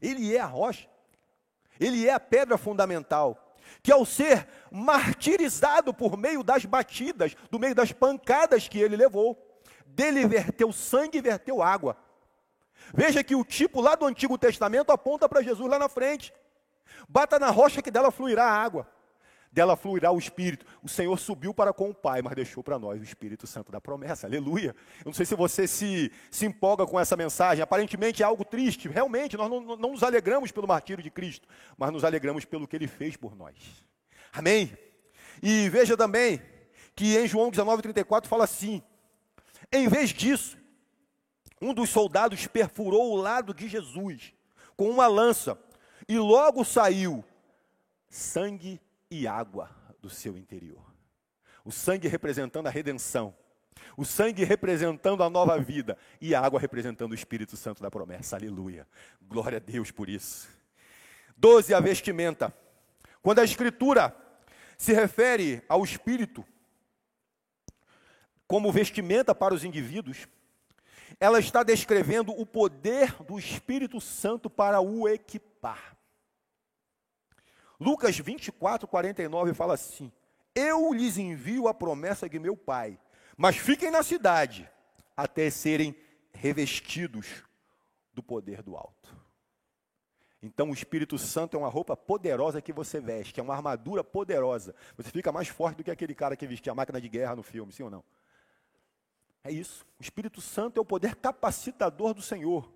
Ele 0.00 0.34
é 0.34 0.40
a 0.40 0.46
rocha. 0.46 0.88
Ele 1.78 2.06
é 2.06 2.12
a 2.12 2.20
pedra 2.20 2.56
fundamental. 2.56 3.54
Que 3.82 3.92
ao 3.92 4.04
ser 4.04 4.48
martirizado 4.70 5.92
por 5.92 6.16
meio 6.16 6.42
das 6.42 6.64
batidas, 6.64 7.34
do 7.50 7.58
meio 7.58 7.74
das 7.74 7.92
pancadas 7.92 8.68
que 8.68 8.78
ele 8.78 8.96
levou, 8.96 9.38
dele 9.86 10.26
verteu 10.26 10.72
sangue 10.72 11.18
e 11.18 11.22
verteu 11.22 11.62
água. 11.62 11.96
Veja 12.92 13.22
que 13.22 13.34
o 13.34 13.44
tipo 13.44 13.80
lá 13.80 13.94
do 13.94 14.06
Antigo 14.06 14.36
Testamento 14.36 14.90
aponta 14.90 15.28
para 15.28 15.42
Jesus 15.42 15.68
lá 15.68 15.78
na 15.78 15.88
frente. 15.88 16.32
Bata 17.08 17.38
na 17.38 17.50
rocha 17.50 17.82
que 17.82 17.90
dela 17.90 18.10
fluirá 18.10 18.44
a 18.44 18.62
água 18.62 18.86
dela 19.52 19.76
fluirá 19.76 20.12
o 20.12 20.18
Espírito. 20.18 20.64
O 20.82 20.88
Senhor 20.88 21.18
subiu 21.18 21.52
para 21.52 21.72
com 21.72 21.90
o 21.90 21.94
Pai, 21.94 22.22
mas 22.22 22.34
deixou 22.34 22.62
para 22.62 22.78
nós 22.78 23.00
o 23.00 23.04
Espírito 23.04 23.46
Santo 23.46 23.72
da 23.72 23.80
promessa. 23.80 24.26
Aleluia. 24.26 24.74
Eu 25.00 25.06
não 25.06 25.12
sei 25.12 25.26
se 25.26 25.34
você 25.34 25.66
se, 25.66 26.12
se 26.30 26.46
empolga 26.46 26.86
com 26.86 26.98
essa 26.98 27.16
mensagem. 27.16 27.62
Aparentemente 27.62 28.22
é 28.22 28.26
algo 28.26 28.44
triste. 28.44 28.88
Realmente, 28.88 29.36
nós 29.36 29.50
não, 29.50 29.60
não 29.60 29.90
nos 29.92 30.02
alegramos 30.02 30.52
pelo 30.52 30.68
martírio 30.68 31.02
de 31.02 31.10
Cristo, 31.10 31.48
mas 31.76 31.92
nos 31.92 32.04
alegramos 32.04 32.44
pelo 32.44 32.66
que 32.66 32.76
ele 32.76 32.86
fez 32.86 33.16
por 33.16 33.34
nós. 33.34 33.56
Amém? 34.32 34.76
E 35.42 35.68
veja 35.68 35.96
também 35.96 36.40
que 36.94 37.16
em 37.16 37.26
João 37.26 37.50
19,34 37.50 38.26
fala 38.26 38.44
assim: 38.44 38.82
em 39.72 39.88
vez 39.88 40.10
disso, 40.10 40.56
um 41.60 41.74
dos 41.74 41.90
soldados 41.90 42.46
perfurou 42.46 43.12
o 43.12 43.16
lado 43.16 43.52
de 43.52 43.68
Jesus 43.68 44.32
com 44.76 44.88
uma 44.88 45.06
lança, 45.06 45.58
e 46.10 46.18
logo 46.18 46.64
saiu 46.64 47.24
sangue 48.08 48.80
e 49.08 49.28
água 49.28 49.70
do 50.02 50.10
seu 50.10 50.36
interior. 50.36 50.84
O 51.64 51.70
sangue 51.70 52.08
representando 52.08 52.66
a 52.66 52.70
redenção, 52.70 53.32
o 53.96 54.04
sangue 54.04 54.42
representando 54.42 55.22
a 55.22 55.30
nova 55.30 55.56
vida 55.60 55.96
e 56.20 56.34
a 56.34 56.40
água 56.40 56.58
representando 56.58 57.12
o 57.12 57.14
Espírito 57.14 57.56
Santo 57.56 57.80
da 57.80 57.88
promessa. 57.92 58.34
Aleluia. 58.34 58.88
Glória 59.22 59.58
a 59.58 59.60
Deus 59.60 59.92
por 59.92 60.08
isso. 60.08 60.48
Doze, 61.36 61.72
a 61.72 61.78
vestimenta. 61.78 62.52
Quando 63.22 63.38
a 63.38 63.44
Escritura 63.44 64.12
se 64.76 64.92
refere 64.92 65.62
ao 65.68 65.84
Espírito 65.84 66.44
como 68.48 68.72
vestimenta 68.72 69.32
para 69.32 69.54
os 69.54 69.62
indivíduos, 69.62 70.26
ela 71.20 71.38
está 71.38 71.62
descrevendo 71.62 72.32
o 72.32 72.44
poder 72.44 73.14
do 73.22 73.38
Espírito 73.38 74.00
Santo 74.00 74.50
para 74.50 74.80
o 74.80 75.08
equipar. 75.08 75.99
Lucas 77.80 78.18
24, 78.18 78.86
49 78.86 79.54
fala 79.54 79.72
assim: 79.74 80.12
Eu 80.54 80.92
lhes 80.92 81.16
envio 81.16 81.66
a 81.66 81.72
promessa 81.72 82.28
de 82.28 82.38
meu 82.38 82.54
Pai, 82.54 83.00
mas 83.36 83.56
fiquem 83.56 83.90
na 83.90 84.02
cidade 84.02 84.68
até 85.16 85.48
serem 85.48 85.96
revestidos 86.32 87.42
do 88.12 88.22
poder 88.22 88.62
do 88.62 88.76
alto. 88.76 89.18
Então 90.42 90.70
o 90.70 90.74
Espírito 90.74 91.18
Santo 91.18 91.56
é 91.56 91.60
uma 91.60 91.68
roupa 91.68 91.96
poderosa 91.96 92.62
que 92.62 92.72
você 92.72 93.00
veste, 93.00 93.40
é 93.40 93.42
uma 93.42 93.54
armadura 93.54 94.04
poderosa. 94.04 94.74
Você 94.96 95.10
fica 95.10 95.32
mais 95.32 95.48
forte 95.48 95.78
do 95.78 95.84
que 95.84 95.90
aquele 95.90 96.14
cara 96.14 96.36
que 96.36 96.46
vestia 96.46 96.72
a 96.72 96.74
máquina 96.74 97.00
de 97.00 97.08
guerra 97.08 97.36
no 97.36 97.42
filme, 97.42 97.72
sim 97.72 97.82
ou 97.82 97.90
não? 97.90 98.04
É 99.42 99.50
isso. 99.50 99.86
O 99.98 100.02
Espírito 100.02 100.40
Santo 100.40 100.78
é 100.78 100.80
o 100.80 100.84
poder 100.84 101.14
capacitador 101.16 102.14
do 102.14 102.22
Senhor. 102.22 102.70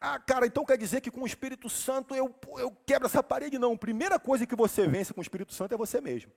Ah, 0.00 0.18
cara, 0.18 0.46
então 0.46 0.64
quer 0.64 0.76
dizer 0.76 1.00
que 1.00 1.10
com 1.10 1.22
o 1.22 1.26
Espírito 1.26 1.68
Santo 1.68 2.14
eu, 2.14 2.34
eu 2.58 2.70
quebro 2.84 3.06
essa 3.06 3.22
parede? 3.22 3.58
Não. 3.58 3.72
A 3.72 3.78
primeira 3.78 4.18
coisa 4.18 4.46
que 4.46 4.56
você 4.56 4.86
vence 4.86 5.12
com 5.12 5.20
o 5.20 5.22
Espírito 5.22 5.54
Santo 5.54 5.74
é 5.74 5.76
você 5.76 6.00
mesmo. 6.00 6.32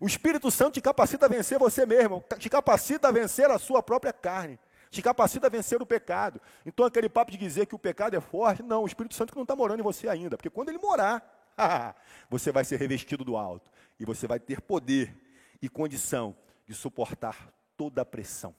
O 0.00 0.06
Espírito 0.06 0.50
Santo 0.50 0.74
te 0.74 0.80
capacita 0.80 1.26
a 1.26 1.28
vencer 1.28 1.58
você 1.58 1.86
mesmo, 1.86 2.22
te 2.38 2.50
capacita 2.50 3.08
a 3.08 3.12
vencer 3.12 3.50
a 3.50 3.58
sua 3.58 3.82
própria 3.82 4.12
carne, 4.12 4.58
te 4.90 5.00
capacita 5.00 5.46
a 5.46 5.50
vencer 5.50 5.80
o 5.80 5.86
pecado. 5.86 6.40
Então 6.66 6.84
aquele 6.84 7.08
papo 7.08 7.30
de 7.30 7.38
dizer 7.38 7.66
que 7.66 7.74
o 7.74 7.78
pecado 7.78 8.14
é 8.14 8.20
forte, 8.20 8.62
não, 8.62 8.82
o 8.82 8.86
Espírito 8.86 9.14
Santo 9.14 9.34
não 9.34 9.42
está 9.42 9.56
morando 9.56 9.80
em 9.80 9.82
você 9.82 10.08
ainda, 10.08 10.36
porque 10.36 10.50
quando 10.50 10.68
ele 10.68 10.78
morar, 10.78 11.22
você 12.28 12.52
vai 12.52 12.64
ser 12.64 12.78
revestido 12.78 13.24
do 13.24 13.36
alto 13.36 13.70
e 13.98 14.04
você 14.04 14.26
vai 14.26 14.38
ter 14.38 14.60
poder 14.60 15.16
e 15.60 15.68
condição 15.68 16.36
de 16.66 16.74
suportar 16.74 17.52
toda 17.76 18.02
a 18.02 18.04
pressão. 18.04 18.54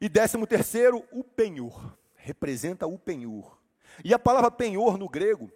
E 0.00 0.08
décimo 0.08 0.46
terceiro, 0.46 1.04
o 1.10 1.24
penhor. 1.24 1.96
Representa 2.14 2.86
o 2.86 2.98
penhor. 2.98 3.58
E 4.04 4.12
a 4.12 4.18
palavra 4.18 4.50
penhor 4.50 4.98
no 4.98 5.08
grego 5.08 5.50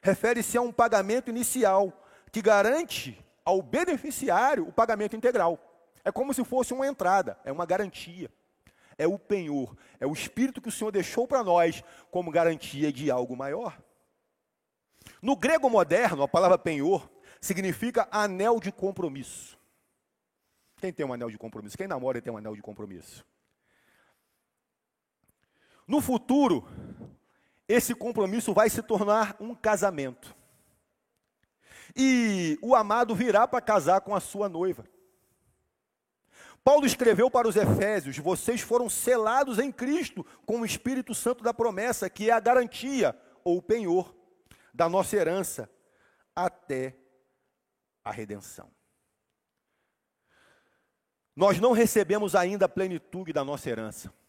refere-se 0.00 0.56
a 0.56 0.62
um 0.62 0.72
pagamento 0.72 1.30
inicial 1.30 1.92
que 2.30 2.42
garante 2.42 3.24
ao 3.44 3.60
beneficiário 3.62 4.66
o 4.66 4.72
pagamento 4.72 5.16
integral. 5.16 5.58
É 6.04 6.10
como 6.10 6.34
se 6.34 6.44
fosse 6.44 6.72
uma 6.72 6.86
entrada, 6.86 7.38
é 7.44 7.52
uma 7.52 7.66
garantia. 7.66 8.30
É 8.98 9.06
o 9.06 9.18
penhor, 9.18 9.76
é 9.98 10.06
o 10.06 10.12
espírito 10.12 10.60
que 10.60 10.68
o 10.68 10.72
Senhor 10.72 10.90
deixou 10.90 11.26
para 11.26 11.42
nós 11.42 11.82
como 12.10 12.30
garantia 12.30 12.92
de 12.92 13.10
algo 13.10 13.36
maior. 13.36 13.80
No 15.20 15.36
grego 15.36 15.68
moderno, 15.70 16.22
a 16.22 16.28
palavra 16.28 16.58
penhor 16.58 17.08
significa 17.40 18.06
anel 18.10 18.60
de 18.60 18.70
compromisso. 18.70 19.58
Quem 20.76 20.92
tem 20.92 21.06
um 21.06 21.12
anel 21.12 21.30
de 21.30 21.38
compromisso? 21.38 21.76
Quem 21.76 21.88
namora 21.88 22.20
tem 22.20 22.32
um 22.32 22.36
anel 22.36 22.54
de 22.54 22.62
compromisso? 22.62 23.24
No 25.92 26.00
futuro, 26.00 26.66
esse 27.68 27.94
compromisso 27.94 28.54
vai 28.54 28.70
se 28.70 28.80
tornar 28.80 29.36
um 29.38 29.54
casamento. 29.54 30.34
E 31.94 32.58
o 32.62 32.74
amado 32.74 33.14
virá 33.14 33.46
para 33.46 33.60
casar 33.60 34.00
com 34.00 34.14
a 34.14 34.20
sua 34.20 34.48
noiva. 34.48 34.86
Paulo 36.64 36.86
escreveu 36.86 37.30
para 37.30 37.46
os 37.46 37.56
Efésios: 37.56 38.16
vocês 38.16 38.62
foram 38.62 38.88
selados 38.88 39.58
em 39.58 39.70
Cristo 39.70 40.24
com 40.46 40.62
o 40.62 40.64
Espírito 40.64 41.14
Santo 41.14 41.44
da 41.44 41.52
promessa, 41.52 42.08
que 42.08 42.30
é 42.30 42.32
a 42.32 42.40
garantia 42.40 43.14
ou 43.44 43.58
o 43.58 43.62
penhor 43.62 44.16
da 44.72 44.88
nossa 44.88 45.14
herança 45.14 45.70
até 46.34 46.96
a 48.02 48.10
redenção. 48.10 48.70
Nós 51.36 51.60
não 51.60 51.72
recebemos 51.72 52.34
ainda 52.34 52.64
a 52.64 52.68
plenitude 52.70 53.30
da 53.30 53.44
nossa 53.44 53.68
herança. 53.68 54.21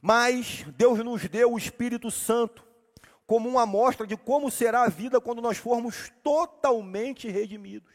Mas 0.00 0.64
Deus 0.76 0.98
nos 1.00 1.28
deu 1.28 1.52
o 1.52 1.58
Espírito 1.58 2.10
Santo 2.10 2.64
como 3.26 3.48
uma 3.48 3.62
amostra 3.62 4.06
de 4.06 4.16
como 4.16 4.50
será 4.50 4.82
a 4.82 4.88
vida 4.88 5.20
quando 5.20 5.40
nós 5.40 5.56
formos 5.56 6.12
totalmente 6.22 7.28
redimidos. 7.28 7.92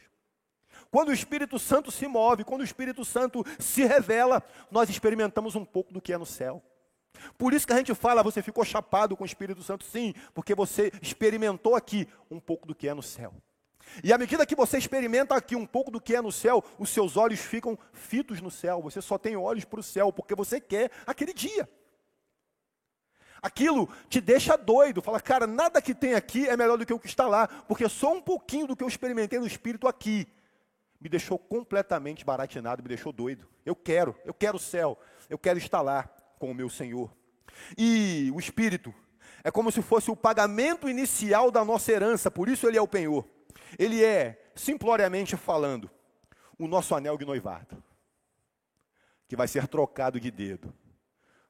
Quando 0.90 1.10
o 1.10 1.14
Espírito 1.14 1.60
Santo 1.60 1.92
se 1.92 2.08
move, 2.08 2.46
quando 2.46 2.62
o 2.62 2.64
Espírito 2.64 3.04
Santo 3.04 3.44
se 3.60 3.84
revela, 3.84 4.42
nós 4.72 4.90
experimentamos 4.90 5.56
um 5.56 5.66
pouco 5.66 5.92
do 5.92 6.02
que 6.02 6.14
é 6.14 6.18
no 6.18 6.26
céu. 6.26 6.64
Por 7.38 7.54
isso 7.54 7.68
que 7.68 7.74
a 7.74 7.78
gente 7.78 7.94
fala, 7.94 8.24
você 8.24 8.42
ficou 8.42 8.64
chapado 8.64 9.16
com 9.18 9.24
o 9.24 9.26
Espírito 9.26 9.62
Santo, 9.62 9.84
sim, 9.84 10.14
porque 10.34 10.56
você 10.56 10.92
experimentou 11.02 11.76
aqui 11.76 12.08
um 12.30 12.40
pouco 12.40 12.68
do 12.68 12.76
que 12.76 12.88
é 12.88 12.94
no 12.94 13.04
céu. 13.04 13.34
E 14.04 14.14
à 14.14 14.18
medida 14.18 14.46
que 14.46 14.56
você 14.56 14.78
experimenta 14.78 15.36
aqui 15.36 15.56
um 15.56 15.66
pouco 15.66 15.92
do 15.92 16.02
que 16.02 16.16
é 16.16 16.22
no 16.22 16.32
céu, 16.32 16.64
os 16.80 16.90
seus 16.90 17.18
olhos 17.18 17.40
ficam 17.40 17.78
fitos 17.94 18.42
no 18.42 18.50
céu. 18.50 18.82
Você 18.82 19.02
só 19.02 19.18
tem 19.18 19.36
olhos 19.36 19.66
para 19.66 19.80
o 19.80 19.84
céu, 19.84 20.12
porque 20.12 20.34
você 20.36 20.60
quer 20.60 20.92
aquele 21.06 21.34
dia. 21.34 21.68
Aquilo 23.42 23.90
te 24.10 24.20
deixa 24.20 24.58
doido. 24.58 25.02
Fala, 25.02 25.20
cara, 25.20 25.46
nada 25.46 25.82
que 25.82 25.94
tem 25.94 26.14
aqui 26.16 26.48
é 26.48 26.58
melhor 26.58 26.78
do 26.78 26.86
que 26.86 26.94
o 26.94 27.00
que 27.00 27.08
está 27.08 27.28
lá, 27.28 27.48
porque 27.48 27.88
só 27.88 28.14
um 28.14 28.22
pouquinho 28.22 28.68
do 28.68 28.76
que 28.76 28.84
eu 28.84 28.88
experimentei 28.88 29.40
no 29.40 29.48
Espírito 29.48 29.88
aqui 29.88 30.28
me 31.00 31.10
deixou 31.10 31.38
completamente 31.38 32.26
baratinado, 32.26 32.82
me 32.82 32.90
deixou 32.90 33.12
doido. 33.12 33.48
Eu 33.66 33.76
quero, 33.76 34.16
eu 34.26 34.34
quero 34.34 34.58
o 34.58 34.60
céu, 34.60 35.00
eu 35.30 35.38
quero 35.38 35.60
estar 35.60 35.82
lá 35.82 36.04
com 36.40 36.50
o 36.50 36.56
meu 36.56 36.70
Senhor. 36.70 37.12
E 37.78 38.32
o 38.34 38.40
Espírito 38.40 38.94
é 39.44 39.52
como 39.52 39.72
se 39.72 39.82
fosse 39.82 40.10
o 40.10 40.16
pagamento 40.16 40.90
inicial 40.90 41.52
da 41.52 41.64
nossa 41.64 41.92
herança, 41.92 42.32
por 42.32 42.50
isso 42.50 42.68
ele 42.68 42.78
é 42.78 42.82
o 42.82 42.88
penhor. 42.88 43.26
Ele 43.78 44.04
é, 44.04 44.50
simploriamente 44.56 45.38
falando, 45.38 45.90
o 46.58 46.68
nosso 46.68 46.96
anel 46.96 47.18
de 47.18 47.26
noivado, 47.26 47.84
que 49.28 49.36
vai 49.36 49.48
ser 49.48 49.68
trocado 49.68 50.20
de 50.20 50.32
dedo 50.32 50.74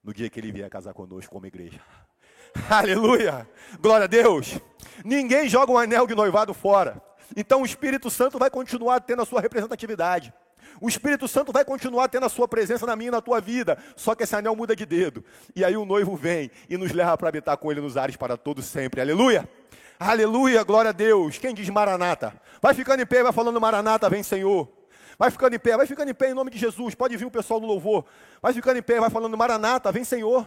no 0.06 0.14
dia 0.14 0.30
que 0.30 0.40
ele 0.40 0.52
vier 0.52 0.70
casar 0.70 0.94
conosco 0.94 1.34
como 1.34 1.48
igreja. 1.48 1.82
Aleluia! 2.70 3.50
Glória 3.82 4.04
a 4.04 4.08
Deus! 4.08 4.60
Ninguém 5.04 5.50
joga 5.50 5.72
um 5.72 5.78
anel 5.78 6.06
de 6.06 6.14
noivado 6.14 6.54
fora. 6.54 7.02
Então 7.36 7.64
o 7.64 7.66
Espírito 7.66 8.12
Santo 8.12 8.38
vai 8.38 8.52
continuar 8.52 9.02
tendo 9.02 9.24
a 9.24 9.26
sua 9.26 9.42
representatividade. 9.42 10.32
O 10.80 10.88
Espírito 10.88 11.28
Santo 11.28 11.52
vai 11.52 11.66
continuar 11.66 12.08
tendo 12.08 12.26
a 12.26 12.30
sua 12.30 12.48
presença 12.48 12.86
na 12.86 12.96
minha 12.96 13.08
e 13.08 13.12
na 13.12 13.22
tua 13.22 13.42
vida, 13.42 13.78
só 13.96 14.14
que 14.14 14.24
esse 14.24 14.36
anel 14.36 14.56
muda 14.56 14.76
de 14.76 14.86
dedo. 14.86 15.24
E 15.56 15.66
aí 15.66 15.76
o 15.76 15.86
noivo 15.86 16.16
vem 16.16 16.52
e 16.70 16.78
nos 16.78 16.92
leva 16.92 17.18
para 17.18 17.30
habitar 17.30 17.58
com 17.58 17.72
ele 17.72 17.82
nos 17.82 17.98
ares 17.98 18.16
para 18.16 18.38
todo 18.38 18.62
sempre. 18.62 19.02
Aleluia! 19.02 19.50
Aleluia, 19.98 20.62
glória 20.64 20.90
a 20.90 20.94
Deus. 20.94 21.38
Quem 21.38 21.54
diz 21.54 21.70
Maranata? 21.70 22.40
Vai 22.62 22.74
ficando 22.74 23.02
em 23.02 23.06
pé, 23.06 23.24
vai 23.24 23.32
falando 23.32 23.60
Maranata, 23.60 24.10
vem 24.10 24.22
Senhor. 24.22 24.70
Vai 25.18 25.32
ficando 25.32 25.56
em 25.56 25.60
pé, 25.60 25.78
vai 25.78 25.88
ficando 25.88 26.12
em 26.12 26.14
pé 26.14 26.32
em 26.32 26.34
nome 26.34 26.52
de 26.52 26.58
Jesus. 26.58 26.96
Pode 26.96 27.16
vir 27.16 27.26
o 27.26 27.32
pessoal 27.32 27.60
do 27.60 27.66
louvor. 27.66 28.06
Vai 28.42 28.54
ficando 28.54 28.78
em 28.78 28.84
pé, 28.84 29.00
vai 29.00 29.10
falando 29.10 29.38
Maranata, 29.38 29.92
vem 29.92 30.04
Senhor. 30.04 30.46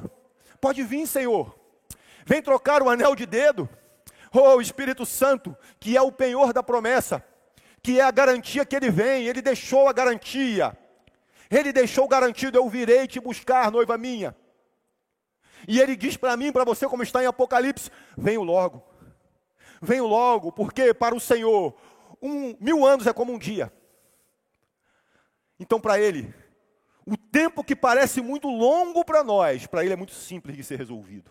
Pode 0.61 0.83
vir, 0.83 1.07
Senhor. 1.07 1.55
Vem 2.27 2.43
trocar 2.43 2.83
o 2.83 2.91
anel 2.91 3.15
de 3.15 3.25
dedo. 3.25 3.69
Oh, 4.33 4.61
Espírito 4.61 5.07
Santo, 5.07 5.57
que 5.81 5.97
é 5.97 6.03
o 6.03 6.13
penhor 6.13 6.53
da 6.53 6.63
promessa, 6.63 7.25
que 7.83 7.99
é 7.99 8.03
a 8.03 8.11
garantia 8.11 8.65
que 8.67 8.77
ele 8.77 8.91
vem, 8.91 9.27
ele 9.27 9.41
deixou 9.41 9.89
a 9.89 9.93
garantia. 9.93 10.77
Ele 11.51 11.73
deixou 11.73 12.07
garantido: 12.07 12.59
eu 12.59 12.69
virei 12.69 13.07
te 13.07 13.19
buscar, 13.21 13.71
noiva 13.71 13.97
minha. 13.97 14.37
E 15.67 15.81
ele 15.81 15.97
diz 15.97 16.17
para 16.17 16.37
mim, 16.37 16.53
para 16.53 16.65
você, 16.65 16.87
como 16.87 17.03
está 17.03 17.23
em 17.23 17.27
Apocalipse: 17.27 17.91
venho 18.17 18.43
logo. 18.43 18.85
Venho 19.81 20.07
logo, 20.07 20.53
porque 20.53 20.93
para 20.93 21.15
o 21.15 21.21
Senhor, 21.21 21.75
um, 22.21 22.57
mil 22.61 22.85
anos 22.85 23.07
é 23.07 23.13
como 23.13 23.33
um 23.33 23.39
dia. 23.39 23.73
Então, 25.59 25.81
para 25.81 25.99
ele, 25.99 26.33
o 27.07 27.17
tempo 27.17 27.65
que 27.65 27.75
parece 27.75 28.21
muito 28.21 28.49
longo 28.49 29.05
para 29.05 29.25
nós, 29.25 29.67
para 29.67 29.85
ele 29.85 29.93
é 29.93 29.97
muito 29.97 30.13
simples 30.13 30.57
de 30.57 30.63
ser 30.63 30.77
resolvido. 30.77 31.31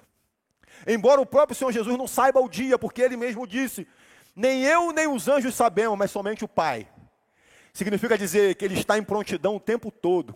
Embora 0.86 1.22
o 1.22 1.26
próprio 1.26 1.56
Senhor 1.56 1.72
Jesus 1.72 1.98
não 1.98 2.08
saiba 2.08 2.40
o 2.40 2.50
dia, 2.50 2.78
porque 2.78 3.02
ele 3.02 3.18
mesmo 3.18 3.48
disse: 3.48 3.88
nem 4.36 4.64
eu 4.64 4.92
nem 4.92 5.08
os 5.08 5.28
anjos 5.28 5.56
sabemos, 5.56 5.98
mas 5.98 6.12
somente 6.12 6.44
o 6.44 6.48
Pai. 6.48 6.88
Significa 7.74 8.18
dizer 8.18 8.56
que 8.56 8.66
ele 8.66 8.74
está 8.74 8.98
em 8.98 9.04
prontidão 9.04 9.56
o 9.56 9.60
tempo 9.60 9.92
todo. 9.92 10.36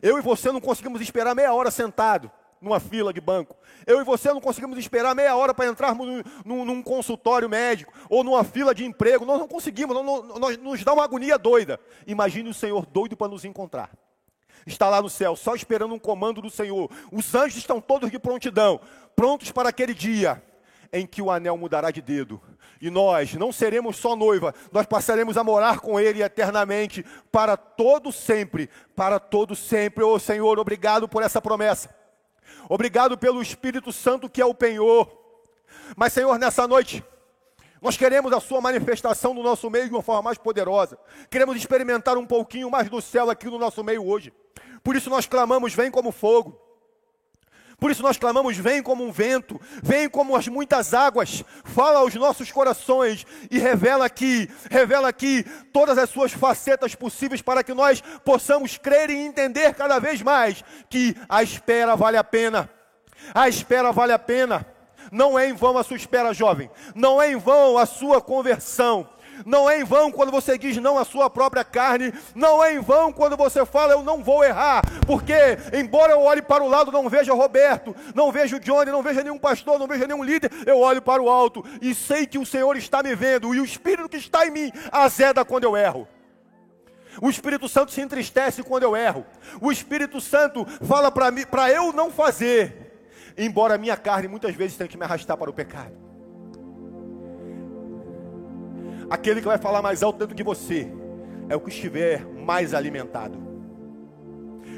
Eu 0.00 0.18
e 0.18 0.22
você 0.22 0.52
não 0.52 0.60
conseguimos 0.60 1.00
esperar 1.00 1.34
meia 1.34 1.52
hora 1.52 1.70
sentado 1.70 2.30
numa 2.60 2.80
fila 2.80 3.12
de 3.12 3.20
banco. 3.20 3.56
Eu 3.86 4.00
e 4.00 4.04
você 4.04 4.32
não 4.32 4.40
conseguimos 4.40 4.78
esperar 4.78 5.14
meia 5.14 5.36
hora 5.36 5.54
para 5.54 5.68
entrarmos 5.68 6.24
num, 6.44 6.64
num, 6.64 6.82
consultório 6.82 7.48
médico 7.48 7.92
ou 8.08 8.24
numa 8.24 8.44
fila 8.44 8.74
de 8.74 8.84
emprego. 8.84 9.24
Nós 9.24 9.38
não 9.38 9.48
conseguimos, 9.48 9.94
nós, 9.94 10.38
nós, 10.38 10.56
nos 10.58 10.84
dá 10.84 10.92
uma 10.92 11.04
agonia 11.04 11.38
doida. 11.38 11.78
Imagine 12.06 12.50
o 12.50 12.54
Senhor 12.54 12.86
doido 12.86 13.16
para 13.16 13.28
nos 13.28 13.44
encontrar. 13.44 13.90
Está 14.66 14.88
lá 14.88 15.00
no 15.00 15.08
céu, 15.08 15.36
só 15.36 15.54
esperando 15.54 15.94
um 15.94 15.98
comando 15.98 16.42
do 16.42 16.50
Senhor. 16.50 16.90
Os 17.12 17.32
anjos 17.34 17.58
estão 17.58 17.80
todos 17.80 18.10
de 18.10 18.18
prontidão, 18.18 18.80
prontos 19.14 19.52
para 19.52 19.68
aquele 19.68 19.94
dia 19.94 20.42
em 20.92 21.06
que 21.06 21.22
o 21.22 21.30
anel 21.30 21.56
mudará 21.56 21.90
de 21.90 22.02
dedo. 22.02 22.40
E 22.80 22.90
nós 22.90 23.34
não 23.34 23.52
seremos 23.52 23.96
só 23.96 24.14
noiva, 24.14 24.54
nós 24.72 24.86
passaremos 24.86 25.36
a 25.36 25.44
morar 25.44 25.80
com 25.80 25.98
Ele 25.98 26.22
eternamente, 26.22 27.04
para 27.30 27.56
todo 27.56 28.12
sempre, 28.12 28.68
para 28.94 29.18
todo 29.18 29.54
sempre. 29.54 30.04
Ô 30.04 30.14
oh, 30.14 30.18
Senhor, 30.18 30.58
obrigado 30.58 31.08
por 31.08 31.22
essa 31.22 31.40
promessa. 31.40 31.94
Obrigado 32.68 33.16
pelo 33.16 33.42
Espírito 33.42 33.92
Santo 33.92 34.28
que 34.28 34.40
é 34.40 34.46
o 34.46 34.54
penhor. 34.54 35.10
Mas, 35.96 36.12
Senhor, 36.12 36.38
nessa 36.38 36.66
noite, 36.66 37.04
nós 37.80 37.96
queremos 37.96 38.32
a 38.32 38.40
Sua 38.40 38.60
manifestação 38.60 39.32
no 39.32 39.42
nosso 39.42 39.70
meio 39.70 39.86
de 39.86 39.94
uma 39.94 40.02
forma 40.02 40.22
mais 40.22 40.38
poderosa. 40.38 40.98
Queremos 41.30 41.56
experimentar 41.56 42.16
um 42.16 42.26
pouquinho 42.26 42.70
mais 42.70 42.88
do 42.88 43.00
céu 43.00 43.30
aqui 43.30 43.46
no 43.46 43.58
nosso 43.58 43.84
meio 43.84 44.04
hoje. 44.04 44.32
Por 44.82 44.96
isso 44.96 45.10
nós 45.10 45.26
clamamos: 45.26 45.74
vem 45.74 45.90
como 45.90 46.10
fogo. 46.10 46.65
Por 47.78 47.90
isso 47.90 48.02
nós 48.02 48.16
clamamos: 48.16 48.56
vem 48.56 48.82
como 48.82 49.04
um 49.04 49.12
vento, 49.12 49.60
vem 49.82 50.08
como 50.08 50.36
as 50.36 50.48
muitas 50.48 50.94
águas, 50.94 51.44
fala 51.64 51.98
aos 51.98 52.14
nossos 52.14 52.50
corações 52.50 53.26
e 53.50 53.58
revela 53.58 54.06
aqui, 54.06 54.50
revela 54.70 55.08
aqui 55.08 55.44
todas 55.72 55.98
as 55.98 56.08
suas 56.08 56.32
facetas 56.32 56.94
possíveis 56.94 57.42
para 57.42 57.62
que 57.62 57.74
nós 57.74 58.02
possamos 58.24 58.78
crer 58.78 59.10
e 59.10 59.16
entender 59.16 59.74
cada 59.74 59.98
vez 59.98 60.22
mais 60.22 60.64
que 60.88 61.14
a 61.28 61.42
espera 61.42 61.94
vale 61.94 62.16
a 62.16 62.24
pena. 62.24 62.70
A 63.34 63.48
espera 63.48 63.92
vale 63.92 64.12
a 64.12 64.18
pena. 64.18 64.66
Não 65.12 65.38
é 65.38 65.48
em 65.48 65.52
vão 65.52 65.78
a 65.78 65.84
sua 65.84 65.96
espera, 65.96 66.34
jovem. 66.34 66.70
Não 66.94 67.22
é 67.22 67.30
em 67.30 67.36
vão 67.36 67.78
a 67.78 67.86
sua 67.86 68.20
conversão. 68.20 69.08
Não 69.44 69.68
é 69.68 69.80
em 69.80 69.84
vão 69.84 70.10
quando 70.10 70.30
você 70.32 70.56
diz 70.56 70.76
não 70.78 70.98
à 70.98 71.04
sua 71.04 71.28
própria 71.28 71.64
carne. 71.64 72.12
Não 72.34 72.62
é 72.64 72.74
em 72.74 72.80
vão 72.80 73.12
quando 73.12 73.36
você 73.36 73.64
fala 73.66 73.92
eu 73.92 74.02
não 74.02 74.22
vou 74.22 74.44
errar. 74.44 74.82
Porque, 75.06 75.34
embora 75.72 76.12
eu 76.12 76.22
olhe 76.22 76.42
para 76.42 76.62
o 76.62 76.68
lado, 76.68 76.90
não 76.92 77.08
veja 77.08 77.32
Roberto, 77.32 77.94
não 78.14 78.32
veja 78.32 78.58
Johnny, 78.58 78.90
não 78.90 79.02
veja 79.02 79.22
nenhum 79.22 79.38
pastor, 79.38 79.78
não 79.78 79.86
veja 79.86 80.06
nenhum 80.06 80.22
líder, 80.22 80.50
eu 80.66 80.78
olho 80.78 81.02
para 81.02 81.22
o 81.22 81.28
alto 81.28 81.64
e 81.80 81.94
sei 81.94 82.26
que 82.26 82.38
o 82.38 82.46
Senhor 82.46 82.76
está 82.76 83.02
me 83.02 83.14
vendo. 83.14 83.54
E 83.54 83.60
o 83.60 83.64
Espírito 83.64 84.08
que 84.08 84.16
está 84.16 84.46
em 84.46 84.50
mim 84.50 84.72
azeda 84.90 85.44
quando 85.44 85.64
eu 85.64 85.76
erro. 85.76 86.08
O 87.20 87.30
Espírito 87.30 87.68
Santo 87.68 87.92
se 87.92 88.00
entristece 88.00 88.62
quando 88.62 88.82
eu 88.82 88.96
erro. 88.96 89.24
O 89.60 89.72
Espírito 89.72 90.20
Santo 90.20 90.66
fala 90.86 91.10
para 91.10 91.30
mim, 91.30 91.46
para 91.46 91.70
eu 91.70 91.92
não 91.92 92.10
fazer, 92.10 93.32
embora 93.36 93.74
a 93.74 93.78
minha 93.78 93.96
carne 93.96 94.28
muitas 94.28 94.54
vezes 94.54 94.76
tenha 94.76 94.88
que 94.88 94.98
me 94.98 95.04
arrastar 95.04 95.36
para 95.36 95.50
o 95.50 95.54
pecado. 95.54 96.05
Aquele 99.08 99.40
que 99.40 99.46
vai 99.46 99.58
falar 99.58 99.82
mais 99.82 100.02
alto 100.02 100.18
dentro 100.18 100.34
de 100.34 100.42
você 100.42 100.90
é 101.48 101.54
o 101.54 101.60
que 101.60 101.70
estiver 101.70 102.24
mais 102.26 102.74
alimentado. 102.74 103.38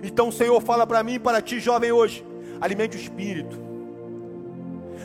Então 0.03 0.29
o 0.29 0.33
Senhor 0.33 0.61
fala 0.61 0.87
para 0.87 1.03
mim 1.03 1.15
e 1.15 1.19
para 1.19 1.41
ti, 1.41 1.59
jovem, 1.59 1.93
hoje: 1.93 2.25
alimente 2.61 2.97
o 2.97 3.01
espírito, 3.01 3.59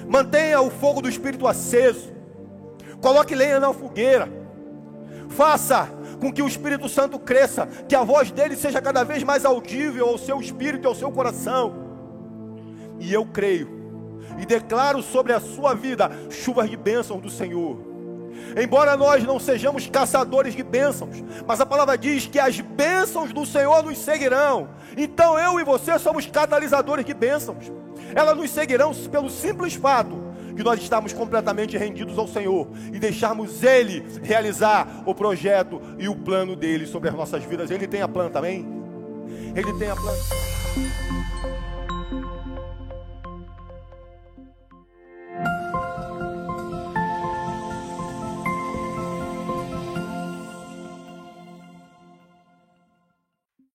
mantenha 0.07 0.61
o 0.61 0.69
fogo 0.69 1.01
do 1.01 1.09
espírito 1.09 1.47
aceso, 1.47 2.11
coloque 3.01 3.33
lenha 3.33 3.59
na 3.59 3.73
fogueira, 3.73 4.29
faça 5.29 5.89
com 6.19 6.31
que 6.31 6.41
o 6.41 6.47
Espírito 6.47 6.87
Santo 6.87 7.19
cresça, 7.19 7.65
que 7.65 7.95
a 7.95 8.03
voz 8.03 8.31
dele 8.31 8.55
seja 8.55 8.81
cada 8.81 9.03
vez 9.03 9.23
mais 9.23 9.43
audível 9.43 10.07
ao 10.07 10.17
seu 10.17 10.39
espírito 10.39 10.85
e 10.85 10.87
ao 10.87 10.95
seu 10.95 11.11
coração. 11.11 11.83
E 12.97 13.11
eu 13.11 13.25
creio 13.25 13.67
e 14.39 14.45
declaro 14.45 15.01
sobre 15.01 15.33
a 15.33 15.41
sua 15.41 15.73
vida 15.73 16.09
chuvas 16.29 16.69
de 16.69 16.77
bênçãos 16.77 17.21
do 17.21 17.29
Senhor 17.29 17.92
Embora 18.61 18.95
nós 18.95 19.23
não 19.23 19.39
sejamos 19.39 19.87
caçadores 19.87 20.55
de 20.55 20.63
bênçãos, 20.63 21.23
mas 21.45 21.59
a 21.59 21.65
palavra 21.65 21.97
diz 21.97 22.25
que 22.25 22.39
as 22.39 22.59
bênçãos 22.59 23.33
do 23.33 23.45
Senhor 23.45 23.83
nos 23.83 23.97
seguirão. 23.97 24.69
Então 24.97 25.37
eu 25.39 25.59
e 25.59 25.63
você 25.63 25.97
somos 25.99 26.25
catalisadores 26.25 27.05
de 27.05 27.13
bênçãos. 27.13 27.71
Elas 28.15 28.37
nos 28.37 28.51
seguirão 28.51 28.93
pelo 28.93 29.29
simples 29.29 29.73
fato 29.73 30.21
que 30.55 30.63
nós 30.63 30.79
estamos 30.79 31.13
completamente 31.13 31.77
rendidos 31.77 32.17
ao 32.17 32.27
Senhor 32.27 32.67
e 32.93 32.99
deixarmos 32.99 33.63
Ele 33.63 34.05
realizar 34.21 35.03
o 35.05 35.15
projeto 35.15 35.81
e 35.97 36.07
o 36.07 36.15
plano 36.15 36.55
dele 36.55 36.85
sobre 36.85 37.09
as 37.09 37.15
nossas 37.15 37.43
vidas. 37.43 37.71
Ele 37.71 37.87
tem 37.87 38.01
a 38.01 38.07
planta, 38.07 38.39
amém? 38.39 38.65
Ele 39.55 39.73
tem 39.73 39.89
a 39.89 39.95
planta. 39.95 41.02